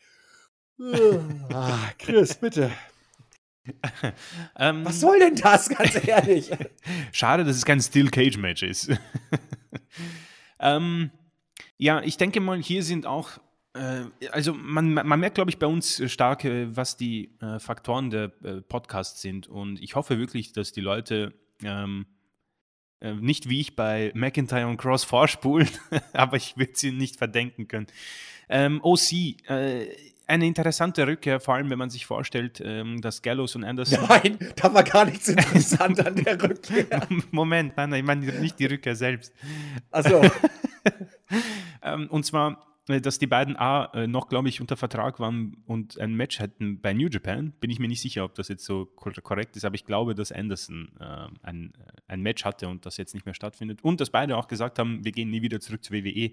ah, 1.53 1.89
Chris, 1.97 2.35
bitte. 2.35 2.71
ähm, 4.57 4.85
Was 4.85 4.99
soll 4.99 5.19
denn 5.19 5.35
das, 5.35 5.69
ganz 5.69 6.07
ehrlich? 6.07 6.49
Schade, 7.11 7.43
dass 7.43 7.57
es 7.57 7.65
kein 7.65 7.81
Steel 7.81 8.09
Cage 8.09 8.37
Match 8.37 8.63
ist. 8.63 8.89
ähm, 10.59 11.11
ja, 11.77 12.01
ich 12.01 12.17
denke 12.17 12.39
mal, 12.39 12.61
hier 12.61 12.83
sind 12.83 13.05
auch 13.05 13.39
also 14.31 14.53
man, 14.53 14.93
man 14.93 15.19
merkt, 15.19 15.35
glaube 15.35 15.51
ich, 15.51 15.59
bei 15.59 15.67
uns 15.67 16.01
stark, 16.11 16.43
äh, 16.45 16.75
was 16.75 16.97
die 16.97 17.31
äh, 17.41 17.59
Faktoren 17.59 18.09
der 18.09 18.31
äh, 18.43 18.61
Podcasts 18.61 19.21
sind. 19.21 19.47
Und 19.47 19.81
ich 19.81 19.95
hoffe 19.95 20.17
wirklich, 20.17 20.53
dass 20.53 20.71
die 20.71 20.81
Leute 20.81 21.33
ähm, 21.63 22.05
äh, 23.01 23.13
nicht 23.13 23.49
wie 23.49 23.61
ich 23.61 23.75
bei 23.75 24.11
McIntyre 24.13 24.67
und 24.67 24.77
Cross 24.77 25.03
vorspulen, 25.03 25.69
aber 26.13 26.37
ich 26.37 26.57
würde 26.57 26.73
sie 26.75 26.91
nicht 26.91 27.17
verdenken 27.17 27.67
können. 27.67 27.87
Ähm, 28.49 28.81
OC, 28.83 29.13
äh, 29.49 29.87
eine 30.27 30.45
interessante 30.45 31.07
Rückkehr, 31.07 31.39
vor 31.39 31.55
allem 31.55 31.69
wenn 31.69 31.79
man 31.79 31.89
sich 31.89 32.05
vorstellt, 32.05 32.61
ähm, 32.63 33.01
dass 33.01 33.21
Gallows 33.21 33.55
und 33.55 33.63
Anderson. 33.63 34.05
Nein, 34.09 34.37
da 34.55 34.73
war 34.73 34.83
gar 34.83 35.05
nichts 35.05 35.27
interessant 35.27 36.05
an 36.05 36.15
der 36.15 36.41
Rückkehr. 36.49 37.07
Moment, 37.31 37.77
nein, 37.77 37.89
nein, 37.89 37.99
ich 37.99 38.05
meine 38.05 38.25
nicht 38.39 38.59
die 38.59 38.65
Rückkehr 38.65 38.95
selbst. 38.95 39.33
Achso. 39.91 40.21
ähm, 41.81 42.07
und 42.09 42.25
zwar 42.25 42.51
äh, 42.51 42.68
dass 42.89 43.19
die 43.19 43.27
beiden 43.27 43.55
A 43.55 43.85
äh, 43.93 44.07
noch, 44.07 44.29
glaube 44.29 44.49
ich, 44.49 44.61
unter 44.61 44.75
Vertrag 44.75 45.19
waren 45.19 45.57
und 45.65 45.99
ein 45.99 46.15
Match 46.15 46.39
hätten 46.39 46.81
bei 46.81 46.93
New 46.93 47.07
Japan. 47.07 47.53
Bin 47.59 47.69
ich 47.69 47.79
mir 47.79 47.87
nicht 47.87 48.01
sicher, 48.01 48.25
ob 48.25 48.33
das 48.33 48.47
jetzt 48.47 48.65
so 48.65 48.85
korrekt 48.85 49.55
ist, 49.55 49.65
aber 49.65 49.75
ich 49.75 49.85
glaube, 49.85 50.15
dass 50.15 50.31
Anderson 50.31 50.91
äh, 50.99 51.27
ein, 51.43 51.73
ein 52.07 52.21
Match 52.21 52.45
hatte 52.45 52.67
und 52.67 52.85
das 52.85 52.97
jetzt 52.97 53.13
nicht 53.13 53.25
mehr 53.25 53.35
stattfindet. 53.35 53.83
Und 53.83 54.01
dass 54.01 54.09
beide 54.09 54.35
auch 54.37 54.47
gesagt 54.47 54.79
haben, 54.79 55.05
wir 55.05 55.11
gehen 55.11 55.29
nie 55.29 55.41
wieder 55.43 55.59
zurück 55.59 55.83
zur 55.83 55.97
WWE. 55.97 56.31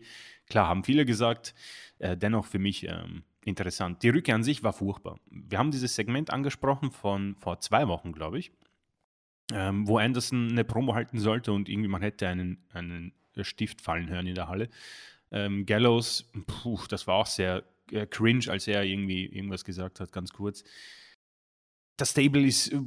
Klar, 0.48 0.68
haben 0.68 0.84
viele 0.84 1.04
gesagt. 1.04 1.54
Äh, 1.98 2.16
dennoch 2.16 2.46
für 2.46 2.58
mich 2.58 2.86
ähm, 2.88 3.22
interessant. 3.44 4.02
Die 4.02 4.08
Rückkehr 4.08 4.34
an 4.34 4.42
sich 4.42 4.62
war 4.62 4.72
furchtbar. 4.72 5.18
Wir 5.30 5.58
haben 5.58 5.70
dieses 5.70 5.94
Segment 5.94 6.30
angesprochen 6.30 6.90
von 6.90 7.36
vor 7.36 7.60
zwei 7.60 7.88
Wochen, 7.88 8.12
glaube 8.12 8.38
ich, 8.38 8.50
ähm, 9.52 9.86
wo 9.86 9.98
Anderson 9.98 10.50
eine 10.50 10.64
Promo 10.64 10.94
halten 10.94 11.18
sollte 11.18 11.52
und 11.52 11.68
irgendwie 11.68 11.88
man 11.88 12.02
hätte 12.02 12.28
einen, 12.28 12.58
einen 12.72 13.12
Stift 13.42 13.80
fallen 13.80 14.08
hören 14.08 14.26
in 14.26 14.34
der 14.34 14.48
Halle. 14.48 14.68
Ähm, 15.30 15.66
Gallows, 15.66 16.30
puh, 16.46 16.80
das 16.88 17.06
war 17.06 17.16
auch 17.16 17.26
sehr 17.26 17.64
äh, 17.90 18.06
cringe, 18.06 18.48
als 18.48 18.66
er 18.66 18.84
irgendwie 18.84 19.26
irgendwas 19.26 19.64
gesagt 19.64 20.00
hat, 20.00 20.12
ganz 20.12 20.32
kurz. 20.32 20.64
Das 21.96 22.10
Stable 22.10 22.46
ist. 22.46 22.72
Äh, 22.72 22.80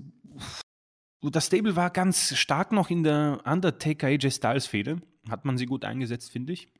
das 1.21 1.47
Stable 1.47 1.75
war 1.75 1.89
ganz 1.89 2.37
stark 2.37 2.71
noch 2.71 2.89
in 2.89 3.03
der 3.03 3.41
Undertaker 3.43 4.07
AJ 4.07 4.31
Styles 4.31 4.67
Fehde. 4.67 5.01
Hat 5.29 5.43
man 5.43 5.57
sie 5.57 5.65
gut 5.65 5.83
eingesetzt, 5.83 6.31
finde 6.31 6.53
ich. 6.53 6.71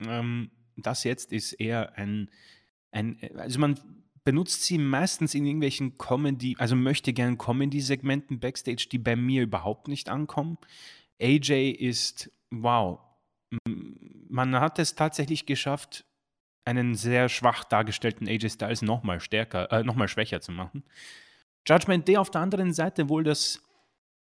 Ähm, 0.00 0.50
das 0.76 1.04
jetzt 1.04 1.32
ist 1.32 1.54
eher 1.54 1.96
ein, 1.96 2.30
ein. 2.90 3.18
Also 3.36 3.58
man 3.58 3.80
benutzt 4.24 4.64
sie 4.64 4.76
meistens 4.76 5.34
in 5.34 5.46
irgendwelchen 5.46 5.96
Comedy, 5.98 6.56
also 6.58 6.76
möchte 6.76 7.12
gern 7.12 7.38
Comedy-Segmenten 7.38 8.40
backstage, 8.40 8.88
die 8.90 8.98
bei 8.98 9.16
mir 9.16 9.44
überhaupt 9.44 9.88
nicht 9.88 10.08
ankommen. 10.08 10.58
AJ 11.20 11.70
ist, 11.70 12.30
wow, 12.50 13.00
man 14.28 14.54
hat 14.56 14.78
es 14.78 14.94
tatsächlich 14.94 15.46
geschafft, 15.46 16.04
einen 16.64 16.94
sehr 16.94 17.28
schwach 17.28 17.64
dargestellten 17.64 18.28
AJ 18.28 18.50
Styles 18.50 18.82
nochmal 18.82 19.20
stärker, 19.20 19.70
äh, 19.70 19.84
nochmal 19.84 20.08
schwächer 20.08 20.40
zu 20.40 20.52
machen. 20.52 20.82
Judgment 21.66 22.06
Day 22.08 22.16
auf 22.16 22.30
der 22.30 22.40
anderen 22.40 22.72
Seite 22.72 23.08
wohl 23.08 23.24
das 23.24 23.62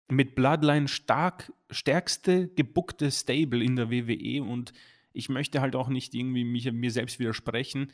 mit 0.08 0.34
Bloodline 0.34 0.88
stark 0.88 1.52
stärkste 1.70 2.48
gebuckte 2.48 3.10
Stable 3.10 3.64
in 3.64 3.76
der 3.76 3.90
WWE 3.90 4.42
und 4.42 4.72
ich 5.12 5.28
möchte 5.28 5.60
halt 5.60 5.74
auch 5.74 5.88
nicht 5.88 6.14
irgendwie 6.14 6.44
mich, 6.44 6.70
mir 6.70 6.90
selbst 6.90 7.18
widersprechen. 7.18 7.90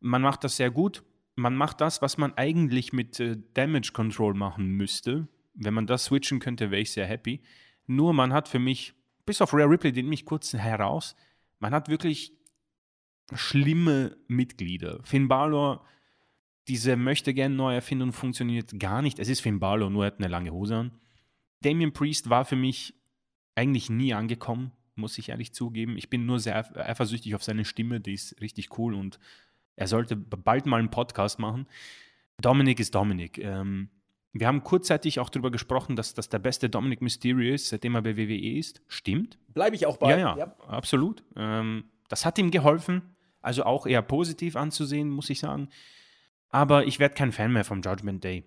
Man 0.00 0.22
macht 0.22 0.44
das 0.44 0.56
sehr 0.56 0.70
gut. 0.70 1.04
Man 1.36 1.56
macht 1.56 1.80
das, 1.80 2.02
was 2.02 2.18
man 2.18 2.34
eigentlich 2.34 2.92
mit 2.92 3.18
äh, 3.20 3.36
Damage 3.54 3.92
Control 3.92 4.34
machen 4.34 4.66
müsste. 4.66 5.28
Wenn 5.54 5.74
man 5.74 5.86
das 5.86 6.06
switchen 6.06 6.40
könnte, 6.40 6.70
wäre 6.70 6.82
ich 6.82 6.90
sehr 6.90 7.06
happy. 7.06 7.40
Nur 7.86 8.12
man 8.12 8.32
hat 8.32 8.48
für 8.48 8.58
mich, 8.58 8.92
bis 9.26 9.40
auf 9.40 9.52
Rare 9.52 9.70
Ripley, 9.70 9.92
den 9.92 10.08
mich 10.08 10.24
kurz 10.24 10.52
heraus, 10.52 11.16
man 11.58 11.72
hat 11.72 11.88
wirklich 11.88 12.32
schlimme 13.32 14.16
Mitglieder. 14.28 15.00
Finn 15.02 15.28
Balor, 15.28 15.84
diese 16.68 16.96
möchte 16.96 17.34
gerne 17.34 17.54
Neuerfindung 17.54 18.12
funktioniert 18.12 18.78
gar 18.78 19.02
nicht. 19.02 19.18
Es 19.18 19.28
ist 19.28 19.40
Finn 19.40 19.60
Balor, 19.60 19.90
nur 19.90 20.04
er 20.04 20.06
hat 20.08 20.18
eine 20.18 20.28
lange 20.28 20.52
Hose 20.52 20.76
an. 20.76 20.92
Damien 21.60 21.92
Priest 21.92 22.30
war 22.30 22.44
für 22.44 22.56
mich 22.56 22.94
eigentlich 23.54 23.88
nie 23.88 24.12
angekommen, 24.12 24.72
muss 24.94 25.18
ich 25.18 25.30
ehrlich 25.30 25.52
zugeben. 25.52 25.96
Ich 25.96 26.10
bin 26.10 26.26
nur 26.26 26.38
sehr 26.40 26.56
eifersüchtig 26.76 27.34
auf 27.34 27.42
seine 27.42 27.64
Stimme, 27.64 28.00
die 28.00 28.14
ist 28.14 28.40
richtig 28.40 28.78
cool 28.78 28.94
und 28.94 29.18
er 29.76 29.88
sollte 29.88 30.16
bald 30.16 30.66
mal 30.66 30.78
einen 30.78 30.90
Podcast 30.90 31.38
machen. 31.38 31.66
Dominik 32.40 32.80
ist 32.80 32.94
Dominik. 32.94 33.38
Ähm, 33.38 33.88
wir 34.34 34.48
haben 34.48 34.64
kurzzeitig 34.64 35.20
auch 35.20 35.30
darüber 35.30 35.52
gesprochen, 35.52 35.94
dass 35.94 36.12
das 36.12 36.28
der 36.28 36.40
beste 36.40 36.68
Dominic 36.68 37.00
Mysterio 37.00 37.54
ist, 37.54 37.68
seitdem 37.68 37.94
er 37.94 38.02
bei 38.02 38.16
WWE 38.16 38.58
ist. 38.58 38.82
Stimmt. 38.88 39.38
Bleibe 39.54 39.76
ich 39.76 39.86
auch 39.86 39.96
bei. 39.96 40.10
Ja, 40.10 40.18
ja, 40.18 40.36
ja. 40.36 40.56
absolut. 40.66 41.22
Ähm, 41.36 41.84
das 42.08 42.26
hat 42.26 42.36
ihm 42.38 42.50
geholfen. 42.50 43.14
Also 43.40 43.64
auch 43.64 43.86
eher 43.86 44.02
positiv 44.02 44.56
anzusehen, 44.56 45.08
muss 45.08 45.30
ich 45.30 45.38
sagen. 45.38 45.68
Aber 46.48 46.84
ich 46.84 46.98
werde 46.98 47.14
kein 47.14 47.30
Fan 47.30 47.52
mehr 47.52 47.64
vom 47.64 47.80
Judgment 47.80 48.24
Day. 48.24 48.44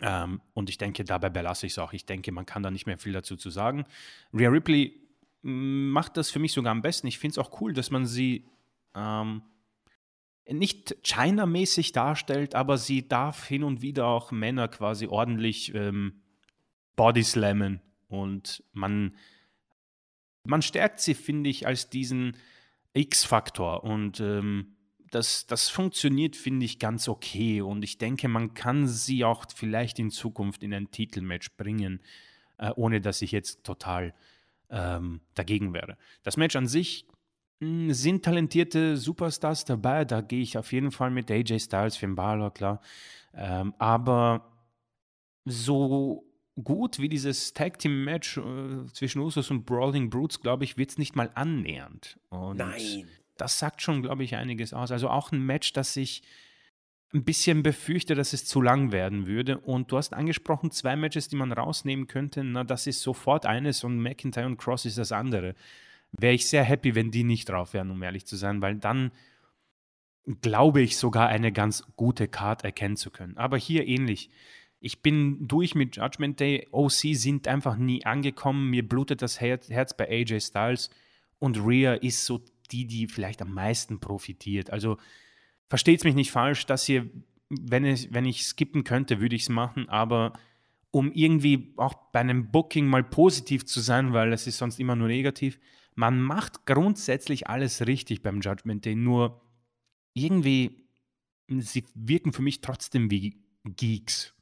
Ähm, 0.00 0.40
und 0.54 0.70
ich 0.70 0.78
denke, 0.78 1.02
dabei 1.02 1.28
belasse 1.28 1.66
ich 1.66 1.72
es 1.72 1.78
auch. 1.78 1.92
Ich 1.92 2.06
denke, 2.06 2.30
man 2.30 2.46
kann 2.46 2.62
da 2.62 2.70
nicht 2.70 2.86
mehr 2.86 2.98
viel 2.98 3.12
dazu 3.12 3.36
zu 3.36 3.50
sagen. 3.50 3.84
Rhea 4.32 4.48
Ripley 4.48 4.94
mm, 5.42 5.88
macht 5.88 6.16
das 6.16 6.30
für 6.30 6.38
mich 6.38 6.52
sogar 6.52 6.70
am 6.70 6.82
besten. 6.82 7.08
Ich 7.08 7.18
finde 7.18 7.32
es 7.32 7.38
auch 7.38 7.60
cool, 7.60 7.72
dass 7.72 7.90
man 7.90 8.06
sie 8.06 8.44
ähm, 8.94 9.42
nicht 10.50 10.96
China-mäßig 11.02 11.92
darstellt, 11.92 12.54
aber 12.54 12.78
sie 12.78 13.06
darf 13.06 13.46
hin 13.46 13.62
und 13.62 13.82
wieder 13.82 14.06
auch 14.06 14.30
Männer 14.30 14.68
quasi 14.68 15.06
ordentlich 15.06 15.74
ähm, 15.74 16.22
bodyslammen. 16.96 17.80
Und 18.08 18.62
man, 18.72 19.14
man 20.44 20.62
stärkt 20.62 21.00
sie, 21.00 21.14
finde 21.14 21.50
ich, 21.50 21.66
als 21.66 21.90
diesen 21.90 22.36
X-Faktor. 22.94 23.84
Und 23.84 24.20
ähm, 24.20 24.76
das, 25.10 25.46
das 25.46 25.68
funktioniert, 25.68 26.36
finde 26.36 26.64
ich, 26.64 26.78
ganz 26.78 27.08
okay. 27.08 27.60
Und 27.60 27.82
ich 27.82 27.98
denke, 27.98 28.28
man 28.28 28.54
kann 28.54 28.86
sie 28.86 29.24
auch 29.24 29.44
vielleicht 29.54 29.98
in 29.98 30.10
Zukunft 30.10 30.62
in 30.62 30.74
ein 30.74 30.90
Titelmatch 30.90 31.56
bringen, 31.56 32.00
äh, 32.58 32.70
ohne 32.76 33.00
dass 33.00 33.22
ich 33.22 33.32
jetzt 33.32 33.64
total 33.64 34.14
ähm, 34.70 35.20
dagegen 35.34 35.72
wäre. 35.72 35.96
Das 36.22 36.36
Match 36.36 36.56
an 36.56 36.66
sich 36.66 37.06
mh, 37.60 37.68
hm, 37.68 37.92
sind 37.92 38.24
talentierte 38.24 38.96
Superstars 38.96 39.64
dabei. 39.64 40.04
Da 40.04 40.20
gehe 40.20 40.42
ich 40.42 40.58
auf 40.58 40.72
jeden 40.72 40.90
Fall 40.90 41.10
mit 41.10 41.30
AJ 41.30 41.60
Styles, 41.60 41.96
Finn 41.96 42.14
Balor, 42.14 42.52
klar. 42.52 42.80
Ähm, 43.34 43.74
aber 43.78 44.52
so 45.44 46.24
gut 46.62 46.98
wie 46.98 47.08
dieses 47.08 47.54
Tag 47.54 47.78
Team 47.78 48.04
Match 48.04 48.36
äh, 48.36 48.86
zwischen 48.92 49.20
Usos 49.20 49.50
und 49.50 49.64
Brawling 49.64 50.10
Brutes, 50.10 50.40
glaube 50.40 50.64
ich, 50.64 50.76
wird 50.76 50.90
es 50.90 50.98
nicht 50.98 51.16
mal 51.16 51.30
annähernd. 51.34 52.18
Und 52.30 52.58
Nein. 52.58 53.08
Das 53.36 53.58
sagt 53.58 53.82
schon, 53.82 54.02
glaube 54.02 54.24
ich, 54.24 54.34
einiges 54.34 54.74
aus. 54.74 54.90
Also 54.90 55.08
auch 55.08 55.30
ein 55.30 55.44
Match, 55.46 55.72
das 55.72 55.96
ich 55.96 56.22
ein 57.14 57.24
bisschen 57.24 57.62
befürchte, 57.62 58.14
dass 58.14 58.32
es 58.32 58.44
zu 58.44 58.60
lang 58.60 58.92
werden 58.92 59.26
würde. 59.26 59.58
Und 59.58 59.92
du 59.92 59.96
hast 59.96 60.12
angesprochen, 60.12 60.70
zwei 60.70 60.96
Matches, 60.96 61.28
die 61.28 61.36
man 61.36 61.52
rausnehmen 61.52 62.06
könnte. 62.06 62.44
Na, 62.44 62.64
das 62.64 62.86
ist 62.86 63.00
sofort 63.00 63.46
eines 63.46 63.84
und 63.84 63.98
McIntyre 63.98 64.46
und 64.46 64.58
Cross 64.58 64.84
ist 64.84 64.98
das 64.98 65.12
andere. 65.12 65.54
Wäre 66.12 66.34
ich 66.34 66.46
sehr 66.46 66.64
happy, 66.64 66.94
wenn 66.94 67.10
die 67.10 67.24
nicht 67.24 67.48
drauf 67.48 67.74
wären, 67.74 67.90
um 67.90 68.02
ehrlich 68.02 68.26
zu 68.26 68.36
sein, 68.36 68.62
weil 68.62 68.76
dann 68.76 69.12
glaube 70.40 70.82
ich 70.82 70.96
sogar 70.96 71.28
eine 71.28 71.52
ganz 71.52 71.84
gute 71.96 72.28
Card 72.28 72.64
erkennen 72.64 72.96
zu 72.96 73.10
können. 73.10 73.36
Aber 73.36 73.56
hier 73.56 73.86
ähnlich. 73.86 74.30
Ich 74.80 75.02
bin 75.02 75.48
durch 75.48 75.74
mit 75.74 75.96
Judgment 75.96 76.38
Day. 76.38 76.68
OC 76.70 77.14
sind 77.14 77.48
einfach 77.48 77.76
nie 77.76 78.04
angekommen. 78.04 78.70
Mir 78.70 78.86
blutet 78.86 79.22
das 79.22 79.40
Herz 79.40 79.96
bei 79.96 80.08
AJ 80.08 80.40
Styles. 80.40 80.90
Und 81.38 81.58
Rhea 81.58 81.94
ist 81.94 82.24
so 82.24 82.42
die, 82.70 82.86
die 82.86 83.06
vielleicht 83.06 83.42
am 83.42 83.52
meisten 83.52 84.00
profitiert. 84.00 84.70
Also 84.70 84.98
versteht 85.68 86.00
es 86.00 86.04
mich 86.04 86.14
nicht 86.14 86.30
falsch, 86.30 86.66
dass 86.66 86.84
hier, 86.84 87.08
wenn 87.48 87.84
ich, 87.84 88.12
wenn 88.12 88.24
ich 88.24 88.44
skippen 88.44 88.84
könnte, 88.84 89.20
würde 89.20 89.36
ich 89.36 89.42
es 89.42 89.48
machen. 89.48 89.88
Aber 89.88 90.34
um 90.90 91.12
irgendwie 91.12 91.72
auch 91.76 91.94
bei 92.12 92.20
einem 92.20 92.50
Booking 92.50 92.86
mal 92.86 93.04
positiv 93.04 93.66
zu 93.66 93.80
sein, 93.80 94.12
weil 94.12 94.32
es 94.32 94.46
ist 94.46 94.58
sonst 94.58 94.78
immer 94.78 94.96
nur 94.96 95.08
negativ, 95.08 95.58
man 95.98 96.20
macht 96.20 96.64
grundsätzlich 96.64 97.48
alles 97.48 97.84
richtig 97.84 98.22
beim 98.22 98.40
Judgment 98.40 98.84
Day. 98.84 98.94
Nur 98.94 99.42
irgendwie, 100.14 100.88
sie 101.48 101.84
wirken 101.94 102.32
für 102.32 102.42
mich 102.42 102.60
trotzdem 102.60 103.10
wie 103.10 103.42
Geeks. 103.64 104.32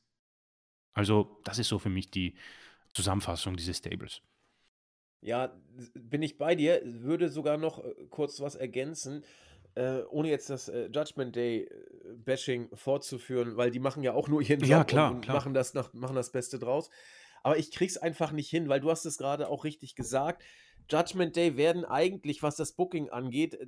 Also, 0.93 1.41
das 1.45 1.59
ist 1.59 1.69
so 1.69 1.79
für 1.79 1.89
mich 1.89 2.11
die 2.11 2.35
Zusammenfassung 2.93 3.57
dieses 3.57 3.81
Tables. 3.81 4.21
Ja, 5.23 5.59
bin 5.95 6.21
ich 6.21 6.37
bei 6.37 6.55
dir. 6.55 6.83
Würde 6.85 7.31
sogar 7.31 7.57
noch 7.57 7.83
äh, 7.83 8.07
kurz 8.11 8.39
was 8.41 8.55
ergänzen, 8.55 9.25
äh, 9.77 10.03
ohne 10.11 10.29
jetzt 10.29 10.51
das 10.51 10.69
äh, 10.69 10.91
Judgment 10.93 11.37
Day 11.37 11.63
äh, 11.63 12.15
Bashing 12.17 12.69
fortzuführen, 12.77 13.57
weil 13.57 13.71
die 13.71 13.81
machen 13.81 14.03
ja 14.03 14.13
auch 14.13 14.29
nur 14.29 14.43
ihren 14.43 14.61
Job 14.61 14.69
ja, 14.69 14.85
klar, 14.85 15.11
und, 15.11 15.23
klar. 15.23 15.37
Machen, 15.37 15.55
das 15.55 15.73
nach, 15.73 15.95
machen 15.95 16.17
das 16.17 16.33
Beste 16.33 16.59
draus. 16.59 16.91
Aber 17.43 17.57
ich 17.57 17.71
krieg's 17.71 17.97
einfach 17.97 18.33
nicht 18.33 18.51
hin, 18.51 18.69
weil 18.69 18.81
du 18.81 18.91
hast 18.91 19.07
es 19.07 19.17
gerade 19.17 19.49
auch 19.49 19.65
richtig 19.65 19.95
gesagt. 19.95 20.43
Judgment 20.91 21.37
Day 21.37 21.57
werden 21.57 21.85
eigentlich, 21.85 22.43
was 22.43 22.57
das 22.57 22.73
Booking 22.73 23.11
angeht, 23.11 23.55
äh, 23.55 23.67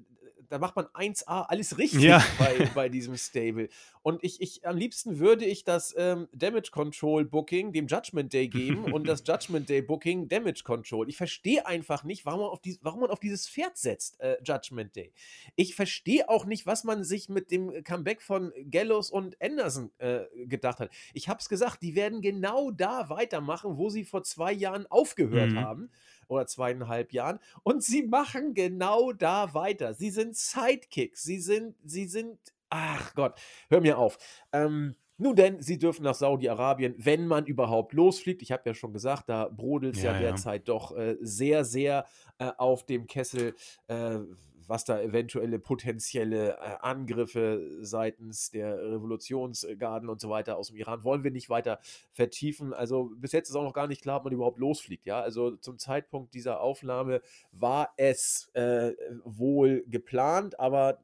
da 0.49 0.59
macht 0.59 0.77
man 0.77 0.87
1A 0.87 1.47
alles 1.49 1.79
richtig 1.79 2.03
ja. 2.03 2.25
bei, 2.39 2.69
bei 2.75 2.89
diesem 2.89 3.17
Stable. 3.17 3.69
Und 4.03 4.25
ich, 4.25 4.41
ich, 4.41 4.67
am 4.67 4.77
liebsten 4.77 5.19
würde 5.19 5.45
ich 5.45 5.65
das 5.65 5.95
ähm, 5.99 6.29
Damage 6.33 6.71
Control 6.71 7.25
Booking 7.25 7.73
dem 7.73 7.87
Judgment 7.87 8.33
Day 8.33 8.49
geben 8.49 8.93
und 8.93 9.07
das 9.07 9.23
Judgment 9.27 9.69
Day 9.69 9.83
Booking 9.83 10.29
Damage 10.29 10.63
Control. 10.65 11.09
Ich 11.09 11.17
verstehe 11.17 11.67
einfach 11.67 12.05
nicht, 12.05 12.25
warum 12.25 12.41
man 12.41 12.49
auf, 12.49 12.61
die, 12.61 12.79
warum 12.83 13.01
man 13.01 13.11
auf 13.11 13.21
dieses 13.21 13.49
Pferd 13.49 13.77
setzt, 13.77 14.19
äh, 14.21 14.37
Judgment 14.43 14.97
Day. 14.97 15.13
Ich 15.57 15.75
verstehe 15.75 16.29
auch 16.29 16.47
nicht, 16.47 16.67
was 16.67 16.85
man 16.85 17.05
sich 17.05 17.29
mit 17.29 17.51
dem 17.51 17.85
Comeback 17.85 18.23
von 18.23 18.53
Gallows 18.71 19.11
und 19.11 19.37
Anderson 19.43 19.91
äh, 19.99 20.21
gedacht 20.47 20.81
hat. 20.81 20.91
Ich 21.13 21.29
habe 21.29 21.41
es 21.41 21.49
gesagt, 21.49 21.83
die 21.83 21.95
werden 21.95 22.23
genau 22.23 22.71
da 22.71 23.11
weitermachen, 23.11 23.77
wo 23.77 23.91
sie 23.91 24.05
vor 24.05 24.23
zwei 24.23 24.53
Jahren 24.53 24.87
aufgehört 24.87 25.51
mhm. 25.51 25.61
haben 25.61 25.91
oder 26.29 26.47
zweieinhalb 26.47 27.13
Jahren. 27.13 27.39
Und 27.63 27.83
sie 27.83 28.03
machen 28.03 28.55
genau 28.55 29.13
da 29.13 29.55
weiter. 29.55 29.95
Sie 29.95 30.11
sind 30.11 30.37
Sidekicks. 30.37 31.23
Sie 31.23 31.41
sind, 31.41 31.75
sie 31.85 32.07
sind, 32.07 32.39
ach 32.71 33.15
Gott, 33.15 33.41
hör 33.69 33.81
mir 33.81 33.99
auf. 33.99 34.19
Ähm, 34.53 34.95
nun 35.21 35.35
denn, 35.35 35.61
sie 35.61 35.79
dürfen 35.79 36.05
nach 36.05 36.15
Saudi-Arabien, 36.15 36.95
wenn 36.97 37.27
man 37.27 37.45
überhaupt 37.45 37.93
losfliegt. 37.93 38.41
Ich 38.41 38.53
habe 38.53 38.63
ja 38.67 38.75
schon 38.75 38.93
gesagt, 38.93 39.29
da 39.29 39.49
brodelt 39.49 39.97
es 39.97 40.03
ja, 40.03 40.13
ja, 40.13 40.21
derzeit 40.21 40.69
doch 40.69 40.97
äh, 40.97 41.17
sehr, 41.21 41.65
sehr 41.65 42.07
äh, 42.39 42.53
auf 42.57 42.87
dem 42.87 43.09
Kessel. 43.09 43.57
Äh, 43.89 44.21
was 44.69 44.85
da 44.85 45.01
eventuelle 45.01 45.59
potenzielle 45.59 46.59
äh, 46.59 46.77
Angriffe 46.81 47.79
seitens 47.81 48.51
der 48.51 48.77
Revolutionsgarden 48.79 50.09
und 50.11 50.21
so 50.21 50.29
weiter 50.29 50.59
aus 50.59 50.69
dem 50.69 50.77
Iran 50.77 51.05
wollen 51.05 51.25
wir 51.25 51.31
nicht 51.31 51.49
weiter 51.49 51.81
vertiefen. 52.13 52.75
Also 52.75 53.11
bis 53.17 53.33
jetzt 53.33 53.49
ist 53.49 53.57
auch 53.57 53.65
noch 53.65 53.73
gar 53.73 53.89
nicht 53.89 54.03
klar, 54.03 54.19
ob 54.19 54.25
man 54.25 54.33
überhaupt 54.35 54.59
losfliegt. 54.59 55.07
Ja, 55.07 55.21
also 55.21 55.57
zum 55.57 55.79
Zeitpunkt 55.79 56.35
dieser 56.35 56.61
Aufnahme 56.61 57.23
war 57.51 57.95
es 57.97 58.51
äh, 58.53 58.93
wohl 59.25 59.85
geplant, 59.89 60.61
aber 60.61 60.99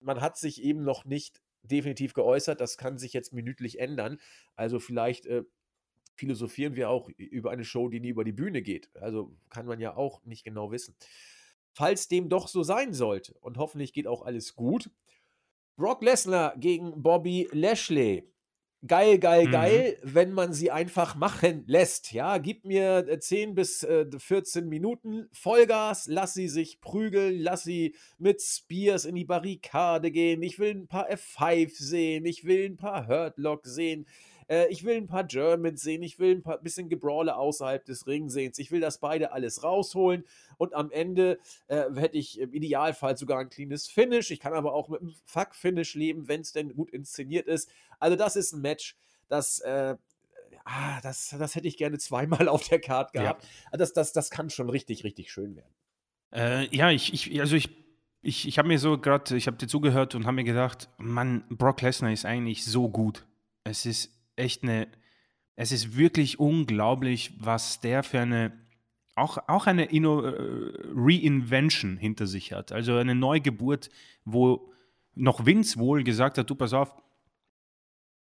man 0.00 0.20
hat 0.20 0.36
sich 0.36 0.62
eben 0.62 0.82
noch 0.82 1.04
nicht 1.04 1.40
definitiv 1.62 2.12
geäußert. 2.12 2.60
Das 2.60 2.76
kann 2.76 2.98
sich 2.98 3.12
jetzt 3.12 3.32
minütlich 3.32 3.78
ändern. 3.78 4.18
Also 4.56 4.80
vielleicht 4.80 5.26
äh, 5.26 5.44
philosophieren 6.16 6.74
wir 6.74 6.90
auch 6.90 7.08
über 7.16 7.52
eine 7.52 7.64
Show, 7.64 7.88
die 7.88 8.00
nie 8.00 8.08
über 8.08 8.24
die 8.24 8.32
Bühne 8.32 8.62
geht. 8.62 8.90
Also 8.96 9.32
kann 9.48 9.66
man 9.66 9.78
ja 9.78 9.96
auch 9.96 10.24
nicht 10.24 10.42
genau 10.42 10.72
wissen. 10.72 10.96
Falls 11.76 12.08
dem 12.08 12.30
doch 12.30 12.48
so 12.48 12.62
sein 12.62 12.94
sollte 12.94 13.34
und 13.40 13.58
hoffentlich 13.58 13.92
geht 13.92 14.06
auch 14.06 14.22
alles 14.22 14.56
gut. 14.56 14.88
Brock 15.76 16.02
Lesnar 16.02 16.56
gegen 16.56 17.02
Bobby 17.02 17.48
Lashley 17.52 18.24
geil, 18.86 19.18
geil, 19.18 19.46
mhm. 19.46 19.50
geil, 19.50 19.98
wenn 20.02 20.32
man 20.32 20.54
sie 20.54 20.70
einfach 20.70 21.16
machen 21.16 21.64
lässt. 21.66 22.12
Ja, 22.12 22.38
gib 22.38 22.64
mir 22.64 23.18
10 23.20 23.50
äh, 23.50 23.52
bis 23.52 23.82
äh, 23.82 24.06
14 24.16 24.68
Minuten 24.68 25.28
Vollgas, 25.32 26.06
lass 26.08 26.34
sie 26.34 26.48
sich 26.48 26.80
prügeln, 26.80 27.38
lass 27.40 27.64
sie 27.64 27.94
mit 28.18 28.40
Spears 28.40 29.04
in 29.04 29.14
die 29.14 29.24
Barrikade 29.24 30.10
gehen. 30.10 30.42
Ich 30.42 30.58
will 30.58 30.70
ein 30.70 30.88
paar 30.88 31.10
F5 31.10 31.70
sehen, 31.76 32.24
ich 32.24 32.44
will 32.44 32.64
ein 32.64 32.76
paar 32.76 33.06
Hurtlock 33.06 33.66
sehen. 33.66 34.06
Äh, 34.48 34.68
ich 34.68 34.84
will 34.84 34.96
ein 34.96 35.06
paar 35.06 35.24
Germans 35.24 35.82
sehen, 35.82 36.02
ich 36.02 36.18
will 36.18 36.36
ein 36.36 36.42
paar 36.42 36.58
bisschen 36.58 36.88
Gebrawle 36.88 37.36
außerhalb 37.36 37.84
des 37.84 38.06
Ringsehens. 38.06 38.58
Ich 38.58 38.70
will 38.70 38.80
das 38.80 38.98
beide 38.98 39.32
alles 39.32 39.62
rausholen 39.62 40.24
und 40.56 40.74
am 40.74 40.90
Ende 40.90 41.38
äh, 41.68 41.84
hätte 41.94 42.18
ich 42.18 42.38
im 42.40 42.52
Idealfall 42.52 43.16
sogar 43.16 43.40
ein 43.40 43.50
cleanes 43.50 43.88
Finish. 43.88 44.30
Ich 44.30 44.40
kann 44.40 44.52
aber 44.52 44.72
auch 44.72 44.88
mit 44.88 45.00
einem 45.00 45.14
Fuck-Finish 45.24 45.94
leben, 45.94 46.28
wenn 46.28 46.40
es 46.40 46.52
denn 46.52 46.74
gut 46.74 46.90
inszeniert 46.90 47.46
ist. 47.46 47.70
Also 47.98 48.16
das 48.16 48.36
ist 48.36 48.52
ein 48.52 48.60
Match, 48.60 48.96
das 49.28 49.60
äh, 49.60 49.96
ah, 50.66 51.00
das, 51.00 51.34
das 51.38 51.54
hätte 51.54 51.68
ich 51.68 51.76
gerne 51.76 51.98
zweimal 51.98 52.48
auf 52.48 52.68
der 52.68 52.80
Karte 52.80 53.18
gehabt. 53.18 53.44
Ja. 53.44 53.78
Das, 53.78 53.92
das, 53.92 54.12
das 54.12 54.30
kann 54.30 54.50
schon 54.50 54.68
richtig, 54.68 55.04
richtig 55.04 55.32
schön 55.32 55.56
werden. 55.56 55.74
Äh, 56.32 56.74
ja, 56.76 56.90
ich, 56.90 57.14
ich, 57.14 57.40
also 57.40 57.56
ich, 57.56 57.70
ich, 58.20 58.46
ich 58.48 58.58
habe 58.58 58.68
mir 58.68 58.78
so 58.78 58.98
gerade, 58.98 59.36
ich 59.36 59.46
habe 59.46 59.56
dir 59.56 59.68
zugehört 59.68 60.14
und 60.14 60.26
habe 60.26 60.34
mir 60.34 60.44
gedacht, 60.44 60.90
Mann, 60.98 61.44
Brock 61.48 61.80
Lesnar 61.82 62.12
ist 62.12 62.26
eigentlich 62.26 62.64
so 62.64 62.88
gut. 62.88 63.24
Es 63.64 63.86
ist 63.86 64.15
echt 64.36 64.62
eine, 64.62 64.88
es 65.56 65.72
ist 65.72 65.96
wirklich 65.96 66.38
unglaublich, 66.38 67.32
was 67.38 67.80
der 67.80 68.02
für 68.02 68.20
eine, 68.20 68.52
auch, 69.14 69.38
auch 69.48 69.66
eine 69.66 69.86
Inno, 69.86 70.22
äh, 70.22 70.72
Reinvention 70.94 71.96
hinter 71.96 72.26
sich 72.26 72.52
hat. 72.52 72.72
Also 72.72 72.96
eine 72.96 73.14
Neugeburt, 73.14 73.90
wo 74.24 74.72
noch 75.14 75.46
Vince 75.46 75.78
wohl 75.78 76.04
gesagt 76.04 76.38
hat, 76.38 76.48
du 76.50 76.54
pass 76.54 76.74
auf, 76.74 76.94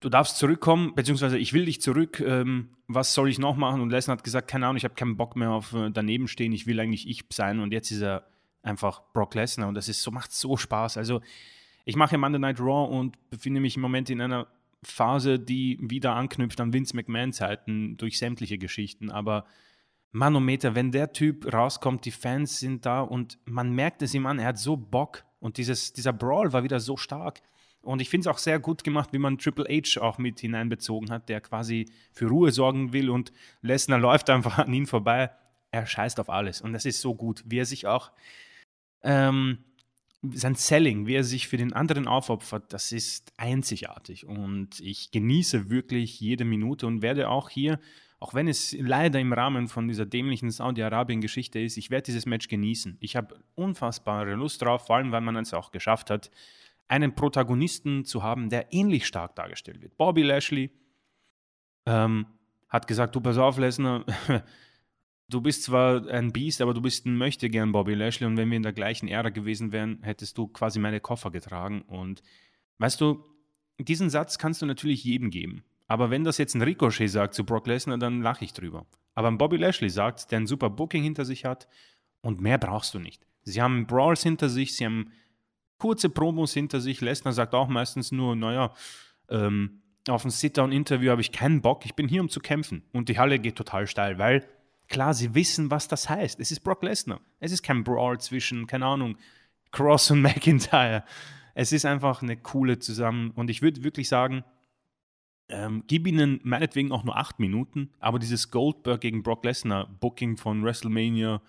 du 0.01 0.09
darfst 0.09 0.37
zurückkommen, 0.37 0.95
beziehungsweise 0.95 1.39
ich 1.39 1.53
will 1.53 1.65
dich 1.65 1.81
zurück, 1.81 2.21
ähm, 2.21 2.77
was 2.87 3.15
soll 3.15 3.29
ich 3.29 3.39
noch 3.39 3.57
machen? 3.57 3.81
Und 3.81 3.91
Lesnar 3.91 4.17
hat 4.17 4.25
gesagt, 4.25 4.49
keine 4.49 4.67
Ahnung, 4.67 4.77
ich 4.77 4.85
habe 4.85 4.95
keinen 4.95 5.17
Bock 5.17 5.37
mehr 5.37 5.51
auf 5.51 5.73
äh, 5.73 5.91
daneben 5.91 6.29
stehen, 6.29 6.53
ich 6.53 6.67
will 6.67 6.79
eigentlich 6.79 7.09
ich 7.09 7.25
sein 7.33 7.61
und 7.61 7.73
jetzt 7.73 7.91
ist 7.91 8.03
er 8.03 8.27
einfach 8.63 9.03
Brock 9.13 9.35
Lesnar 9.35 9.69
und 9.69 9.75
das 9.75 9.89
ist 9.89 10.03
so, 10.03 10.11
macht 10.11 10.33
so 10.33 10.57
Spaß. 10.57 10.97
Also 10.97 11.21
ich 11.85 11.97
mache 11.97 12.19
Monday 12.19 12.39
Night 12.39 12.61
Raw 12.61 12.95
und 12.95 13.31
befinde 13.31 13.61
mich 13.61 13.77
im 13.77 13.83
Moment 13.83 14.11
in 14.11 14.21
einer 14.21 14.49
Phase, 14.87 15.39
die 15.39 15.79
wieder 15.81 16.15
anknüpft 16.15 16.61
an 16.61 16.73
Vince 16.73 16.95
McMahon-Zeiten 16.95 17.97
durch 17.97 18.19
sämtliche 18.19 18.59
Geschichten. 18.59 19.11
Aber 19.11 19.45
Manometer, 20.13 20.75
wenn 20.75 20.93
der 20.93 21.13
Typ 21.13 21.53
rauskommt, 21.53 22.05
die 22.05 22.11
Fans 22.11 22.59
sind 22.59 22.87
da 22.87 23.01
und 23.01 23.39
man 23.45 23.73
merkt 23.73 24.03
es 24.03 24.15
ihm 24.15 24.27
an, 24.27 24.39
er 24.39 24.49
hat 24.49 24.59
so 24.59 24.77
Bock. 24.77 25.25
Und 25.41 25.59
dieses, 25.59 25.93
dieser 25.93 26.13
Brawl 26.13 26.53
war 26.53 26.63
wieder 26.63 26.81
so 26.81 26.97
stark. 26.97 27.43
Und 27.83 28.01
ich 28.01 28.09
finde 28.09 28.29
es 28.29 28.35
auch 28.35 28.39
sehr 28.39 28.59
gut 28.59 28.83
gemacht, 28.83 29.13
wie 29.13 29.19
man 29.19 29.39
Triple 29.39 29.67
H 29.69 30.01
auch 30.01 30.19
mit 30.19 30.41
hineinbezogen 30.41 31.11
hat, 31.11 31.29
der 31.29 31.41
quasi 31.41 31.87
für 32.13 32.27
Ruhe 32.27 32.51
sorgen 32.51 32.93
will 32.93 33.11
und 33.11 33.33
Lesnar 33.63 33.99
läuft 33.99 34.31
einfach 34.31 34.59
an 34.59 34.73
ihn 34.73 34.87
vorbei. 34.87 35.31
Er 35.71 35.87
scheißt 35.87 36.19
auf 36.19 36.31
alles. 36.31 36.61
Und 36.61 36.73
das 36.73 36.85
ist 36.85 37.01
so 37.01 37.15
gut, 37.15 37.45
wie 37.47 37.59
er 37.59 37.67
sich 37.67 37.87
auch 37.87 38.11
ähm, 39.03 39.59
sein 40.35 40.55
Selling, 40.55 41.07
wie 41.07 41.15
er 41.15 41.25
sich 41.25 41.49
für 41.49 41.57
den 41.57 41.73
anderen 41.73 42.09
aufopfert, 42.09 42.73
das 42.73 42.93
ist 42.93 43.33
einzigartig. 43.37 44.27
Und 44.27 44.81
ich 44.81 45.11
genieße 45.11 45.71
wirklich 45.71 46.21
jede 46.21 46.45
Minute 46.45 46.87
und 46.87 47.03
werde 47.03 47.29
auch 47.29 47.51
hier, 47.51 47.79
auch 48.19 48.35
wenn 48.35 48.49
es 48.49 48.73
leider 48.79 49.21
im 49.21 49.33
Rahmen 49.33 49.69
von 49.69 49.89
dieser 49.89 50.07
dämlichen 50.07 50.51
Saudi-Arabien-Geschichte 50.51 51.61
ist, 51.61 51.77
ich 51.77 51.91
werde 51.91 52.05
dieses 52.05 52.27
Match 52.27 52.49
genießen. 52.49 52.97
Ich 53.01 53.15
habe 53.15 53.39
unfassbare 53.55 54.35
Lust 54.35 54.63
drauf, 54.63 54.87
vor 54.87 54.97
allem 54.97 55.13
weil 55.13 55.21
man 55.21 55.37
es 55.37 55.53
auch 55.53 55.71
geschafft 55.71 56.11
hat, 56.11 56.31
einen 56.89 57.15
Protagonisten 57.15 58.05
zu 58.05 58.23
haben, 58.23 58.49
der 58.49 58.73
ähnlich 58.73 59.07
stark 59.07 59.35
dargestellt 59.37 59.83
wird. 59.83 59.97
Bobby 59.97 60.23
Lashley 60.23 60.71
ähm, 61.85 62.27
hat 62.69 62.87
gesagt, 62.87 63.15
du 63.15 63.21
pass 63.21 63.39
auf, 63.39 63.59
Lesnar, 63.59 64.05
du 65.29 65.41
bist 65.41 65.65
zwar 65.65 66.07
ein 66.09 66.33
Biest, 66.33 66.61
aber 66.61 66.75
du 66.75 66.81
bist 66.81 67.07
ein 67.07 67.17
Möchtegern 67.17 67.73
Bobby 67.73 67.95
Lashley 67.95 68.27
und 68.27 68.37
wenn 68.37 68.51
wir 68.51 68.57
in 68.57 68.63
der 68.63 68.73
gleichen 68.73 69.09
Ära 69.09 69.31
gewesen 69.31 69.73
wären, 69.73 70.03
hättest 70.03 70.39
du 70.39 70.49
quasi 70.49 70.79
meine 70.79 71.01
Koffer 71.01 71.31
getragen 71.31 71.83
und 71.83 72.23
weißt 72.79 73.01
du, 73.01 73.25
diesen 73.79 74.11
Satz 74.11 74.39
kannst 74.39 74.63
du 74.63 74.67
natürlich 74.67 75.05
jedem 75.05 75.31
geben. 75.31 75.65
Aber 75.89 76.11
wenn 76.11 76.25
das 76.25 76.39
jetzt 76.39 76.55
ein 76.55 76.63
Ricochet 76.63 77.09
sagt 77.09 77.35
zu 77.35 77.45
Brock 77.45 77.67
Lesnar, 77.67 77.99
dann 77.99 78.23
lache 78.23 78.45
ich 78.45 78.53
drüber. 78.53 78.87
Aber 79.15 79.29
ein 79.29 79.39
Bobby 79.39 79.57
Lashley 79.57 79.91
sagt, 79.91 80.31
der 80.31 80.41
ein 80.41 80.47
super 80.47 80.71
Booking 80.71 81.03
hinter 81.03 81.25
sich 81.25 81.45
hat 81.45 81.69
und 82.23 82.41
mehr 82.41 82.59
brauchst 82.59 82.95
du 82.95 82.99
nicht. 82.99 83.27
Sie 83.43 83.63
haben 83.63 83.87
Brawls 83.87 84.23
hinter 84.23 84.49
sich, 84.49 84.75
sie 84.75 84.85
haben 84.85 85.13
kurze 85.79 86.09
Promos 86.09 86.53
hinter 86.53 86.81
sich. 86.81 87.01
Lesnar 87.01 87.33
sagt 87.33 87.55
auch 87.55 87.69
meistens 87.69 88.11
nur, 88.11 88.35
naja, 88.35 88.75
ähm, 89.29 89.83
auf 90.09 90.25
ein 90.25 90.31
Sit-Down-Interview 90.31 91.11
habe 91.11 91.21
ich 91.21 91.33
keinen 91.33 91.63
Bock, 91.63 91.85
ich 91.85 91.95
bin 91.95 92.09
hier, 92.09 92.21
um 92.21 92.29
zu 92.29 92.41
kämpfen. 92.41 92.83
Und 92.93 93.09
die 93.09 93.19
Halle 93.19 93.39
geht 93.39 93.57
total 93.57 93.87
steil, 93.87 94.19
weil 94.19 94.47
Klar, 94.89 95.15
sie 95.15 95.35
wissen, 95.35 95.71
was 95.71 95.89
das 95.89 96.09
heißt. 96.09 96.39
Es 96.41 96.51
ist 96.53 96.61
Brock 96.61 96.83
Lesnar. 96.83 97.21
Es 97.41 97.53
ist 97.53 97.63
kein 97.63 97.85
Brawl 97.85 98.19
zwischen, 98.21 98.67
keine 98.67 98.87
Ahnung, 98.87 99.17
Cross 99.73 100.13
und 100.13 100.23
McIntyre. 100.23 101.05
Es 101.55 101.73
ist 101.73 101.85
einfach 101.85 102.23
eine 102.23 102.37
coole 102.37 102.79
zusammen. 102.79 103.31
Und 103.33 103.51
ich 103.51 103.63
würde 103.63 103.83
wirklich 103.83 104.09
sagen, 104.09 104.45
ähm, 105.49 105.85
gib 105.87 106.07
ihnen 106.07 106.41
meinetwegen 106.43 106.93
auch 106.93 107.05
nur 107.05 107.17
acht 107.17 107.39
Minuten, 107.39 107.91
aber 108.01 108.19
dieses 108.19 108.51
Goldberg 108.51 109.01
gegen 109.01 109.23
Brock 109.23 109.45
Lesnar 109.45 109.87
Booking 110.01 110.37
von 110.37 110.65
WrestleMania, 110.65 111.41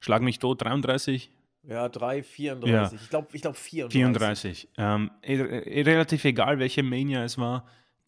schlag 0.00 0.22
mich 0.22 0.38
tot, 0.38 0.62
33? 0.62 1.30
Ja, 1.62 1.88
3, 1.88 2.22
34. 2.22 2.72
Ja. 2.72 2.90
Ich 2.92 3.10
glaube 3.10 3.28
ich 3.32 3.42
glaub 3.42 3.56
34. 3.56 3.92
34. 3.92 4.68
Ähm, 4.76 5.10
relativ 5.24 6.24
egal, 6.24 6.58
welche 6.58 6.82
Mania 6.82 7.24
es 7.24 7.38
war 7.38 7.64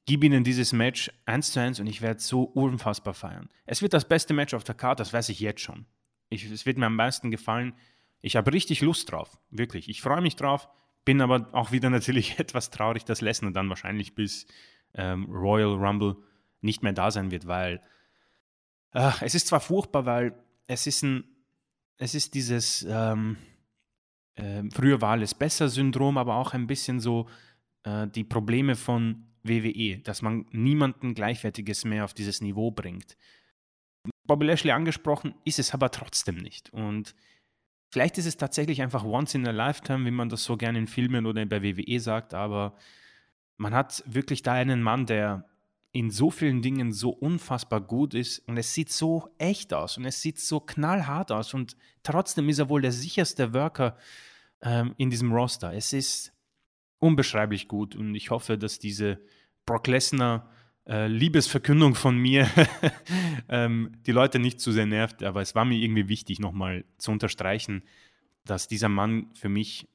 gib 0.06 0.24
ihnen 0.24 0.44
dieses 0.44 0.72
Match 0.72 1.10
eins 1.26 1.52
zu 1.52 1.60
eins 1.60 1.80
und 1.80 1.86
ich 1.86 2.00
werde 2.00 2.20
so 2.20 2.42
unfassbar 2.42 3.14
feiern. 3.14 3.50
Es 3.66 3.82
wird 3.82 3.92
das 3.92 4.08
beste 4.08 4.34
Match 4.34 4.54
auf 4.54 4.64
der 4.64 4.74
Karte, 4.74 5.02
das 5.02 5.12
weiß 5.12 5.28
ich 5.28 5.40
jetzt 5.40 5.60
schon. 5.60 5.86
Ich, 6.28 6.50
es 6.50 6.64
wird 6.64 6.78
mir 6.78 6.86
am 6.86 6.96
meisten 6.96 7.30
gefallen. 7.30 7.74
Ich 8.20 8.36
habe 8.36 8.52
richtig 8.52 8.80
Lust 8.80 9.10
drauf, 9.10 9.38
wirklich. 9.50 9.88
Ich 9.88 10.00
freue 10.00 10.20
mich 10.20 10.36
drauf, 10.36 10.68
bin 11.04 11.20
aber 11.20 11.48
auch 11.52 11.72
wieder 11.72 11.90
natürlich 11.98 12.38
etwas 12.38 12.70
traurig, 12.70 13.04
dass 13.04 13.20
Lesnar 13.20 13.52
dann 13.52 13.68
wahrscheinlich 13.68 14.14
bis 14.14 14.46
ähm, 14.94 15.26
Royal 15.26 15.74
Rumble 15.74 16.16
nicht 16.60 16.82
mehr 16.82 16.92
da 16.92 17.10
sein 17.10 17.30
wird, 17.30 17.46
weil 17.46 17.82
äh, 18.92 19.12
es 19.20 19.34
ist 19.34 19.48
zwar 19.48 19.60
furchtbar, 19.60 20.06
weil 20.06 20.34
es 20.66 20.86
ist 20.86 21.02
ein, 21.02 21.24
es 21.98 22.14
ist 22.14 22.34
dieses 22.34 22.86
ähm, 22.88 23.36
äh, 24.36 24.62
früher 24.72 25.00
war 25.00 25.12
alles 25.12 25.34
besser 25.34 25.68
Syndrom, 25.68 26.18
aber 26.18 26.36
auch 26.36 26.54
ein 26.54 26.66
bisschen 26.66 27.00
so 27.00 27.28
äh, 27.84 28.06
die 28.06 28.24
Probleme 28.24 28.76
von 28.76 29.24
WWE, 29.48 29.98
dass 29.98 30.22
man 30.22 30.46
niemanden 30.50 31.14
Gleichwertiges 31.14 31.84
mehr 31.84 32.04
auf 32.04 32.14
dieses 32.14 32.40
Niveau 32.40 32.70
bringt. 32.70 33.16
Bobby 34.26 34.46
Lashley 34.46 34.72
angesprochen, 34.72 35.34
ist 35.44 35.58
es 35.58 35.72
aber 35.72 35.90
trotzdem 35.90 36.36
nicht. 36.36 36.70
Und 36.70 37.14
vielleicht 37.90 38.18
ist 38.18 38.26
es 38.26 38.36
tatsächlich 38.36 38.82
einfach 38.82 39.04
once 39.04 39.34
in 39.34 39.46
a 39.46 39.52
lifetime, 39.52 40.04
wie 40.04 40.10
man 40.10 40.28
das 40.28 40.44
so 40.44 40.56
gerne 40.56 40.78
in 40.78 40.86
Filmen 40.86 41.26
oder 41.26 41.44
bei 41.46 41.62
WWE 41.62 42.00
sagt, 42.00 42.34
aber 42.34 42.76
man 43.56 43.74
hat 43.74 44.02
wirklich 44.06 44.42
da 44.42 44.52
einen 44.52 44.82
Mann, 44.82 45.06
der 45.06 45.48
in 45.92 46.10
so 46.10 46.30
vielen 46.30 46.60
Dingen 46.60 46.92
so 46.92 47.10
unfassbar 47.10 47.80
gut 47.80 48.12
ist 48.12 48.40
und 48.40 48.58
es 48.58 48.74
sieht 48.74 48.90
so 48.90 49.30
echt 49.38 49.72
aus 49.72 49.96
und 49.96 50.04
es 50.04 50.20
sieht 50.20 50.38
so 50.38 50.60
knallhart 50.60 51.32
aus 51.32 51.54
und 51.54 51.74
trotzdem 52.02 52.50
ist 52.50 52.58
er 52.58 52.68
wohl 52.68 52.82
der 52.82 52.92
sicherste 52.92 53.54
Worker 53.54 53.96
ähm, 54.60 54.94
in 54.98 55.08
diesem 55.08 55.32
Roster. 55.32 55.72
Es 55.72 55.94
ist 55.94 56.34
unbeschreiblich 56.98 57.66
gut 57.66 57.96
und 57.96 58.14
ich 58.14 58.30
hoffe, 58.30 58.58
dass 58.58 58.78
diese 58.78 59.20
Brock 59.66 59.88
Lesnar 59.88 60.48
äh, 60.86 61.08
Liebesverkündung 61.08 61.94
von 61.94 62.16
mir 62.16 62.48
ähm, 63.48 63.92
die 64.06 64.12
Leute 64.12 64.38
nicht 64.38 64.60
zu 64.60 64.72
sehr 64.72 64.86
nervt, 64.86 65.22
aber 65.22 65.42
es 65.42 65.54
war 65.54 65.64
mir 65.64 65.76
irgendwie 65.76 66.08
wichtig, 66.08 66.38
nochmal 66.38 66.84
zu 66.96 67.10
unterstreichen, 67.10 67.82
dass 68.44 68.68
dieser 68.68 68.88
Mann 68.88 69.28
für 69.34 69.48
mich 69.48 69.88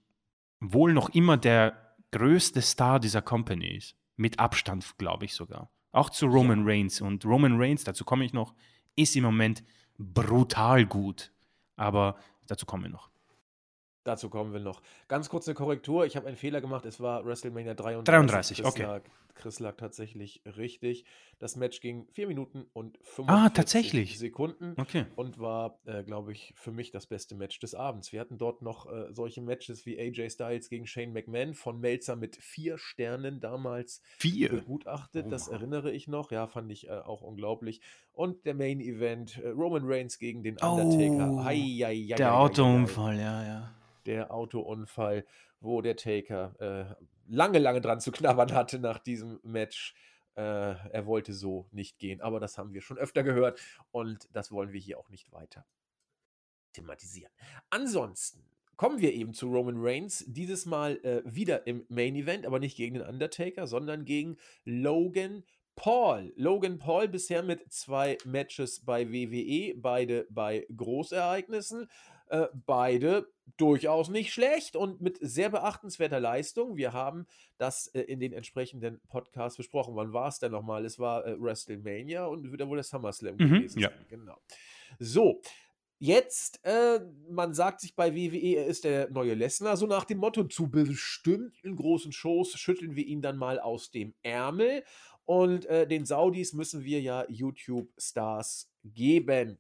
wohl 0.59 0.93
noch 0.93 1.09
immer 1.09 1.37
der 1.37 1.95
größte 2.11 2.61
Star 2.61 2.99
dieser 2.99 3.21
Company 3.21 3.77
ist. 3.77 3.95
Mit 4.17 4.39
Abstand, 4.39 4.97
glaube 4.97 5.25
ich 5.25 5.33
sogar. 5.33 5.71
Auch 5.91 6.09
zu 6.09 6.27
Roman 6.27 6.59
ja. 6.59 6.65
Reigns. 6.65 7.01
Und 7.01 7.25
Roman 7.25 7.59
Reigns, 7.59 7.83
dazu 7.83 8.03
komme 8.03 8.25
ich 8.25 8.33
noch, 8.33 8.53
ist 8.95 9.15
im 9.15 9.23
Moment 9.23 9.63
brutal 9.97 10.85
gut. 10.85 11.31
Aber 11.77 12.17
dazu 12.47 12.65
kommen 12.65 12.83
wir 12.83 12.89
noch. 12.91 13.10
Dazu 14.03 14.29
kommen 14.29 14.51
wir 14.53 14.59
noch. 14.59 14.81
Ganz 15.07 15.29
kurz 15.29 15.47
eine 15.47 15.53
Korrektur. 15.55 16.05
Ich 16.05 16.15
habe 16.15 16.27
einen 16.27 16.37
Fehler 16.37 16.59
gemacht. 16.59 16.85
Es 16.85 16.99
war 16.99 17.23
WrestleMania 17.25 17.75
33. 17.75 18.05
33, 18.05 18.57
Chris 18.57 18.67
okay. 18.67 18.83
Lag, 18.83 19.01
Chris 19.35 19.59
lag 19.59 19.75
tatsächlich 19.77 20.41
richtig. 20.57 21.05
Das 21.37 21.55
Match 21.55 21.81
ging 21.81 22.07
4 22.11 22.27
Minuten 22.27 22.65
und 22.73 22.97
45 23.03 23.27
Ah, 23.29 23.49
tatsächlich. 23.49 24.17
Sekunden 24.19 24.73
Okay. 24.79 25.05
und 25.15 25.39
war, 25.39 25.79
äh, 25.85 26.03
glaube 26.03 26.31
ich, 26.31 26.53
für 26.55 26.71
mich 26.71 26.89
das 26.91 27.05
beste 27.05 27.35
Match 27.35 27.59
des 27.59 27.75
Abends. 27.75 28.11
Wir 28.11 28.19
hatten 28.21 28.37
dort 28.39 28.61
noch 28.63 28.91
äh, 28.91 29.13
solche 29.13 29.41
Matches 29.41 29.85
wie 29.85 29.99
AJ 29.99 30.31
Styles 30.31 30.69
gegen 30.69 30.87
Shane 30.87 31.13
McMahon 31.13 31.53
von 31.53 31.79
Melzer 31.79 32.15
mit 32.15 32.35
vier 32.37 32.77
Sternen 32.79 33.39
damals 33.39 34.01
Vier. 34.17 34.49
begutachtet. 34.49 35.25
Oh 35.27 35.29
das 35.29 35.47
erinnere 35.47 35.91
ich 35.91 36.07
noch. 36.07 36.31
Ja, 36.31 36.47
fand 36.47 36.71
ich 36.71 36.87
äh, 36.87 36.91
auch 36.93 37.21
unglaublich. 37.21 37.81
Und 38.13 38.45
der 38.47 38.55
Main 38.55 38.79
Event, 38.81 39.37
äh, 39.37 39.49
Roman 39.49 39.83
Reigns 39.85 40.17
gegen 40.17 40.41
den 40.43 40.57
Oh, 40.61 40.73
Undertaker. 40.73 41.43
Hei, 41.43 41.55
hei, 41.55 41.85
hei, 41.85 42.07
hei, 42.11 42.15
Der. 42.15 42.35
Autounfall, 42.37 43.17
ja, 43.19 43.43
ja. 43.45 43.71
Der 44.05 44.33
Autounfall, 44.33 45.25
wo 45.59 45.81
der 45.81 45.95
Taker 45.95 46.55
äh, 46.59 46.95
lange, 47.27 47.59
lange 47.59 47.81
dran 47.81 47.99
zu 47.99 48.11
knabbern 48.11 48.53
hatte 48.53 48.79
nach 48.79 48.99
diesem 48.99 49.39
Match. 49.43 49.93
Äh, 50.35 50.41
er 50.41 51.05
wollte 51.05 51.33
so 51.33 51.67
nicht 51.71 51.99
gehen, 51.99 52.21
aber 52.21 52.39
das 52.39 52.57
haben 52.57 52.73
wir 52.73 52.81
schon 52.81 52.97
öfter 52.97 53.23
gehört 53.23 53.59
und 53.91 54.29
das 54.33 54.51
wollen 54.51 54.71
wir 54.71 54.79
hier 54.79 54.97
auch 54.97 55.09
nicht 55.09 55.31
weiter 55.31 55.65
thematisieren. 56.73 57.31
Ansonsten 57.69 58.45
kommen 58.77 58.99
wir 58.99 59.13
eben 59.13 59.33
zu 59.33 59.47
Roman 59.47 59.75
Reigns, 59.77 60.23
dieses 60.27 60.65
Mal 60.65 60.97
äh, 61.03 61.21
wieder 61.25 61.67
im 61.67 61.85
Main 61.89 62.15
Event, 62.15 62.45
aber 62.45 62.59
nicht 62.59 62.77
gegen 62.77 62.95
den 62.95 63.05
Undertaker, 63.05 63.67
sondern 63.67 64.05
gegen 64.05 64.37
Logan 64.63 65.43
Paul. 65.75 66.33
Logan 66.35 66.79
Paul 66.79 67.07
bisher 67.07 67.43
mit 67.43 67.71
zwei 67.71 68.17
Matches 68.25 68.83
bei 68.83 69.11
WWE, 69.11 69.75
beide 69.75 70.25
bei 70.29 70.65
Großereignissen, 70.75 71.89
äh, 72.31 72.47
beide 72.65 73.27
durchaus 73.57 74.09
nicht 74.09 74.31
schlecht 74.33 74.75
und 74.75 75.01
mit 75.01 75.17
sehr 75.21 75.49
beachtenswerter 75.49 76.19
Leistung. 76.19 76.77
Wir 76.77 76.93
haben 76.93 77.27
das 77.57 77.87
äh, 77.87 78.01
in 78.01 78.19
den 78.19 78.33
entsprechenden 78.33 79.01
Podcasts 79.09 79.57
besprochen. 79.57 79.95
Wann 79.95 80.13
war 80.13 80.29
es 80.29 80.39
denn 80.39 80.51
nochmal? 80.51 80.85
Es 80.85 80.97
war 80.97 81.25
äh, 81.25 81.35
WrestleMania 81.39 82.25
und 82.25 82.51
wieder 82.51 82.67
wohl 82.67 82.77
der 82.77 82.83
SummerSlam 82.83 83.35
Mhm, 83.35 83.37
gewesen 83.37 83.79
ja. 83.79 83.89
sein. 83.89 84.05
Genau. 84.09 84.37
So, 84.99 85.41
Jetzt, 86.03 86.65
äh, 86.65 86.99
man 87.29 87.53
sagt 87.53 87.79
sich 87.81 87.95
bei 87.95 88.15
WWE, 88.15 88.55
er 88.57 88.65
ist 88.65 88.85
der 88.85 89.11
neue 89.11 89.35
Lesnar, 89.35 89.77
so 89.77 89.85
nach 89.85 90.03
dem 90.03 90.17
Motto, 90.17 90.45
zu 90.45 90.67
bestimmten 90.67 91.75
großen 91.75 92.11
Shows 92.11 92.53
schütteln 92.57 92.95
wir 92.95 93.05
ihn 93.05 93.21
dann 93.21 93.37
mal 93.37 93.59
aus 93.59 93.91
dem 93.91 94.15
Ärmel. 94.23 94.83
Und 95.25 95.67
äh, 95.67 95.85
den 95.87 96.05
Saudis 96.07 96.53
müssen 96.53 96.83
wir 96.83 97.01
ja 97.01 97.25
YouTube-Stars 97.29 98.71
geben. 98.83 99.59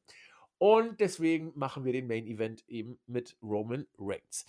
Und 0.61 0.99
deswegen 0.99 1.53
machen 1.55 1.85
wir 1.85 1.91
den 1.91 2.05
Main 2.05 2.27
Event 2.27 2.63
eben 2.67 2.99
mit 3.07 3.35
Roman 3.41 3.87
Reigns. 3.97 4.45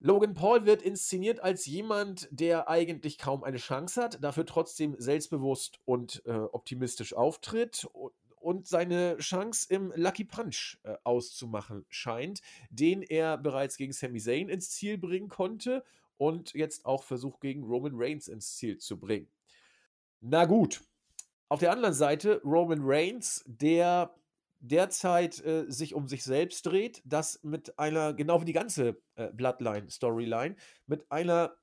Logan 0.00 0.34
Paul 0.34 0.66
wird 0.66 0.82
inszeniert 0.82 1.40
als 1.40 1.64
jemand, 1.64 2.28
der 2.30 2.68
eigentlich 2.68 3.16
kaum 3.16 3.42
eine 3.42 3.56
Chance 3.56 4.02
hat, 4.02 4.22
dafür 4.22 4.44
trotzdem 4.44 4.96
selbstbewusst 4.98 5.80
und 5.86 6.22
äh, 6.26 6.32
optimistisch 6.32 7.14
auftritt 7.14 7.88
und, 8.36 8.68
seine 8.68 9.16
Chance 9.16 9.72
im 9.72 9.94
Lucky 9.96 10.24
Punch 10.24 10.78
äh, 10.82 10.94
auszumachen 11.04 11.86
scheint, 11.88 12.42
den 12.68 13.00
er 13.00 13.38
bereits 13.38 13.78
gegen 13.78 13.94
Sami 13.94 14.20
Zayn 14.20 14.50
ins 14.50 14.72
Ziel 14.72 14.98
bringen 14.98 15.30
konnte 15.30 15.84
und 16.18 16.52
jetzt 16.52 16.84
auch 16.84 17.02
versucht 17.02 17.40
gegen 17.40 17.64
Roman 17.64 17.94
Reigns 17.94 18.28
ins 18.28 18.56
Ziel 18.56 18.76
zu 18.76 19.00
bringen. 19.00 19.30
Na 20.20 20.44
gut. 20.44 20.82
Auf 21.48 21.60
der 21.60 21.72
anderen 21.72 21.94
Seite 21.94 22.42
Roman 22.44 22.80
Reigns, 22.82 23.42
der 23.46 24.14
derzeit 24.60 25.44
äh, 25.44 25.64
sich 25.68 25.94
um 25.94 26.08
sich 26.08 26.24
selbst 26.24 26.66
dreht, 26.66 27.02
das 27.04 27.42
mit 27.42 27.78
einer, 27.78 28.14
genau 28.14 28.40
wie 28.40 28.46
die 28.46 28.52
ganze 28.52 29.02
äh, 29.16 29.32
Bloodline-Storyline, 29.32 30.56
mit 30.86 31.10
einer, 31.10 31.56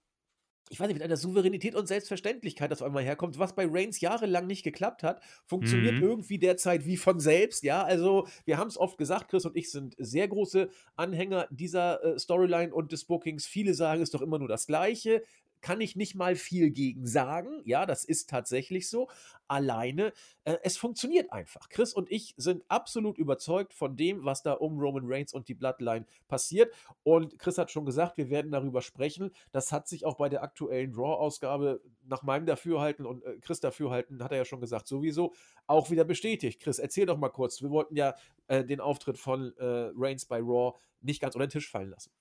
ich 0.70 0.80
weiß 0.80 0.88
nicht, 0.88 0.96
mit 0.96 1.04
einer 1.04 1.18
Souveränität 1.18 1.76
und 1.76 1.88
Selbstverständlichkeit, 1.88 2.72
das 2.72 2.82
auf 2.82 2.88
einmal 2.88 3.04
herkommt, 3.04 3.38
was 3.38 3.54
bei 3.56 3.68
Reigns 3.70 4.02
jahrelang 4.02 4.48
nicht 4.48 4.64
geklappt 4.64 5.04
hat, 5.04 5.22
funktioniert 5.46 6.00
Mhm. 6.00 6.02
irgendwie 6.02 6.40
derzeit 6.40 6.86
wie 6.86 6.98
von 6.98 7.20
selbst, 7.20 7.64
ja, 7.64 7.84
also 7.84 8.28
wir 8.46 8.58
haben 8.58 8.70
es 8.70 8.78
oft 8.78 8.98
gesagt, 8.98 9.30
Chris 9.30 9.46
und 9.46 9.56
ich 9.56 9.72
sind 9.72 9.96
sehr 10.00 10.28
große 10.28 10.70
Anhänger 10.96 11.48
dieser 11.52 12.04
äh, 12.04 12.20
Storyline 12.20 12.74
und 12.74 12.92
des 12.92 13.06
Bookings, 13.06 13.46
viele 13.46 13.76
sagen 13.76 14.02
es 14.02 14.10
doch 14.10 14.22
immer 14.22 14.40
nur 14.40 14.48
das 14.48 14.66
Gleiche, 14.66 15.24
kann 15.62 15.82
ich 15.82 15.96
nicht 15.96 16.16
mal 16.16 16.36
viel 16.36 16.70
gegen 16.70 17.08
sagen. 17.08 17.62
Ja, 17.66 17.86
das 17.86 18.06
ist 18.06 18.30
tatsächlich 18.30 18.90
so. 18.90 19.10
Alleine, 19.48 20.14
äh, 20.44 20.58
es 20.64 20.78
funktioniert 20.78 21.32
einfach. 21.32 21.70
Chris 21.70 21.94
und 21.94 22.12
ich 22.12 22.34
sind 22.38 22.64
absolut 22.68 23.18
überzeugt 23.18 23.74
von 23.74 23.96
dem, 23.96 24.26
was 24.26 24.44
da 24.44 24.54
um 24.54 24.80
Roman 24.80 25.04
Reigns 25.06 25.34
und 25.34 25.48
die 25.48 25.54
Bloodline 25.54 26.06
passiert. 26.28 26.74
Und 27.04 27.38
Chris 27.40 27.58
hat 27.58 27.72
schon 27.72 27.86
gesagt, 27.86 28.18
wir 28.18 28.30
werden 28.30 28.52
darüber 28.52 28.82
sprechen. 28.82 29.32
Das 29.52 29.72
hat 29.72 29.88
sich 29.88 30.06
auch 30.06 30.18
bei 30.18 30.30
der 30.30 30.44
aktuellen 30.44 30.94
Raw-Ausgabe 30.94 31.82
nach 32.04 32.24
meinem 32.24 32.46
Dafürhalten 32.46 33.06
und 33.06 33.24
äh, 33.24 33.38
Chris 33.42 33.60
Dafürhalten, 33.60 34.24
hat 34.24 34.32
er 34.32 34.40
ja 34.40 34.46
schon 34.46 34.62
gesagt, 34.62 34.88
sowieso 34.88 35.34
auch 35.68 35.90
wieder 35.90 36.04
bestätigt. 36.06 36.62
Chris, 36.62 36.80
erzähl 36.80 37.06
doch 37.06 37.18
mal 37.18 37.30
kurz. 37.30 37.62
Wir 37.62 37.70
wollten 37.70 37.96
ja 37.96 38.16
äh, 38.48 38.64
den 38.64 38.80
Auftritt 38.80 39.18
von 39.18 39.56
äh, 39.58 39.92
Reigns 39.96 40.26
bei 40.26 40.40
Raw 40.40 40.78
nicht 41.02 41.22
ganz 41.22 41.36
unter 41.36 41.48
den 41.48 41.52
Tisch 41.52 41.70
fallen 41.70 41.90
lassen. 41.90 42.12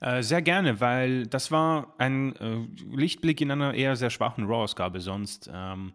Äh, 0.00 0.22
sehr 0.22 0.42
gerne, 0.42 0.80
weil 0.80 1.26
das 1.26 1.50
war 1.50 1.94
ein 1.98 2.36
äh, 2.36 2.66
Lichtblick 2.94 3.40
in 3.40 3.50
einer 3.50 3.74
eher 3.74 3.96
sehr 3.96 4.10
schwachen 4.10 4.44
Raw-Ausgabe 4.44 5.00
sonst. 5.00 5.50
Ähm, 5.52 5.92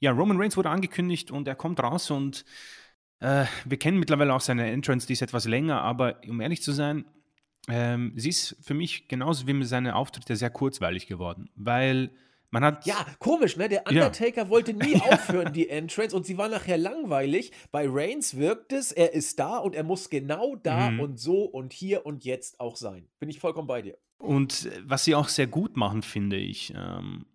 ja, 0.00 0.10
Roman 0.10 0.40
Reigns 0.40 0.56
wurde 0.56 0.70
angekündigt 0.70 1.30
und 1.30 1.46
er 1.46 1.54
kommt 1.54 1.80
raus 1.80 2.10
und 2.10 2.44
äh, 3.20 3.46
wir 3.64 3.78
kennen 3.78 3.98
mittlerweile 3.98 4.34
auch 4.34 4.40
seine 4.40 4.70
Entrance, 4.70 5.06
die 5.06 5.14
ist 5.14 5.22
etwas 5.22 5.46
länger, 5.46 5.80
aber 5.80 6.20
um 6.28 6.40
ehrlich 6.40 6.62
zu 6.62 6.72
sein, 6.72 7.04
ähm, 7.68 8.12
sie 8.16 8.28
ist 8.28 8.56
für 8.60 8.74
mich 8.74 9.08
genauso 9.08 9.46
wie 9.46 9.64
seine 9.64 9.94
Auftritte 9.96 10.36
sehr 10.36 10.50
kurzweilig 10.50 11.06
geworden, 11.06 11.48
weil 11.54 12.10
man 12.50 12.64
hat 12.64 12.86
Ja, 12.86 13.04
komisch, 13.18 13.56
ne? 13.56 13.68
Der 13.68 13.82
Ja. 13.90 14.06
Undertaker 14.06 14.48
wollte 14.48 14.72
nie 14.72 14.94
aufhören, 15.00 15.52
die 15.52 15.68
Entrance, 15.68 16.14
und 16.16 16.24
sie 16.26 16.36
war 16.38 16.48
nachher 16.48 16.78
langweilig. 16.78 17.52
Bei 17.72 17.86
Reigns 17.88 18.36
wirkt 18.36 18.72
es, 18.72 18.92
er 18.92 19.12
ist 19.14 19.38
da 19.38 19.58
und 19.58 19.74
er 19.74 19.84
muss 19.84 20.10
genau 20.10 20.56
da 20.56 20.90
Mhm. 20.90 21.00
und 21.00 21.16
so 21.20 21.44
und 21.44 21.72
hier 21.72 22.06
und 22.06 22.24
jetzt 22.24 22.60
auch 22.60 22.76
sein. 22.76 23.08
Bin 23.18 23.28
ich 23.28 23.40
vollkommen 23.40 23.66
bei 23.68 23.82
dir. 23.82 23.96
Und 24.18 24.66
äh, 24.66 24.80
was 24.84 25.04
sie 25.04 25.14
auch 25.14 25.28
sehr 25.28 25.46
gut 25.46 25.76
machen, 25.76 26.02
finde 26.02 26.36
ich, 26.36 26.72
ähm, 26.76 27.26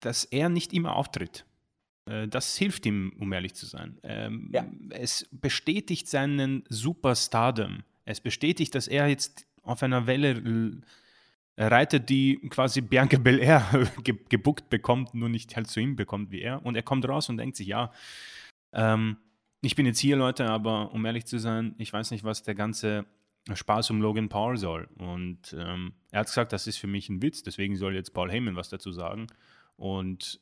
dass 0.00 0.24
er 0.24 0.48
nicht 0.48 0.72
immer 0.72 0.96
auftritt. 0.96 1.46
Äh, 2.06 2.28
das 2.28 2.56
hilft 2.56 2.84
ihm, 2.86 3.12
um 3.18 3.32
ehrlich 3.32 3.54
zu 3.54 3.66
sein. 3.66 3.98
Ähm, 4.02 4.50
Ja. 4.52 4.66
Es 4.90 5.26
bestätigt 5.30 6.08
seinen 6.08 6.64
Superstardom. 6.68 7.82
Es 8.04 8.20
bestätigt, 8.20 8.74
dass 8.74 8.88
er 8.88 9.08
jetzt 9.08 9.46
auf 9.62 9.82
einer 9.82 10.06
Welle 10.06 10.80
reitet, 11.68 12.08
die 12.08 12.40
quasi 12.48 12.80
Bianca 12.80 13.18
Belair 13.18 13.90
ge 14.04 14.16
gebuckt 14.28 14.70
bekommt, 14.70 15.14
nur 15.14 15.28
nicht 15.28 15.56
halt 15.56 15.68
zu 15.68 15.80
ihm 15.80 15.96
bekommt 15.96 16.30
wie 16.30 16.40
er. 16.40 16.64
Und 16.64 16.76
er 16.76 16.82
kommt 16.82 17.06
raus 17.08 17.28
und 17.28 17.36
denkt 17.36 17.56
sich, 17.56 17.66
ja, 17.66 17.92
ähm, 18.72 19.18
ich 19.62 19.74
bin 19.74 19.86
jetzt 19.86 19.98
hier, 19.98 20.16
Leute, 20.16 20.46
aber 20.46 20.92
um 20.92 21.04
ehrlich 21.04 21.26
zu 21.26 21.38
sein, 21.38 21.74
ich 21.78 21.92
weiß 21.92 22.12
nicht, 22.12 22.24
was 22.24 22.42
der 22.42 22.54
ganze 22.54 23.04
Spaß 23.52 23.90
um 23.90 24.00
Logan 24.00 24.28
Paul 24.28 24.56
soll. 24.56 24.88
Und 24.98 25.54
ähm, 25.58 25.92
er 26.10 26.20
hat 26.20 26.26
gesagt, 26.26 26.52
das 26.52 26.66
ist 26.66 26.78
für 26.78 26.86
mich 26.86 27.08
ein 27.08 27.22
Witz, 27.22 27.42
deswegen 27.42 27.76
soll 27.76 27.94
jetzt 27.94 28.14
Paul 28.14 28.30
Heyman 28.30 28.56
was 28.56 28.70
dazu 28.70 28.92
sagen. 28.92 29.26
Und 29.76 30.40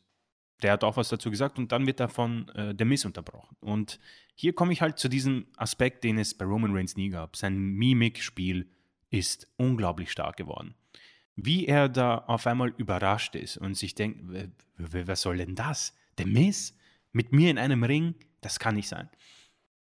der 0.62 0.72
hat 0.72 0.84
auch 0.84 0.96
was 0.96 1.08
dazu 1.08 1.30
gesagt 1.30 1.58
und 1.58 1.70
dann 1.72 1.86
wird 1.86 2.00
davon 2.00 2.48
äh, 2.50 2.74
der 2.74 2.86
Miss 2.86 3.04
unterbrochen. 3.04 3.56
Und 3.60 3.98
hier 4.34 4.52
komme 4.52 4.72
ich 4.72 4.82
halt 4.82 4.98
zu 4.98 5.08
diesem 5.08 5.46
Aspekt, 5.56 6.04
den 6.04 6.18
es 6.18 6.36
bei 6.36 6.44
Roman 6.44 6.74
Reigns 6.74 6.96
nie 6.96 7.10
gab. 7.10 7.36
Sein 7.36 7.56
Mimikspiel 7.56 8.68
ist 9.10 9.48
unglaublich 9.56 10.10
stark 10.10 10.36
geworden. 10.36 10.74
Wie 11.40 11.66
er 11.66 11.88
da 11.88 12.18
auf 12.26 12.48
einmal 12.48 12.74
überrascht 12.78 13.36
ist 13.36 13.58
und 13.58 13.76
sich 13.76 13.94
denkt, 13.94 14.24
was 14.76 15.22
soll 15.22 15.36
denn 15.36 15.54
das? 15.54 15.94
Der 16.18 16.26
Miss? 16.26 16.74
Mit 17.12 17.30
mir 17.30 17.48
in 17.48 17.58
einem 17.58 17.84
Ring? 17.84 18.16
Das 18.40 18.58
kann 18.58 18.74
nicht 18.74 18.88
sein. 18.88 19.08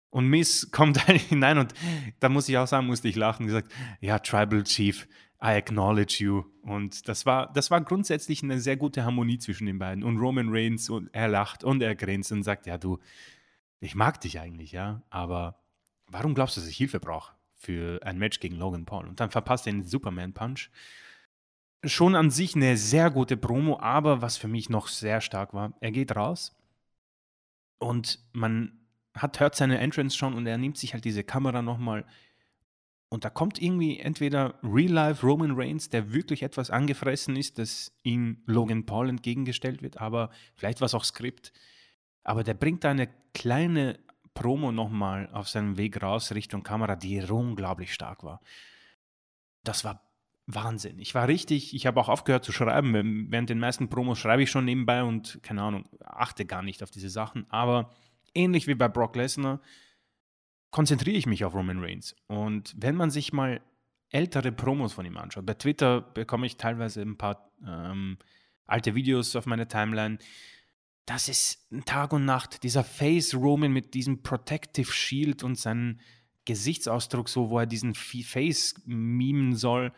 Und 0.09 0.27
Miss 0.27 0.71
kommt 0.71 1.07
halt 1.07 1.21
hinein 1.21 1.59
und 1.59 1.75
da 2.19 2.29
muss 2.29 2.49
ich 2.49 2.57
auch 2.57 2.65
sagen, 2.65 2.87
musste 2.87 3.07
ich 3.09 3.15
lachen 3.15 3.45
gesagt, 3.45 3.71
ja, 4.01 4.17
Tribal 4.17 4.63
Chief, 4.63 5.07
I 5.39 5.49
acknowledge 5.49 6.23
you. 6.23 6.45
Und 6.63 7.07
das 7.07 7.27
war, 7.27 7.53
das 7.53 7.69
war 7.69 7.79
grundsätzlich 7.81 8.41
eine 8.41 8.59
sehr 8.59 8.75
gute 8.75 9.05
Harmonie 9.05 9.37
zwischen 9.37 9.67
den 9.67 9.77
beiden. 9.77 10.03
Und 10.03 10.17
Roman 10.17 10.49
Reigns, 10.49 10.89
und 10.89 11.13
er 11.13 11.27
lacht 11.27 11.63
und 11.63 11.79
er 11.83 11.93
grinst 11.93 12.31
und 12.31 12.41
sagt, 12.41 12.65
ja, 12.65 12.79
du, 12.79 12.97
ich 13.81 13.93
mag 13.93 14.19
dich 14.19 14.39
eigentlich, 14.39 14.71
ja, 14.71 15.03
aber 15.11 15.61
warum 16.07 16.33
glaubst 16.33 16.57
du, 16.57 16.61
dass 16.61 16.69
ich 16.71 16.77
Hilfe 16.77 16.99
brauche 16.99 17.35
für 17.53 17.99
ein 18.01 18.17
Match 18.17 18.39
gegen 18.39 18.55
Logan 18.55 18.85
Paul? 18.85 19.05
Und 19.07 19.19
dann 19.19 19.29
verpasst 19.29 19.67
er 19.67 19.73
den 19.73 19.83
Superman 19.83 20.33
Punch. 20.33 20.71
Schon 21.85 22.15
an 22.15 22.31
sich 22.31 22.55
eine 22.55 22.77
sehr 22.77 23.11
gute 23.11 23.37
Promo, 23.37 23.79
aber 23.79 24.21
was 24.21 24.37
für 24.37 24.47
mich 24.47 24.69
noch 24.69 24.87
sehr 24.87 25.21
stark 25.21 25.53
war, 25.53 25.73
er 25.81 25.91
geht 25.91 26.15
raus 26.15 26.55
und 27.77 28.19
man 28.33 28.79
hat, 29.13 29.39
hört 29.39 29.55
seine 29.55 29.77
Entrance 29.77 30.17
schon 30.17 30.33
und 30.33 30.45
er 30.47 30.57
nimmt 30.57 30.77
sich 30.77 30.93
halt 30.93 31.05
diese 31.05 31.23
Kamera 31.23 31.61
nochmal 31.61 32.05
und 33.09 33.23
da 33.23 33.29
kommt 33.29 33.61
irgendwie 33.61 33.99
entweder 33.99 34.55
Real-Life 34.63 35.25
Roman 35.25 35.53
Reigns, 35.55 35.89
der 35.89 36.11
wirklich 36.11 36.43
etwas 36.43 36.69
angefressen 36.69 37.35
ist, 37.35 37.59
das 37.59 37.91
ihm 38.03 38.41
Logan 38.45 38.85
Paul 38.85 39.09
entgegengestellt 39.09 39.81
wird, 39.81 40.01
aber 40.01 40.31
vielleicht 40.55 40.81
war 40.81 40.87
es 40.87 40.95
auch 40.95 41.03
Skript. 41.03 41.53
Aber 42.23 42.43
der 42.43 42.55
bringt 42.55 42.83
da 42.83 42.91
eine 42.91 43.07
kleine 43.33 43.99
Promo 44.33 44.71
nochmal 44.71 45.29
auf 45.31 45.47
seinem 45.47 45.77
Weg 45.77 46.01
raus 46.01 46.33
Richtung 46.33 46.63
Kamera, 46.63 46.95
die 46.95 47.21
unglaublich 47.21 47.93
stark 47.93 48.23
war. 48.23 48.41
Das 49.63 49.85
war 49.85 50.04
Wahnsinn. 50.47 50.99
Ich 50.99 51.15
war 51.15 51.27
richtig, 51.27 51.73
ich 51.73 51.87
habe 51.87 51.99
auch 51.99 52.09
aufgehört 52.09 52.45
zu 52.45 52.51
schreiben. 52.51 53.31
Während 53.31 53.49
den 53.49 53.59
meisten 53.59 53.89
Promos 53.89 54.19
schreibe 54.19 54.43
ich 54.43 54.51
schon 54.51 54.65
nebenbei 54.65 55.03
und 55.03 55.39
keine 55.41 55.63
Ahnung, 55.63 55.89
achte 56.03 56.45
gar 56.45 56.61
nicht 56.61 56.83
auf 56.83 56.91
diese 56.91 57.09
Sachen. 57.09 57.49
Aber 57.49 57.91
ähnlich 58.35 58.67
wie 58.67 58.75
bei 58.75 58.87
Brock 58.87 59.15
Lesnar 59.15 59.59
konzentriere 60.69 61.17
ich 61.17 61.25
mich 61.25 61.45
auf 61.45 61.55
Roman 61.55 61.79
Reigns. 61.79 62.15
Und 62.27 62.75
wenn 62.77 62.95
man 62.95 63.09
sich 63.09 63.33
mal 63.33 63.61
ältere 64.09 64.51
Promos 64.51 64.93
von 64.93 65.05
ihm 65.05 65.17
anschaut, 65.17 65.45
bei 65.45 65.55
Twitter 65.55 66.01
bekomme 66.01 66.45
ich 66.45 66.57
teilweise 66.57 67.01
ein 67.01 67.17
paar 67.17 67.49
ähm, 67.65 68.17
alte 68.67 68.93
Videos 68.93 69.35
auf 69.35 69.47
meine 69.47 69.67
Timeline. 69.67 70.19
Das 71.07 71.27
ist 71.27 71.67
Tag 71.85 72.13
und 72.13 72.25
Nacht. 72.25 72.61
Dieser 72.63 72.83
Face 72.83 73.33
Roman 73.33 73.71
mit 73.71 73.95
diesem 73.95 74.21
Protective 74.21 74.91
Shield 74.91 75.43
und 75.43 75.57
seinem 75.57 75.99
Gesichtsausdruck, 76.45 77.29
so 77.29 77.49
wo 77.49 77.59
er 77.59 77.65
diesen 77.65 77.95
Face 77.95 78.75
mimen 78.85 79.55
soll 79.55 79.91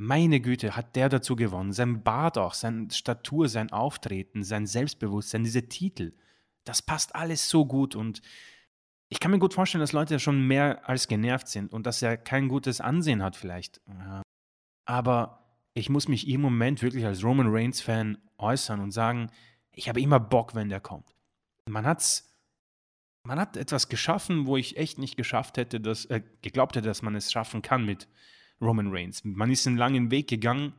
meine 0.00 0.40
Güte, 0.40 0.76
hat 0.76 0.96
der 0.96 1.10
dazu 1.10 1.36
gewonnen. 1.36 1.74
Sein 1.74 2.02
Bart 2.02 2.38
auch, 2.38 2.54
seine 2.54 2.90
Statur, 2.90 3.50
sein 3.50 3.70
Auftreten, 3.70 4.42
sein 4.42 4.66
Selbstbewusstsein, 4.66 5.44
diese 5.44 5.68
Titel. 5.68 6.14
Das 6.64 6.80
passt 6.80 7.14
alles 7.14 7.50
so 7.50 7.66
gut 7.66 7.94
und 7.94 8.22
ich 9.10 9.20
kann 9.20 9.30
mir 9.30 9.38
gut 9.38 9.52
vorstellen, 9.52 9.80
dass 9.80 9.92
Leute 9.92 10.18
schon 10.18 10.46
mehr 10.46 10.88
als 10.88 11.06
genervt 11.06 11.48
sind 11.48 11.70
und 11.70 11.84
dass 11.84 12.00
er 12.00 12.16
kein 12.16 12.48
gutes 12.48 12.80
Ansehen 12.80 13.22
hat 13.22 13.36
vielleicht. 13.36 13.82
Aber 14.86 15.44
ich 15.74 15.90
muss 15.90 16.08
mich 16.08 16.26
im 16.28 16.40
Moment 16.40 16.80
wirklich 16.80 17.04
als 17.04 17.22
Roman 17.22 17.48
Reigns-Fan 17.48 18.16
äußern 18.38 18.80
und 18.80 18.92
sagen, 18.92 19.30
ich 19.70 19.90
habe 19.90 20.00
immer 20.00 20.18
Bock, 20.18 20.54
wenn 20.54 20.70
der 20.70 20.80
kommt. 20.80 21.14
Man 21.66 21.84
hat's, 21.84 22.34
man 23.22 23.38
hat 23.38 23.58
etwas 23.58 23.90
geschaffen, 23.90 24.46
wo 24.46 24.56
ich 24.56 24.78
echt 24.78 24.98
nicht 24.98 25.18
geschafft 25.18 25.58
hätte, 25.58 25.78
dass, 25.78 26.06
äh, 26.06 26.22
geglaubt 26.40 26.76
hätte, 26.76 26.88
dass 26.88 27.02
man 27.02 27.14
es 27.16 27.30
schaffen 27.30 27.60
kann 27.60 27.84
mit 27.84 28.08
Roman 28.60 28.90
Reigns. 28.90 29.24
Man 29.24 29.50
ist 29.50 29.66
einen 29.66 29.76
langen 29.76 30.10
Weg 30.10 30.28
gegangen 30.28 30.72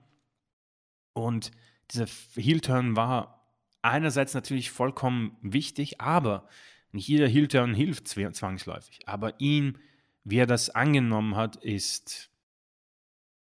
und 1.13 1.51
dieser 1.91 2.07
Heel-Turn 2.35 2.95
war 2.95 3.41
einerseits 3.81 4.33
natürlich 4.33 4.71
vollkommen 4.71 5.37
wichtig, 5.41 5.99
aber 5.99 6.47
nicht 6.91 7.07
jeder 7.07 7.27
Heel-Turn 7.27 7.73
hilft 7.73 8.07
zwangsläufig. 8.07 9.07
Aber 9.07 9.39
ihn, 9.39 9.77
wie 10.23 10.37
er 10.37 10.45
das 10.45 10.69
angenommen 10.69 11.35
hat, 11.35 11.55
ist 11.57 12.29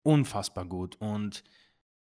unfassbar 0.04 0.66
gut 0.66 0.96
und 0.98 1.44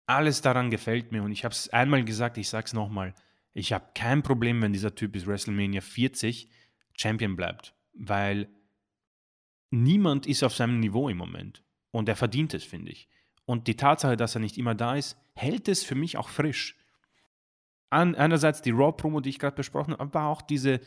alles 0.06 0.42
daran 0.42 0.70
gefällt 0.70 1.12
mir 1.12 1.24
und 1.24 1.32
ich 1.32 1.46
habe 1.46 1.54
es 1.54 1.70
einmal 1.70 2.04
gesagt, 2.04 2.38
ich 2.38 2.50
sage 2.50 2.66
es 2.66 2.74
nochmal, 2.74 3.14
ich 3.54 3.72
habe 3.72 3.86
kein 3.94 4.24
Problem, 4.24 4.62
wenn 4.62 4.74
dieser 4.74 4.96
Typ 4.96 5.14
bis 5.14 5.26
WrestleMania 5.26 5.82
40 5.82 6.50
Champion 6.98 7.36
bleibt, 7.36 7.74
weil 7.94 8.50
niemand 9.70 10.26
ist 10.26 10.44
auf 10.44 10.56
seinem 10.56 10.80
Niveau 10.80 11.08
im 11.08 11.18
Moment. 11.18 11.64
Und 11.94 12.10
er 12.10 12.16
verdient 12.16 12.56
es, 12.56 12.64
finde 12.64 12.92
ich. 12.92 13.08
Und 13.46 13.68
die 13.68 13.78
Tatsache, 13.78 14.18
dass 14.18 14.36
er 14.36 14.42
nicht 14.42 14.58
immer 14.58 14.74
da 14.74 14.96
ist, 14.96 15.16
hält 15.36 15.68
es 15.68 15.84
für 15.84 15.94
mich 15.94 16.18
auch 16.18 16.28
frisch. 16.28 16.76
An, 17.92 18.16
einerseits 18.16 18.64
die 18.64 18.72
Raw-Promo, 18.72 19.22
die 19.22 19.30
ich 19.30 19.38
gerade 19.38 19.56
besprochen 19.56 19.94
habe, 19.94 20.02
aber 20.02 20.26
auch 20.26 20.42
diese 20.42 20.82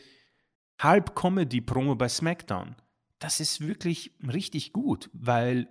Halb-Comedy-Promo 0.81 1.95
bei 1.95 2.09
SmackDown. 2.09 2.75
Das 3.19 3.39
ist 3.39 3.61
wirklich 3.61 4.11
richtig 4.21 4.73
gut, 4.73 5.09
weil 5.13 5.69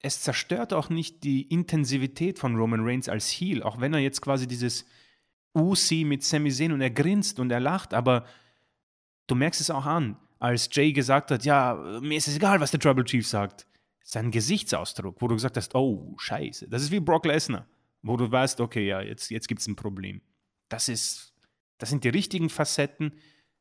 es 0.00 0.20
zerstört 0.20 0.74
auch 0.74 0.90
nicht 0.90 1.24
die 1.24 1.42
Intensivität 1.42 2.38
von 2.38 2.54
Roman 2.54 2.84
Reigns 2.84 3.08
als 3.08 3.30
Heel, 3.30 3.62
auch 3.62 3.80
wenn 3.80 3.94
er 3.94 4.00
jetzt 4.00 4.20
quasi 4.20 4.46
dieses 4.46 4.84
UC 5.56 6.04
mit 6.04 6.22
Sami 6.22 6.52
Zayn 6.52 6.72
und 6.72 6.82
er 6.82 6.90
grinst 6.90 7.40
und 7.40 7.50
er 7.50 7.60
lacht, 7.60 7.94
aber 7.94 8.26
du 9.26 9.34
merkst 9.34 9.62
es 9.62 9.70
auch 9.70 9.86
an, 9.86 10.18
als 10.38 10.68
Jay 10.70 10.92
gesagt 10.92 11.30
hat, 11.30 11.46
ja, 11.46 11.74
mir 12.02 12.18
ist 12.18 12.28
es 12.28 12.36
egal, 12.36 12.60
was 12.60 12.70
der 12.70 12.78
Trouble 12.78 13.04
Chief 13.04 13.26
sagt 13.26 13.66
sein 14.08 14.30
Gesichtsausdruck, 14.30 15.20
wo 15.20 15.28
du 15.28 15.34
gesagt 15.34 15.58
hast, 15.58 15.74
oh, 15.74 16.14
scheiße. 16.16 16.66
Das 16.70 16.80
ist 16.80 16.90
wie 16.90 16.98
Brock 16.98 17.26
Lesnar, 17.26 17.66
wo 18.00 18.16
du 18.16 18.32
weißt, 18.32 18.58
okay, 18.62 18.86
ja, 18.86 19.02
jetzt, 19.02 19.30
jetzt 19.30 19.48
gibt 19.48 19.60
es 19.60 19.66
ein 19.66 19.76
Problem. 19.76 20.22
Das, 20.70 20.88
ist, 20.88 21.34
das 21.76 21.90
sind 21.90 22.04
die 22.04 22.08
richtigen 22.08 22.48
Facetten, 22.48 23.12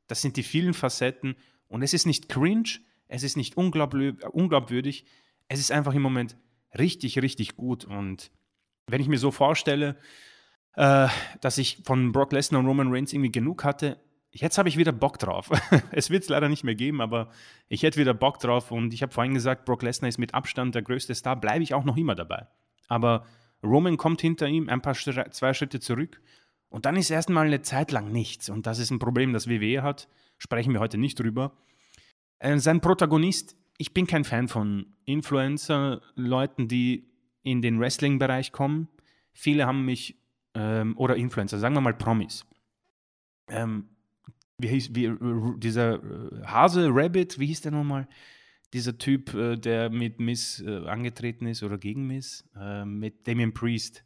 das 0.07 0.21
sind 0.21 0.37
die 0.37 0.43
vielen 0.43 0.73
Facetten 0.73 1.35
und 1.67 1.81
es 1.81 1.93
ist 1.93 2.05
nicht 2.05 2.29
cringe, 2.29 2.79
es 3.09 3.23
ist 3.23 3.35
nicht 3.35 3.57
unglaubwürdig, 3.57 5.05
es 5.49 5.59
ist 5.59 5.73
einfach 5.73 5.93
im 5.93 6.01
Moment 6.01 6.37
richtig, 6.79 7.19
richtig 7.21 7.57
gut. 7.57 7.83
Und 7.83 8.31
wenn 8.87 9.01
ich 9.01 9.09
mir 9.09 9.19
so 9.19 9.31
vorstelle, 9.31 9.97
äh, 10.75 11.09
dass 11.41 11.57
ich 11.57 11.81
von 11.83 12.13
Brock 12.13 12.31
Lesnar 12.31 12.61
und 12.61 12.67
Roman 12.67 12.89
Reigns 12.89 13.11
irgendwie 13.11 13.33
genug 13.33 13.65
hatte, 13.65 13.99
jetzt 14.32 14.57
habe 14.57 14.69
ich 14.69 14.78
wieder 14.78 14.91
Bock 14.91 15.19
drauf. 15.19 15.49
es 15.91 16.09
wird 16.09 16.23
es 16.23 16.30
leider 16.30 16.49
nicht 16.49 16.63
mehr 16.63 16.75
geben, 16.75 17.01
aber 17.01 17.30
ich 17.67 17.84
hätte 17.84 17.99
wieder 17.99 18.13
Bock 18.13 18.39
drauf. 18.39 18.71
Und 18.71 18.93
ich 18.93 19.01
habe 19.01 19.13
vorhin 19.13 19.34
gesagt, 19.34 19.65
Brock 19.65 19.84
Lesnar 19.84 20.09
ist 20.09 20.17
mit 20.17 20.34
Abstand 20.34 20.75
der 20.75 20.82
größte 20.82 21.15
Star, 21.15 21.36
bleibe 21.36 21.63
ich 21.63 21.73
auch 21.73 21.84
noch 21.84 21.97
immer 21.97 22.15
dabei. 22.15 22.47
Aber 22.88 23.25
Roman 23.63 23.97
kommt 23.97 24.21
hinter 24.21 24.47
ihm 24.47 24.69
ein 24.69 24.82
paar 24.82 24.93
zwei 24.93 25.53
Schritte 25.53 25.80
zurück 25.80 26.21
und 26.69 26.86
dann 26.86 26.95
ist 26.95 27.09
erstmal 27.09 27.47
eine 27.47 27.61
Zeit 27.61 27.91
lang 27.91 28.11
nichts. 28.11 28.49
Und 28.49 28.67
das 28.67 28.80
ist 28.80 28.91
ein 28.91 28.99
Problem, 28.99 29.34
das 29.34 29.49
WWE 29.49 29.84
hat. 29.84 30.07
Sprechen 30.38 30.73
wir 30.73 30.80
heute 30.80 30.97
nicht 30.97 31.19
drüber. 31.19 31.53
Äh, 32.39 32.57
sein 32.59 32.82
Protagonist, 32.82 33.55
ich 33.78 33.93
bin 33.93 34.05
kein 34.07 34.23
Fan 34.23 34.47
von 34.47 34.93
Influencer-Leuten, 35.05 36.67
die 36.67 37.09
in 37.43 37.61
den 37.61 37.80
Wrestling-Bereich 37.80 38.51
kommen. 38.51 38.89
Viele 39.34 39.65
haben 39.65 39.86
mich, 39.86 40.19
ähm, 40.53 40.97
oder 40.97 41.15
Influencer, 41.15 41.59
sagen 41.59 41.75
wir 41.75 41.82
mal 41.82 41.93
Promis. 41.93 42.45
Ähm, 43.47 43.89
wie 44.57 44.67
hieß, 44.67 44.95
wie, 44.95 45.15
dieser 45.57 45.95
äh, 45.95 46.45
Hase, 46.45 46.89
Rabbit, 46.91 47.39
wie 47.39 47.47
hieß 47.47 47.61
der 47.61 47.71
nochmal? 47.71 48.07
Dieser 48.73 48.97
Typ, 48.97 49.33
äh, 49.33 49.55
der 49.55 49.89
mit 49.89 50.19
Miss 50.19 50.61
äh, 50.61 50.87
angetreten 50.87 51.47
ist 51.47 51.63
oder 51.63 51.77
gegen 51.77 52.07
Miss, 52.07 52.43
mit 52.85 53.27
Damien 53.27 53.53
Priest. 53.53 54.03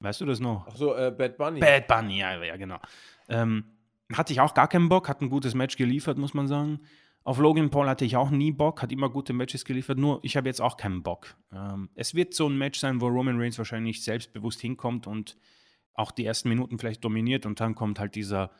Weißt 0.00 0.20
du 0.20 0.26
das 0.26 0.40
noch? 0.40 0.66
Ach 0.68 0.76
so, 0.76 0.94
äh, 0.94 1.10
Bad 1.10 1.38
Bunny. 1.38 1.60
Bad 1.60 1.86
Bunny, 1.86 2.18
ja, 2.18 2.42
ja 2.42 2.56
genau. 2.56 2.78
Ähm, 3.28 3.64
hatte 4.12 4.34
ich 4.34 4.40
auch 4.40 4.52
gar 4.52 4.68
keinen 4.68 4.88
Bock, 4.90 5.08
hat 5.08 5.22
ein 5.22 5.30
gutes 5.30 5.54
Match 5.54 5.76
geliefert, 5.76 6.18
muss 6.18 6.34
man 6.34 6.46
sagen. 6.46 6.80
Auf 7.22 7.38
Logan 7.38 7.70
Paul 7.70 7.88
hatte 7.88 8.04
ich 8.04 8.16
auch 8.16 8.28
nie 8.28 8.52
Bock, 8.52 8.82
hat 8.82 8.92
immer 8.92 9.08
gute 9.08 9.32
Matches 9.32 9.64
geliefert, 9.64 9.96
nur 9.96 10.20
ich 10.22 10.36
habe 10.36 10.46
jetzt 10.46 10.60
auch 10.60 10.76
keinen 10.76 11.02
Bock. 11.02 11.36
Ähm, 11.50 11.88
es 11.94 12.14
wird 12.14 12.34
so 12.34 12.46
ein 12.46 12.58
Match 12.58 12.78
sein, 12.78 13.00
wo 13.00 13.06
Roman 13.06 13.40
Reigns 13.40 13.56
wahrscheinlich 13.56 14.04
selbstbewusst 14.04 14.60
hinkommt 14.60 15.06
und 15.06 15.38
auch 15.94 16.10
die 16.10 16.26
ersten 16.26 16.50
Minuten 16.50 16.78
vielleicht 16.78 17.02
dominiert 17.02 17.46
und 17.46 17.60
dann 17.60 17.74
kommt 17.74 17.98
halt 17.98 18.14
dieser 18.14 18.50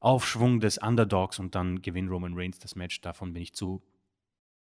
Aufschwung 0.00 0.60
des 0.60 0.78
Underdogs 0.78 1.38
und 1.38 1.54
dann 1.54 1.82
gewinnt 1.82 2.10
Roman 2.10 2.34
Reigns 2.34 2.58
das 2.58 2.76
Match. 2.76 3.00
Davon 3.00 3.32
bin 3.32 3.42
ich 3.42 3.54
zu 3.54 3.82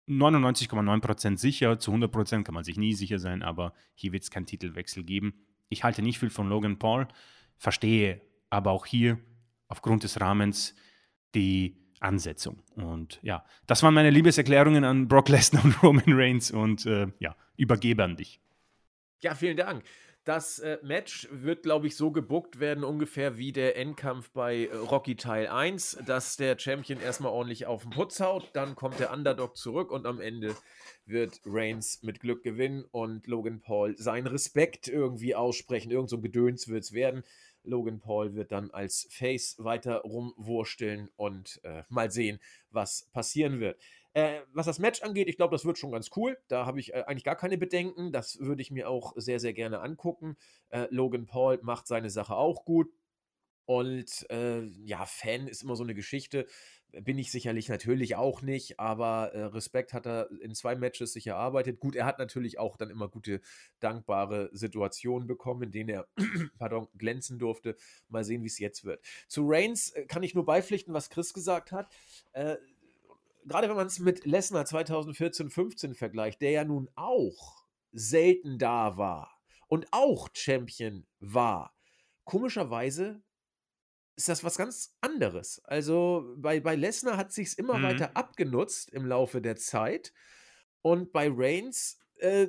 99,9% 0.07 1.37
sicher. 1.37 1.79
Zu 1.79 1.91
100% 1.91 2.43
kann 2.43 2.53
man 2.53 2.63
sich 2.63 2.77
nie 2.77 2.93
sicher 2.93 3.19
sein, 3.19 3.41
aber 3.41 3.73
hier 3.95 4.11
wird 4.11 4.23
es 4.23 4.31
keinen 4.31 4.45
Titelwechsel 4.45 5.03
geben. 5.03 5.33
Ich 5.69 5.83
halte 5.83 6.01
nicht 6.01 6.19
viel 6.19 6.29
von 6.29 6.47
Logan 6.47 6.77
Paul, 6.77 7.07
verstehe 7.57 8.21
aber 8.49 8.71
auch 8.71 8.85
hier 8.85 9.19
aufgrund 9.67 10.03
des 10.03 10.21
Rahmens 10.21 10.75
die 11.33 11.77
Ansetzung. 11.99 12.61
Und 12.75 13.19
ja, 13.23 13.43
das 13.67 13.81
waren 13.83 13.93
meine 13.93 14.11
Liebeserklärungen 14.11 14.83
an 14.83 15.07
Brock 15.07 15.29
Lesnar 15.29 15.65
und 15.65 15.73
Roman 15.83 16.03
Reigns 16.07 16.51
und 16.51 16.85
äh, 16.85 17.07
ja, 17.19 17.35
übergebe 17.57 18.03
an 18.03 18.15
dich. 18.15 18.39
Ja, 19.21 19.33
vielen 19.33 19.57
Dank. 19.57 19.83
Das 20.25 20.57
äh, 20.57 20.79
Match 20.81 21.27
wird, 21.31 21.61
glaube 21.61 21.85
ich, 21.85 21.95
so 21.95 22.09
gebuckt 22.09 22.59
werden, 22.59 22.83
ungefähr 22.83 23.37
wie 23.37 23.51
der 23.51 23.77
Endkampf 23.77 24.31
bei 24.31 24.65
äh, 24.65 24.75
Rocky 24.75 25.15
Teil 25.15 25.45
1, 25.45 25.99
dass 26.07 26.35
der 26.35 26.57
Champion 26.57 26.99
erstmal 26.99 27.31
ordentlich 27.31 27.67
auf 27.67 27.83
den 27.83 27.91
Putz 27.91 28.19
haut, 28.19 28.49
dann 28.53 28.75
kommt 28.75 28.99
der 28.99 29.13
Underdog 29.13 29.55
zurück 29.55 29.91
und 29.91 30.07
am 30.07 30.19
Ende 30.19 30.55
wird 31.05 31.41
Reigns 31.45 32.01
mit 32.01 32.21
Glück 32.21 32.41
gewinnen 32.41 32.85
und 32.89 33.27
Logan 33.27 33.61
Paul 33.61 33.95
seinen 33.99 34.25
Respekt 34.25 34.87
irgendwie 34.87 35.35
aussprechen. 35.35 35.91
Irgend 35.91 36.09
so 36.09 36.15
ein 36.15 36.23
Gedöns 36.23 36.67
wird 36.67 36.83
es 36.83 36.93
werden. 36.93 37.23
Logan 37.63 37.99
Paul 37.99 38.33
wird 38.33 38.51
dann 38.51 38.71
als 38.71 39.07
Face 39.11 39.55
weiter 39.59 39.97
rumwursteln 39.97 41.09
und 41.17 41.59
äh, 41.63 41.83
mal 41.89 42.09
sehen, 42.09 42.39
was 42.71 43.09
passieren 43.13 43.59
wird. 43.59 43.79
Äh, 44.15 44.43
was 44.53 44.65
das 44.65 44.79
Match 44.79 45.03
angeht, 45.03 45.27
ich 45.27 45.35
glaube, 45.35 45.53
das 45.53 45.65
wird 45.65 45.77
schon 45.77 45.91
ganz 45.91 46.09
cool. 46.15 46.37
Da 46.47 46.65
habe 46.65 46.79
ich 46.79 46.93
äh, 46.93 47.03
eigentlich 47.05 47.25
gar 47.25 47.35
keine 47.35 47.57
Bedenken. 47.57 48.13
Das 48.13 48.39
würde 48.39 48.61
ich 48.61 48.71
mir 48.71 48.89
auch 48.89 49.11
sehr, 49.17 49.41
sehr 49.41 49.51
gerne 49.51 49.81
angucken. 49.81 50.37
Äh, 50.69 50.87
Logan 50.89 51.25
Paul 51.25 51.59
macht 51.63 51.85
seine 51.85 52.09
Sache 52.09 52.33
auch 52.33 52.63
gut. 52.63 52.87
Und 53.65 54.25
äh, 54.29 54.61
ja, 54.61 55.05
Fan 55.05 55.47
ist 55.47 55.63
immer 55.63 55.75
so 55.75 55.83
eine 55.83 55.95
Geschichte. 55.95 56.47
Bin 56.91 57.17
ich 57.17 57.29
sicherlich 57.29 57.67
natürlich 57.67 58.15
auch 58.15 58.41
nicht, 58.41 58.79
aber 58.79 59.33
äh, 59.33 59.43
Respekt 59.45 59.91
hat 59.91 60.07
er 60.07 60.29
in 60.39 60.55
zwei 60.55 60.75
Matches 60.77 61.11
sich 61.11 61.27
erarbeitet. 61.27 61.81
Gut, 61.81 61.97
er 61.97 62.05
hat 62.05 62.17
natürlich 62.17 62.57
auch 62.57 62.77
dann 62.77 62.89
immer 62.91 63.09
gute, 63.09 63.41
dankbare 63.81 64.49
Situationen 64.53 65.27
bekommen, 65.27 65.63
in 65.63 65.71
denen 65.71 65.89
er 65.89 66.07
pardon, 66.57 66.87
glänzen 66.97 67.37
durfte. 67.37 67.75
Mal 68.07 68.23
sehen, 68.23 68.43
wie 68.43 68.47
es 68.47 68.59
jetzt 68.59 68.85
wird. 68.85 69.03
Zu 69.27 69.41
Reigns 69.45 69.89
äh, 69.89 70.05
kann 70.05 70.23
ich 70.23 70.35
nur 70.35 70.45
beipflichten, 70.45 70.93
was 70.93 71.09
Chris 71.09 71.33
gesagt 71.33 71.73
hat 71.73 71.89
gerade 73.45 73.69
wenn 73.69 73.75
man 73.75 73.87
es 73.87 73.99
mit 73.99 74.25
Lesnar 74.25 74.65
2014, 74.65 75.49
15 75.49 75.95
vergleicht, 75.95 76.41
der 76.41 76.51
ja 76.51 76.65
nun 76.65 76.89
auch 76.95 77.65
selten 77.91 78.57
da 78.59 78.97
war 78.97 79.39
und 79.67 79.87
auch 79.91 80.29
Champion 80.33 81.07
war, 81.19 81.75
komischerweise 82.25 83.23
ist 84.15 84.29
das 84.29 84.43
was 84.43 84.57
ganz 84.57 84.95
anderes. 85.01 85.61
Also 85.65 86.35
bei, 86.37 86.59
bei 86.59 86.75
Lesnar 86.75 87.17
hat 87.17 87.31
sich's 87.33 87.53
immer 87.53 87.79
Mhm. 87.79 87.83
weiter 87.83 88.15
abgenutzt 88.15 88.89
im 88.91 89.05
Laufe 89.05 89.41
der 89.41 89.57
Zeit. 89.57 90.13
Und 90.81 91.11
bei 91.11 91.29
Reigns 91.31 91.99
äh, 92.17 92.47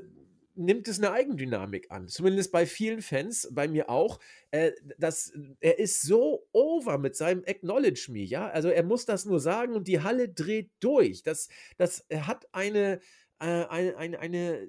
nimmt 0.57 0.89
es 0.89 0.99
eine 0.99 1.13
Eigendynamik 1.13 1.91
an. 1.91 2.09
Zumindest 2.09 2.51
bei 2.51 2.67
vielen 2.67 3.03
Fans, 3.03 3.49
bei 3.53 3.69
mir 3.69 3.89
auch. 3.89 4.19
Äh, 4.51 4.73
das, 4.99 5.33
er 5.61 5.79
ist 5.79 6.03
so 6.03 6.47
over 6.53 6.99
mit 6.99 7.17
seinem 7.17 7.45
Acknowledge 7.47 8.11
Me, 8.11 8.21
ja. 8.21 8.49
Also 8.49 8.69
er 8.69 8.83
muss 8.83 9.07
das 9.07 9.25
nur 9.25 9.41
sagen 9.41 9.75
und 9.75 9.87
die 9.87 10.01
Halle 10.01 10.29
dreht 10.29 10.71
durch. 10.81 11.23
Das, 11.23 11.49
das 11.77 12.07
hat 12.11 12.49
eine, 12.53 13.01
äh, 13.39 13.65
eine, 13.67 13.97
eine, 13.97 14.19
eine 14.19 14.69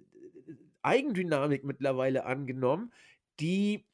Eigendynamik 0.82 1.64
mittlerweile 1.64 2.26
angenommen, 2.26 2.94
die 3.40 3.87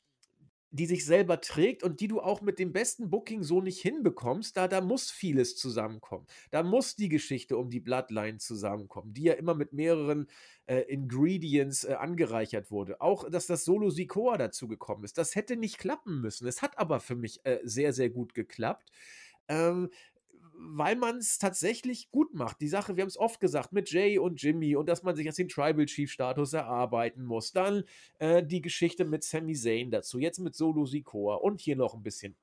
die 0.73 0.87
sich 0.87 1.05
selber 1.05 1.39
trägt 1.39 1.83
und 1.83 1.99
die 1.99 2.07
du 2.07 2.19
auch 2.19 2.41
mit 2.41 2.57
dem 2.57 2.73
besten 2.73 3.11
Booking 3.11 3.43
so 3.43 3.61
nicht 3.61 3.79
hinbekommst, 3.79 4.57
da, 4.57 4.67
da 4.67 4.81
muss 4.81 5.11
vieles 5.11 5.55
zusammenkommen. 5.55 6.25
Da 6.49 6.63
muss 6.63 6.95
die 6.95 7.09
Geschichte 7.09 7.57
um 7.57 7.69
die 7.69 7.79
Bloodline 7.79 8.39
zusammenkommen, 8.39 9.13
die 9.13 9.23
ja 9.23 9.33
immer 9.33 9.53
mit 9.53 9.71
mehreren 9.73 10.27
äh, 10.65 10.79
Ingredients 10.91 11.83
äh, 11.83 11.93
angereichert 11.93 12.71
wurde. 12.71 13.01
Auch, 13.01 13.29
dass 13.29 13.45
das 13.45 13.65
Solo 13.65 13.91
Sikoa 13.91 14.37
dazu 14.37 14.67
gekommen 14.67 15.03
ist. 15.03 15.19
Das 15.19 15.35
hätte 15.35 15.57
nicht 15.57 15.77
klappen 15.77 16.21
müssen. 16.21 16.47
Es 16.47 16.63
hat 16.63 16.79
aber 16.79 16.99
für 16.99 17.15
mich 17.15 17.45
äh, 17.45 17.59
sehr, 17.63 17.93
sehr 17.93 18.09
gut 18.09 18.33
geklappt. 18.33 18.91
Ähm, 19.47 19.89
weil 20.65 20.95
man 20.95 21.17
es 21.17 21.37
tatsächlich 21.37 22.09
gut 22.11 22.33
macht. 22.33 22.61
Die 22.61 22.67
Sache, 22.67 22.95
wir 22.95 23.01
haben 23.01 23.09
es 23.09 23.17
oft 23.17 23.39
gesagt, 23.39 23.73
mit 23.73 23.91
Jay 23.91 24.17
und 24.17 24.41
Jimmy 24.41 24.75
und 24.75 24.87
dass 24.87 25.03
man 25.03 25.15
sich 25.15 25.25
jetzt 25.25 25.37
den 25.37 25.49
Tribal 25.49 25.85
Chief 25.85 26.11
Status 26.11 26.53
erarbeiten 26.53 27.23
muss. 27.23 27.51
Dann 27.51 27.83
äh, 28.19 28.43
die 28.43 28.61
Geschichte 28.61 29.05
mit 29.05 29.23
Sami 29.23 29.53
Zayn 29.53 29.91
dazu, 29.91 30.19
jetzt 30.19 30.39
mit 30.39 30.55
Solo 30.55 30.85
Sikoa 30.85 31.35
und 31.35 31.61
hier 31.61 31.75
noch 31.75 31.93
ein 31.93 32.03
bisschen. 32.03 32.35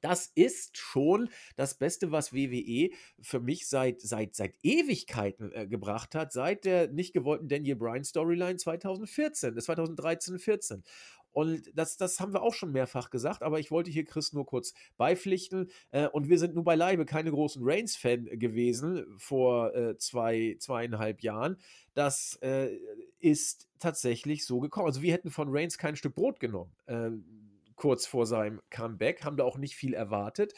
Das 0.00 0.30
ist 0.34 0.76
schon 0.76 1.30
das 1.56 1.74
Beste, 1.74 2.12
was 2.12 2.32
WWE 2.32 2.90
für 3.20 3.40
mich 3.40 3.66
seit, 3.66 4.00
seit, 4.00 4.34
seit 4.34 4.54
Ewigkeiten 4.62 5.52
äh, 5.52 5.66
gebracht 5.66 6.14
hat, 6.14 6.32
seit 6.32 6.64
der 6.64 6.88
nicht 6.88 7.12
gewollten 7.12 7.48
Daniel 7.48 7.76
Bryan 7.76 8.04
Storyline 8.04 8.56
2014, 8.56 9.58
2013, 9.58 10.38
14. 10.38 10.84
Und 11.36 11.70
das, 11.74 11.98
das 11.98 12.18
haben 12.18 12.32
wir 12.32 12.40
auch 12.40 12.54
schon 12.54 12.72
mehrfach 12.72 13.10
gesagt, 13.10 13.42
aber 13.42 13.60
ich 13.60 13.70
wollte 13.70 13.90
hier 13.90 14.06
Chris 14.06 14.32
nur 14.32 14.46
kurz 14.46 14.72
beipflichten. 14.96 15.68
Äh, 15.90 16.06
und 16.08 16.30
wir 16.30 16.38
sind 16.38 16.54
nun 16.54 16.64
beileibe 16.64 17.04
keine 17.04 17.30
großen 17.30 17.60
Reigns-Fan 17.62 18.24
gewesen 18.38 19.04
vor 19.18 19.74
äh, 19.74 19.98
zwei, 19.98 20.56
zweieinhalb 20.58 21.20
Jahren. 21.20 21.58
Das 21.92 22.38
äh, 22.40 22.78
ist 23.18 23.68
tatsächlich 23.78 24.46
so 24.46 24.60
gekommen. 24.60 24.86
Also 24.86 25.02
wir 25.02 25.12
hätten 25.12 25.30
von 25.30 25.48
Reigns 25.50 25.76
kein 25.76 25.94
Stück 25.96 26.14
Brot 26.14 26.40
genommen, 26.40 26.72
ähm, 26.86 27.26
kurz 27.74 28.06
vor 28.06 28.24
seinem 28.24 28.62
Comeback, 28.70 29.22
haben 29.22 29.36
da 29.36 29.44
auch 29.44 29.58
nicht 29.58 29.76
viel 29.76 29.92
erwartet. 29.92 30.54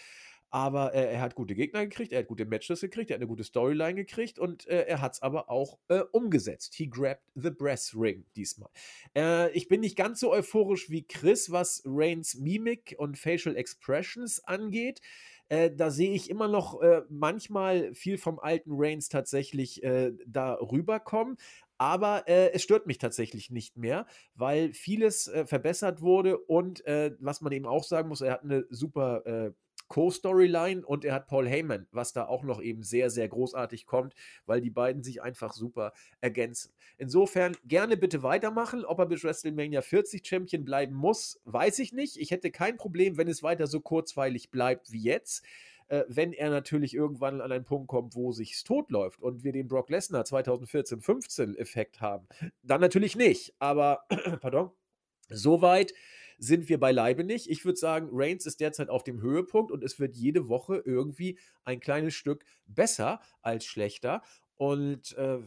Aber 0.50 0.94
äh, 0.94 1.12
er 1.12 1.20
hat 1.20 1.34
gute 1.34 1.54
Gegner 1.54 1.84
gekriegt, 1.84 2.12
er 2.12 2.20
hat 2.20 2.26
gute 2.26 2.46
Matches 2.46 2.80
gekriegt, 2.80 3.10
er 3.10 3.14
hat 3.14 3.20
eine 3.20 3.28
gute 3.28 3.44
Storyline 3.44 3.94
gekriegt 3.94 4.38
und 4.38 4.66
äh, 4.66 4.84
er 4.84 5.00
hat 5.02 5.14
es 5.14 5.22
aber 5.22 5.50
auch 5.50 5.78
äh, 5.88 6.00
umgesetzt. 6.12 6.74
He 6.74 6.88
grabbed 6.88 7.22
the 7.34 7.50
brass 7.50 7.94
ring 7.94 8.24
diesmal. 8.34 8.70
Äh, 9.14 9.50
ich 9.52 9.68
bin 9.68 9.80
nicht 9.80 9.96
ganz 9.96 10.20
so 10.20 10.32
euphorisch 10.32 10.88
wie 10.88 11.06
Chris, 11.06 11.50
was 11.50 11.82
Reigns 11.84 12.34
Mimik 12.36 12.94
und 12.98 13.18
Facial 13.18 13.56
Expressions 13.56 14.42
angeht. 14.44 15.02
Äh, 15.50 15.70
da 15.70 15.90
sehe 15.90 16.12
ich 16.12 16.30
immer 16.30 16.48
noch 16.48 16.80
äh, 16.80 17.02
manchmal 17.10 17.94
viel 17.94 18.16
vom 18.16 18.38
alten 18.38 18.70
Reigns 18.74 19.08
tatsächlich 19.08 19.82
da 20.26 20.54
rüberkommen. 20.54 21.36
Aber 21.78 22.26
äh, 22.26 22.50
es 22.52 22.64
stört 22.64 22.86
mich 22.86 22.98
tatsächlich 22.98 23.50
nicht 23.50 23.76
mehr, 23.76 24.06
weil 24.34 24.72
vieles 24.72 25.28
äh, 25.28 25.46
verbessert 25.46 26.00
wurde 26.00 26.36
und 26.36 26.84
äh, 26.86 27.14
was 27.20 27.40
man 27.40 27.52
eben 27.52 27.66
auch 27.66 27.84
sagen 27.84 28.08
muss, 28.08 28.20
er 28.20 28.32
hat 28.32 28.42
eine 28.42 28.66
super 28.68 29.22
Co-Storyline 29.88 30.84
und 30.84 31.04
er 31.04 31.14
hat 31.14 31.26
Paul 31.26 31.48
Heyman, 31.48 31.86
was 31.90 32.12
da 32.12 32.26
auch 32.26 32.44
noch 32.44 32.60
eben 32.60 32.82
sehr, 32.82 33.10
sehr 33.10 33.28
großartig 33.28 33.86
kommt, 33.86 34.14
weil 34.46 34.60
die 34.60 34.70
beiden 34.70 35.02
sich 35.02 35.22
einfach 35.22 35.52
super 35.52 35.92
ergänzen. 36.20 36.72
Insofern 36.98 37.56
gerne 37.64 37.96
bitte 37.96 38.22
weitermachen. 38.22 38.84
Ob 38.84 38.98
er 38.98 39.06
bis 39.06 39.24
WrestleMania 39.24 39.82
40 39.82 40.26
Champion 40.26 40.64
bleiben 40.64 40.94
muss, 40.94 41.40
weiß 41.44 41.78
ich 41.78 41.92
nicht. 41.92 42.16
Ich 42.18 42.30
hätte 42.30 42.50
kein 42.50 42.76
Problem, 42.76 43.16
wenn 43.16 43.28
es 43.28 43.42
weiter 43.42 43.66
so 43.66 43.80
kurzweilig 43.80 44.50
bleibt 44.50 44.92
wie 44.92 45.02
jetzt. 45.02 45.44
Äh, 45.88 46.04
wenn 46.08 46.32
er 46.32 46.50
natürlich 46.50 46.94
irgendwann 46.94 47.40
an 47.40 47.50
einen 47.50 47.64
Punkt 47.64 47.88
kommt, 47.88 48.14
wo 48.14 48.32
sich's 48.32 48.62
totläuft 48.62 49.22
und 49.22 49.42
wir 49.42 49.52
den 49.52 49.68
Brock 49.68 49.88
Lesnar 49.88 50.24
2014-15 50.24 51.56
Effekt 51.56 52.00
haben, 52.00 52.26
dann 52.62 52.80
natürlich 52.80 53.16
nicht. 53.16 53.54
Aber, 53.58 54.04
pardon, 54.40 54.70
soweit 55.30 55.94
sind 56.38 56.68
wir 56.68 56.78
beileibe 56.78 57.24
nicht. 57.24 57.50
Ich 57.50 57.64
würde 57.64 57.78
sagen, 57.78 58.08
Reigns 58.12 58.46
ist 58.46 58.60
derzeit 58.60 58.88
auf 58.88 59.04
dem 59.04 59.20
Höhepunkt 59.20 59.72
und 59.72 59.82
es 59.82 59.98
wird 59.98 60.16
jede 60.16 60.48
Woche 60.48 60.82
irgendwie 60.84 61.38
ein 61.64 61.80
kleines 61.80 62.14
Stück 62.14 62.44
besser 62.66 63.20
als 63.42 63.64
schlechter. 63.64 64.22
Und 64.56 65.16
äh, 65.16 65.38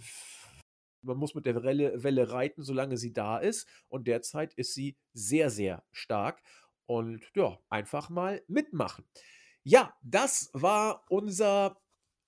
man 1.02 1.18
muss 1.18 1.34
mit 1.34 1.46
der 1.46 1.64
Welle, 1.64 2.04
Welle 2.04 2.32
reiten, 2.32 2.64
solange 2.64 2.98
sie 2.98 3.14
da 3.14 3.38
ist. 3.38 3.68
Und 3.88 4.08
derzeit 4.08 4.54
ist 4.54 4.74
sie 4.74 4.98
sehr, 5.14 5.50
sehr 5.50 5.84
stark. 5.92 6.42
Und 6.86 7.32
ja, 7.36 7.58
einfach 7.70 8.10
mal 8.10 8.44
mitmachen. 8.48 9.06
Ja, 9.64 9.96
das 10.04 10.50
war 10.54 11.06
unser 11.10 11.80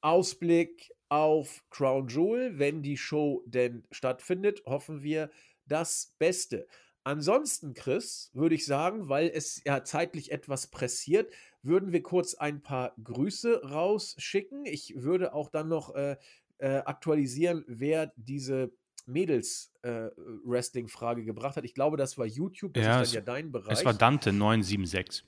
Ausblick 0.01 0.91
auf 1.09 1.64
Crown 1.70 2.07
Jewel. 2.07 2.59
Wenn 2.59 2.82
die 2.82 2.97
Show 2.97 3.43
denn 3.45 3.86
stattfindet, 3.91 4.64
hoffen 4.66 5.03
wir 5.03 5.30
das 5.66 6.16
Beste. 6.20 6.68
Ansonsten, 7.04 7.74
Chris, 7.74 8.32
würde 8.34 8.56
ich 8.56 8.66
sagen, 8.66 9.10
weil 9.10 9.30
es 9.34 9.62
ja 9.66 9.84
zeitlich 9.84 10.32
etwas 10.32 10.68
pressiert, 10.68 11.34
würden 11.62 11.91
wir 11.91 12.01
kurz 12.01 12.34
ein 12.36 12.62
paar 12.62 12.93
Grüße 13.04 13.64
rausschicken. 13.64 14.66
Ich 14.66 15.01
würde 15.01 15.34
auch 15.34 15.49
dann 15.49 15.68
noch 15.68 15.93
äh, 15.95 16.16
äh, 16.60 16.78
aktualisieren, 16.78 17.66
wer 17.68 18.14
diese 18.16 18.72
Mädels-Wrestling-Frage 19.06 21.22
äh, 21.22 21.26
gebracht 21.26 21.58
hat. 21.58 21.66
Ich 21.66 21.74
glaube, 21.74 21.97
das 21.97 22.18
war 22.18 22.26
YouTube, 22.26 22.74
das 22.74 22.86
Ja, 22.86 23.01
ist 23.01 23.10
es, 23.10 23.14
dann 23.14 23.22
ja 23.22 23.26
dein 23.26 23.51
Bereich. 23.51 23.80
es 23.80 23.86
war 23.86 23.93
Dante 23.93 24.32
976. 24.32 25.26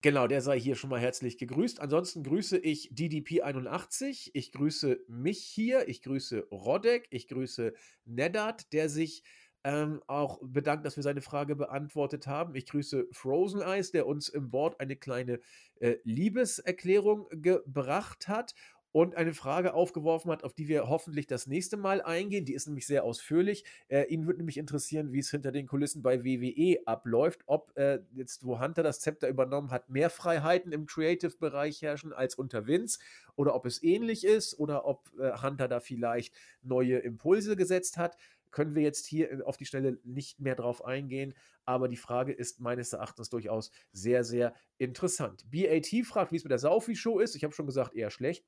Genau, 0.00 0.28
der 0.28 0.42
sei 0.42 0.60
hier 0.60 0.76
schon 0.76 0.90
mal 0.90 1.00
herzlich 1.00 1.38
gegrüßt. 1.38 1.80
Ansonsten 1.80 2.22
grüße 2.22 2.56
ich 2.56 2.92
DDP81, 2.92 4.30
ich 4.32 4.52
grüße 4.52 5.00
mich 5.08 5.42
hier, 5.42 5.88
ich 5.88 6.02
grüße 6.02 6.46
Rodek, 6.52 7.08
ich 7.10 7.26
grüße 7.26 7.74
Neddard, 8.04 8.72
der 8.72 8.88
sich 8.88 9.24
ähm, 9.68 10.00
auch 10.06 10.38
bedankt, 10.40 10.86
dass 10.86 10.96
wir 10.96 11.02
seine 11.02 11.20
Frage 11.20 11.54
beantwortet 11.54 12.26
haben. 12.26 12.54
Ich 12.54 12.64
grüße 12.64 13.06
Frozen 13.12 13.60
Eyes, 13.60 13.90
der 13.90 14.06
uns 14.06 14.30
im 14.30 14.48
Board 14.48 14.80
eine 14.80 14.96
kleine 14.96 15.40
äh, 15.80 15.96
Liebeserklärung 16.04 17.28
gebracht 17.30 18.28
hat 18.28 18.54
und 18.92 19.14
eine 19.14 19.34
Frage 19.34 19.74
aufgeworfen 19.74 20.30
hat, 20.30 20.42
auf 20.42 20.54
die 20.54 20.68
wir 20.68 20.88
hoffentlich 20.88 21.26
das 21.26 21.46
nächste 21.46 21.76
Mal 21.76 22.00
eingehen. 22.00 22.46
Die 22.46 22.54
ist 22.54 22.66
nämlich 22.66 22.86
sehr 22.86 23.04
ausführlich. 23.04 23.64
Äh, 23.88 24.04
ihn 24.04 24.26
würde 24.26 24.38
nämlich 24.38 24.56
interessieren, 24.56 25.12
wie 25.12 25.18
es 25.18 25.30
hinter 25.30 25.52
den 25.52 25.66
Kulissen 25.66 26.02
bei 26.02 26.24
WWE 26.24 26.78
abläuft, 26.86 27.42
ob 27.44 27.76
äh, 27.76 27.98
jetzt, 28.12 28.46
wo 28.46 28.60
Hunter 28.60 28.82
das 28.82 29.00
Zepter 29.00 29.28
übernommen 29.28 29.70
hat, 29.70 29.90
mehr 29.90 30.08
Freiheiten 30.08 30.72
im 30.72 30.86
Creative-Bereich 30.86 31.82
herrschen 31.82 32.14
als 32.14 32.36
unter 32.36 32.66
Vince 32.66 32.98
oder 33.36 33.54
ob 33.54 33.66
es 33.66 33.82
ähnlich 33.82 34.24
ist 34.24 34.58
oder 34.58 34.86
ob 34.86 35.12
äh, 35.20 35.32
Hunter 35.42 35.68
da 35.68 35.80
vielleicht 35.80 36.34
neue 36.62 36.98
Impulse 36.98 37.54
gesetzt 37.54 37.98
hat. 37.98 38.16
Können 38.50 38.74
wir 38.74 38.82
jetzt 38.82 39.06
hier 39.06 39.42
auf 39.46 39.56
die 39.56 39.66
Stelle 39.66 39.98
nicht 40.04 40.40
mehr 40.40 40.54
drauf 40.54 40.84
eingehen, 40.84 41.34
aber 41.64 41.88
die 41.88 41.96
Frage 41.96 42.32
ist 42.32 42.60
meines 42.60 42.92
Erachtens 42.92 43.28
durchaus 43.28 43.70
sehr, 43.92 44.24
sehr 44.24 44.54
interessant. 44.78 45.44
BAT 45.50 45.88
fragt, 46.04 46.32
wie 46.32 46.36
es 46.36 46.44
mit 46.44 46.50
der 46.50 46.58
Saufi-Show 46.58 47.18
ist. 47.18 47.36
Ich 47.36 47.44
habe 47.44 47.54
schon 47.54 47.66
gesagt, 47.66 47.94
eher 47.94 48.10
schlecht 48.10 48.44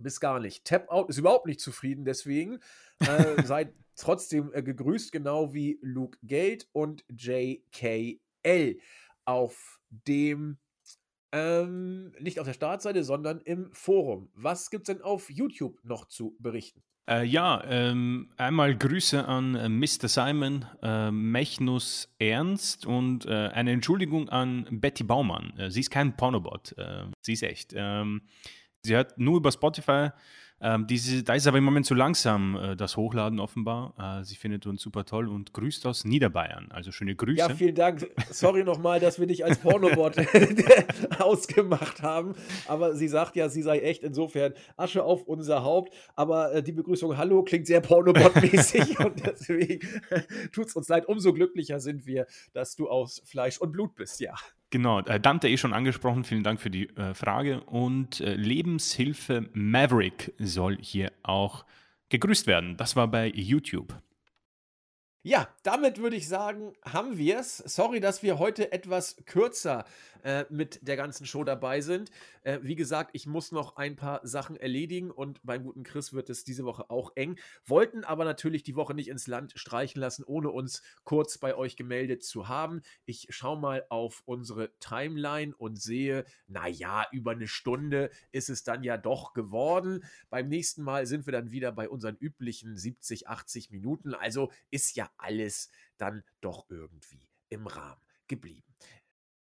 bis 0.00 0.20
gar 0.20 0.40
nicht. 0.40 0.64
Tap 0.64 0.88
Out 0.88 1.10
ist 1.10 1.18
überhaupt 1.18 1.46
nicht 1.46 1.60
zufrieden, 1.60 2.04
deswegen 2.04 2.58
äh, 3.00 3.42
seid 3.44 3.74
trotzdem 3.96 4.50
äh, 4.52 4.62
gegrüßt, 4.62 5.12
genau 5.12 5.54
wie 5.54 5.78
Luke 5.82 6.18
Gate 6.22 6.68
und 6.72 7.04
JKL 7.08 8.80
auf 9.24 9.80
dem 9.90 10.58
ähm, 11.32 12.12
nicht 12.18 12.40
auf 12.40 12.46
der 12.46 12.54
Startseite, 12.54 13.04
sondern 13.04 13.40
im 13.42 13.72
Forum. 13.72 14.30
Was 14.34 14.70
gibt 14.70 14.88
es 14.88 14.94
denn 14.94 15.04
auf 15.04 15.30
YouTube 15.30 15.78
noch 15.84 16.06
zu 16.06 16.36
berichten? 16.40 16.82
Äh, 17.08 17.24
ja, 17.24 17.62
ähm, 17.66 18.28
einmal 18.36 18.76
Grüße 18.76 19.26
an 19.26 19.54
äh, 19.54 19.68
Mr. 19.68 20.08
Simon, 20.08 20.66
äh, 20.82 21.10
Mechnus 21.10 22.14
Ernst 22.18 22.86
und 22.86 23.26
äh, 23.26 23.48
eine 23.48 23.72
Entschuldigung 23.72 24.28
an 24.28 24.66
Betty 24.70 25.04
Baumann. 25.04 25.52
Äh, 25.58 25.70
sie 25.70 25.80
ist 25.80 25.90
kein 25.90 26.16
Pornobot, 26.16 26.76
äh, 26.78 27.04
sie 27.22 27.32
ist 27.32 27.42
echt. 27.42 27.72
Ähm, 27.74 28.22
sie 28.82 28.94
hört 28.94 29.18
nur 29.18 29.38
über 29.38 29.50
Spotify. 29.50 30.10
Ähm, 30.62 30.86
diese, 30.86 31.22
da 31.22 31.34
ist 31.34 31.46
aber 31.46 31.58
im 31.58 31.64
Moment 31.64 31.86
zu 31.86 31.94
langsam, 31.94 32.56
äh, 32.56 32.76
das 32.76 32.96
Hochladen 32.96 33.40
offenbar. 33.40 33.94
Äh, 33.98 34.24
sie 34.24 34.36
findet 34.36 34.66
uns 34.66 34.82
super 34.82 35.06
toll 35.06 35.28
und 35.28 35.54
grüßt 35.54 35.86
aus 35.86 36.04
Niederbayern. 36.04 36.68
Also 36.70 36.92
schöne 36.92 37.14
Grüße. 37.14 37.38
Ja, 37.38 37.48
vielen 37.48 37.74
Dank. 37.74 38.06
Sorry 38.30 38.62
nochmal, 38.62 39.00
dass 39.00 39.18
wir 39.18 39.26
dich 39.26 39.44
als 39.44 39.58
Pornobot 39.62 40.16
ausgemacht 41.18 42.02
haben. 42.02 42.34
Aber 42.68 42.94
sie 42.94 43.08
sagt 43.08 43.36
ja, 43.36 43.48
sie 43.48 43.62
sei 43.62 43.80
echt 43.80 44.02
insofern 44.02 44.52
Asche 44.76 45.02
auf 45.02 45.22
unser 45.22 45.64
Haupt. 45.64 45.94
Aber 46.14 46.52
äh, 46.52 46.62
die 46.62 46.72
Begrüßung 46.72 47.16
Hallo 47.16 47.42
klingt 47.42 47.66
sehr 47.66 47.80
Pornobot-mäßig 47.80 48.98
und 49.04 49.26
deswegen 49.26 49.80
tut 50.52 50.66
es 50.66 50.76
uns 50.76 50.88
leid. 50.88 51.06
Umso 51.06 51.32
glücklicher 51.32 51.80
sind 51.80 52.04
wir, 52.04 52.26
dass 52.52 52.76
du 52.76 52.88
aus 52.88 53.22
Fleisch 53.24 53.58
und 53.58 53.72
Blut 53.72 53.94
bist, 53.94 54.20
ja. 54.20 54.34
Genau, 54.70 55.00
äh, 55.00 55.18
Dante 55.18 55.48
eh 55.48 55.56
schon 55.56 55.72
angesprochen, 55.72 56.22
vielen 56.22 56.44
Dank 56.44 56.60
für 56.60 56.70
die 56.70 56.88
äh, 56.96 57.12
Frage. 57.14 57.62
Und 57.64 58.20
äh, 58.20 58.34
Lebenshilfe 58.34 59.48
Maverick 59.52 60.32
soll 60.38 60.78
hier 60.80 61.12
auch 61.22 61.64
gegrüßt 62.08 62.46
werden. 62.46 62.76
Das 62.76 62.94
war 62.94 63.08
bei 63.08 63.26
YouTube. 63.28 64.00
Ja, 65.22 65.48
damit 65.64 65.98
würde 65.98 66.16
ich 66.16 66.28
sagen, 66.28 66.72
haben 66.84 67.18
wir 67.18 67.40
es. 67.40 67.58
Sorry, 67.58 68.00
dass 68.00 68.22
wir 68.22 68.38
heute 68.38 68.72
etwas 68.72 69.16
kürzer 69.26 69.84
äh, 70.24 70.46
mit 70.50 70.86
der 70.86 70.96
ganzen 70.96 71.26
Show 71.26 71.44
dabei 71.44 71.80
sind. 71.80 72.10
Äh, 72.42 72.58
wie 72.62 72.76
gesagt, 72.76 73.10
ich 73.14 73.26
muss 73.26 73.52
noch 73.52 73.76
ein 73.76 73.96
paar 73.96 74.26
Sachen 74.26 74.56
erledigen 74.56 75.10
und 75.10 75.40
beim 75.42 75.64
guten 75.64 75.82
Chris 75.82 76.12
wird 76.12 76.30
es 76.30 76.44
diese 76.44 76.64
Woche 76.64 76.90
auch 76.90 77.12
eng. 77.16 77.38
Wollten 77.66 78.04
aber 78.04 78.24
natürlich 78.24 78.62
die 78.62 78.76
Woche 78.76 78.94
nicht 78.94 79.08
ins 79.08 79.26
Land 79.26 79.52
streichen 79.56 80.00
lassen, 80.00 80.24
ohne 80.24 80.50
uns 80.50 80.82
kurz 81.04 81.38
bei 81.38 81.54
euch 81.54 81.76
gemeldet 81.76 82.22
zu 82.22 82.48
haben. 82.48 82.82
Ich 83.04 83.26
schaue 83.30 83.58
mal 83.58 83.84
auf 83.88 84.22
unsere 84.24 84.70
Timeline 84.78 85.54
und 85.56 85.80
sehe, 85.80 86.24
naja, 86.46 87.06
über 87.12 87.32
eine 87.32 87.48
Stunde 87.48 88.10
ist 88.32 88.50
es 88.50 88.64
dann 88.64 88.82
ja 88.82 88.96
doch 88.96 89.32
geworden. 89.32 90.04
Beim 90.28 90.48
nächsten 90.48 90.82
Mal 90.82 91.06
sind 91.06 91.26
wir 91.26 91.32
dann 91.32 91.50
wieder 91.50 91.72
bei 91.72 91.88
unseren 91.88 92.16
üblichen 92.16 92.76
70, 92.76 93.28
80 93.28 93.70
Minuten. 93.70 94.14
Also 94.14 94.50
ist 94.70 94.96
ja 94.96 95.10
alles 95.18 95.70
dann 95.98 96.22
doch 96.40 96.66
irgendwie 96.68 97.28
im 97.48 97.66
Rahmen 97.66 98.00
geblieben. 98.26 98.64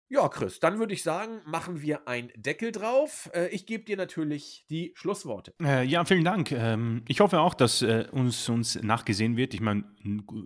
Ja, 0.10 0.30
Chris, 0.30 0.62
dann 0.62 0.80
würde 0.80 0.94
ich 0.94 1.04
sagen, 1.04 1.42
machen 1.46 1.82
wir 1.82 2.08
einen 2.08 2.32
Deckel 2.38 2.72
drauf. 2.72 3.30
Äh, 3.34 3.50
ich 3.50 3.66
gebe 3.66 3.84
dir 3.84 3.98
natürlich 3.98 4.64
die 4.70 4.94
Schlussworte. 4.96 5.54
Äh, 5.62 5.84
ja, 5.86 6.06
vielen 6.06 6.24
Dank. 6.24 6.54
Ähm, 6.54 7.04
ich 7.10 7.20
hoffe 7.20 7.42
auch, 7.42 7.54
dass 7.54 7.82
äh, 7.82 8.08
uns, 8.12 8.48
uns 8.48 8.82
nachgesehen 8.82 9.36
wird. 9.36 9.54
Ich 9.54 9.60
meine, 9.60 9.84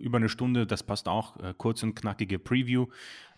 über 0.00 0.16
eine 0.16 0.28
Stunde, 0.28 0.66
das 0.66 0.82
passt 0.82 1.06
auch. 1.06 1.36
Äh, 1.36 1.54
kurz 1.56 1.84
und 1.84 1.94
knackige 1.94 2.40
Preview. 2.40 2.88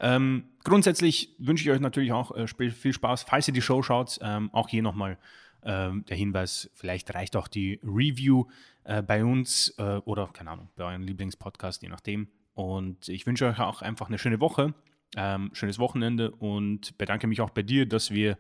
Ähm, 0.01 0.45
grundsätzlich 0.65 1.37
wünsche 1.39 1.65
ich 1.65 1.71
euch 1.71 1.81
natürlich 1.81 2.13
auch 2.13 2.35
äh, 2.35 2.47
viel 2.47 2.95
Spaß, 2.95 3.25
falls 3.25 3.47
ihr 3.49 3.55
die 3.55 3.61
Show 3.61 3.83
schaut. 3.83 4.19
Ähm, 4.23 4.49
auch 4.55 4.71
hier 4.71 4.83
nochmal 4.83 5.19
ähm, 5.63 6.07
der 6.07 6.17
Hinweis, 6.17 6.71
vielleicht 6.73 7.13
reicht 7.15 7.37
auch 7.37 7.49
die 7.49 7.81
Review 7.83 8.47
äh, 8.85 9.03
bei 9.03 9.25
uns 9.25 9.79
oder, 9.79 10.29
keine 10.33 10.51
Ahnung, 10.51 10.69
bei 10.77 10.85
eurem 10.85 11.03
Lieblingspodcast, 11.03 11.83
je 11.83 11.89
nachdem. 11.91 12.29
Und 12.55 13.09
ich 13.09 13.27
wünsche 13.27 13.47
euch 13.47 13.59
auch 13.59 13.83
einfach 13.83 14.09
eine 14.09 14.19
schöne 14.19 14.41
Woche, 14.41 14.75
ähm, 15.17 15.51
schönes 15.53 15.79
Wochenende 15.79 16.31
und 16.31 16.97
bedanke 16.99 17.27
mich 17.27 17.41
auch 17.41 17.51
bei 17.51 17.63
dir, 17.63 17.87
dass 17.87 18.11
wir 18.11 18.39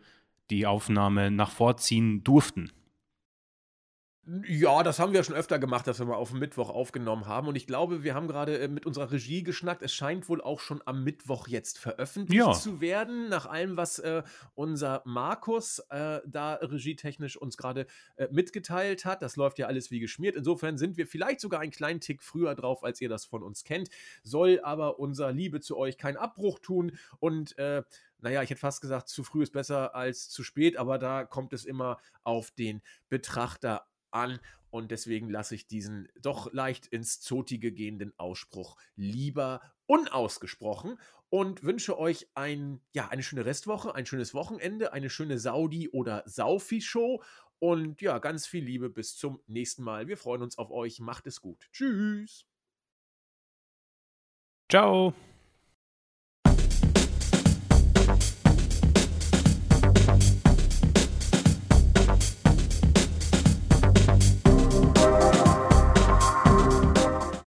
die 0.51 0.67
Aufnahme 0.67 1.31
nach 1.31 1.51
vorziehen 1.51 2.23
durften. 2.25 2.71
Ja, 4.49 4.83
das 4.83 4.99
haben 4.99 5.13
wir 5.13 5.23
schon 5.23 5.35
öfter 5.35 5.59
gemacht, 5.59 5.87
dass 5.87 5.99
wir 5.99 6.07
mal 6.07 6.15
auf 6.15 6.31
dem 6.31 6.39
Mittwoch 6.39 6.71
aufgenommen 6.71 7.27
haben. 7.27 7.47
Und 7.47 7.57
ich 7.57 7.67
glaube, 7.67 8.05
wir 8.05 8.15
haben 8.15 8.27
gerade 8.27 8.59
äh, 8.59 8.69
mit 8.69 8.87
unserer 8.87 9.13
Regie 9.13 9.43
geschnackt. 9.43 9.83
Es 9.83 9.93
scheint 9.93 10.29
wohl 10.29 10.41
auch 10.41 10.61
schon 10.61 10.81
am 10.87 11.05
Mittwoch 11.05 11.47
jetzt 11.47 11.79
veröffentlicht 11.79 12.39
ja. 12.39 12.53
zu 12.53 12.81
werden. 12.81 13.29
Nach 13.29 13.45
allem, 13.47 13.77
was 13.77 13.99
äh, 13.99 14.23
unser 14.55 15.03
Markus 15.05 15.81
äh, 15.91 16.21
da 16.27 16.55
regietechnisch 16.55 17.37
uns 17.37 17.59
gerade 17.59 17.87
äh, 18.17 18.29
mitgeteilt 18.31 19.05
hat. 19.05 19.21
Das 19.21 19.37
läuft 19.37 19.59
ja 19.59 19.67
alles 19.67 19.91
wie 19.91 20.01
geschmiert. 20.01 20.37
Insofern 20.37 20.79
sind 20.79 20.97
wir 20.97 21.07
vielleicht 21.07 21.41
sogar 21.41 21.61
einen 21.61 21.73
kleinen 21.73 22.01
Tick 22.01 22.23
früher 22.23 22.55
drauf, 22.55 22.83
als 22.83 23.01
ihr 23.03 23.11
das 23.11 23.27
von 23.27 23.43
uns 23.43 23.65
kennt. 23.65 23.91
Soll 24.23 24.61
aber 24.63 24.99
unser 24.99 25.33
Liebe 25.33 25.61
zu 25.61 25.77
euch 25.77 25.99
keinen 25.99 26.17
Abbruch 26.17 26.61
tun. 26.61 26.93
Und 27.19 27.59
äh, 27.59 27.83
naja, 28.21 28.43
ich 28.43 28.49
hätte 28.49 28.61
fast 28.61 28.81
gesagt, 28.81 29.09
zu 29.09 29.23
früh 29.23 29.43
ist 29.43 29.53
besser 29.53 29.95
als 29.95 30.31
zu 30.31 30.43
spät, 30.43 30.79
aber 30.79 30.99
da 30.99 31.25
kommt 31.25 31.53
es 31.53 31.67
immer 31.67 31.99
auf 32.23 32.51
den 32.53 32.81
Betrachter 33.11 33.87
an 34.15 34.41
und 34.71 34.91
deswegen 34.91 35.31
lasse 35.31 35.55
ich 35.55 35.67
diesen 35.67 36.09
doch 36.21 36.53
leicht 36.53 36.87
ins 36.87 37.21
Zotige 37.21 37.73
gehenden 37.73 38.13
Ausspruch 38.19 38.77
lieber 38.97 39.61
unausgesprochen 39.87 40.99
und 41.29 41.63
wünsche 41.65 41.99
euch 41.99 42.29
ein, 42.35 42.81
ja, 42.93 43.09
eine 43.09 43.23
schöne 43.23 43.45
Restwoche, 43.45 43.95
ein 43.95 44.07
schönes 44.07 44.35
Wochenende, 44.35 44.93
eine 44.93 45.11
schöne 45.11 45.39
Saudi- 45.39 45.89
oder 45.89 46.23
Saufi-Show 46.27 47.23
und 47.59 48.01
ja, 48.01 48.19
ganz 48.19 48.47
viel 48.47 48.65
Liebe 48.65 48.91
bis 48.91 49.17
zum 49.17 49.41
nächsten 49.47 49.83
Mal. 49.83 50.07
Wir 50.07 50.17
freuen 50.17 50.43
uns 50.43 50.59
auf 50.59 50.71
euch. 50.71 51.01
Macht 51.01 51.27
es 51.27 51.41
gut. 51.41 51.69
Tschüss. 51.73 52.47
Ciao. 54.69 55.15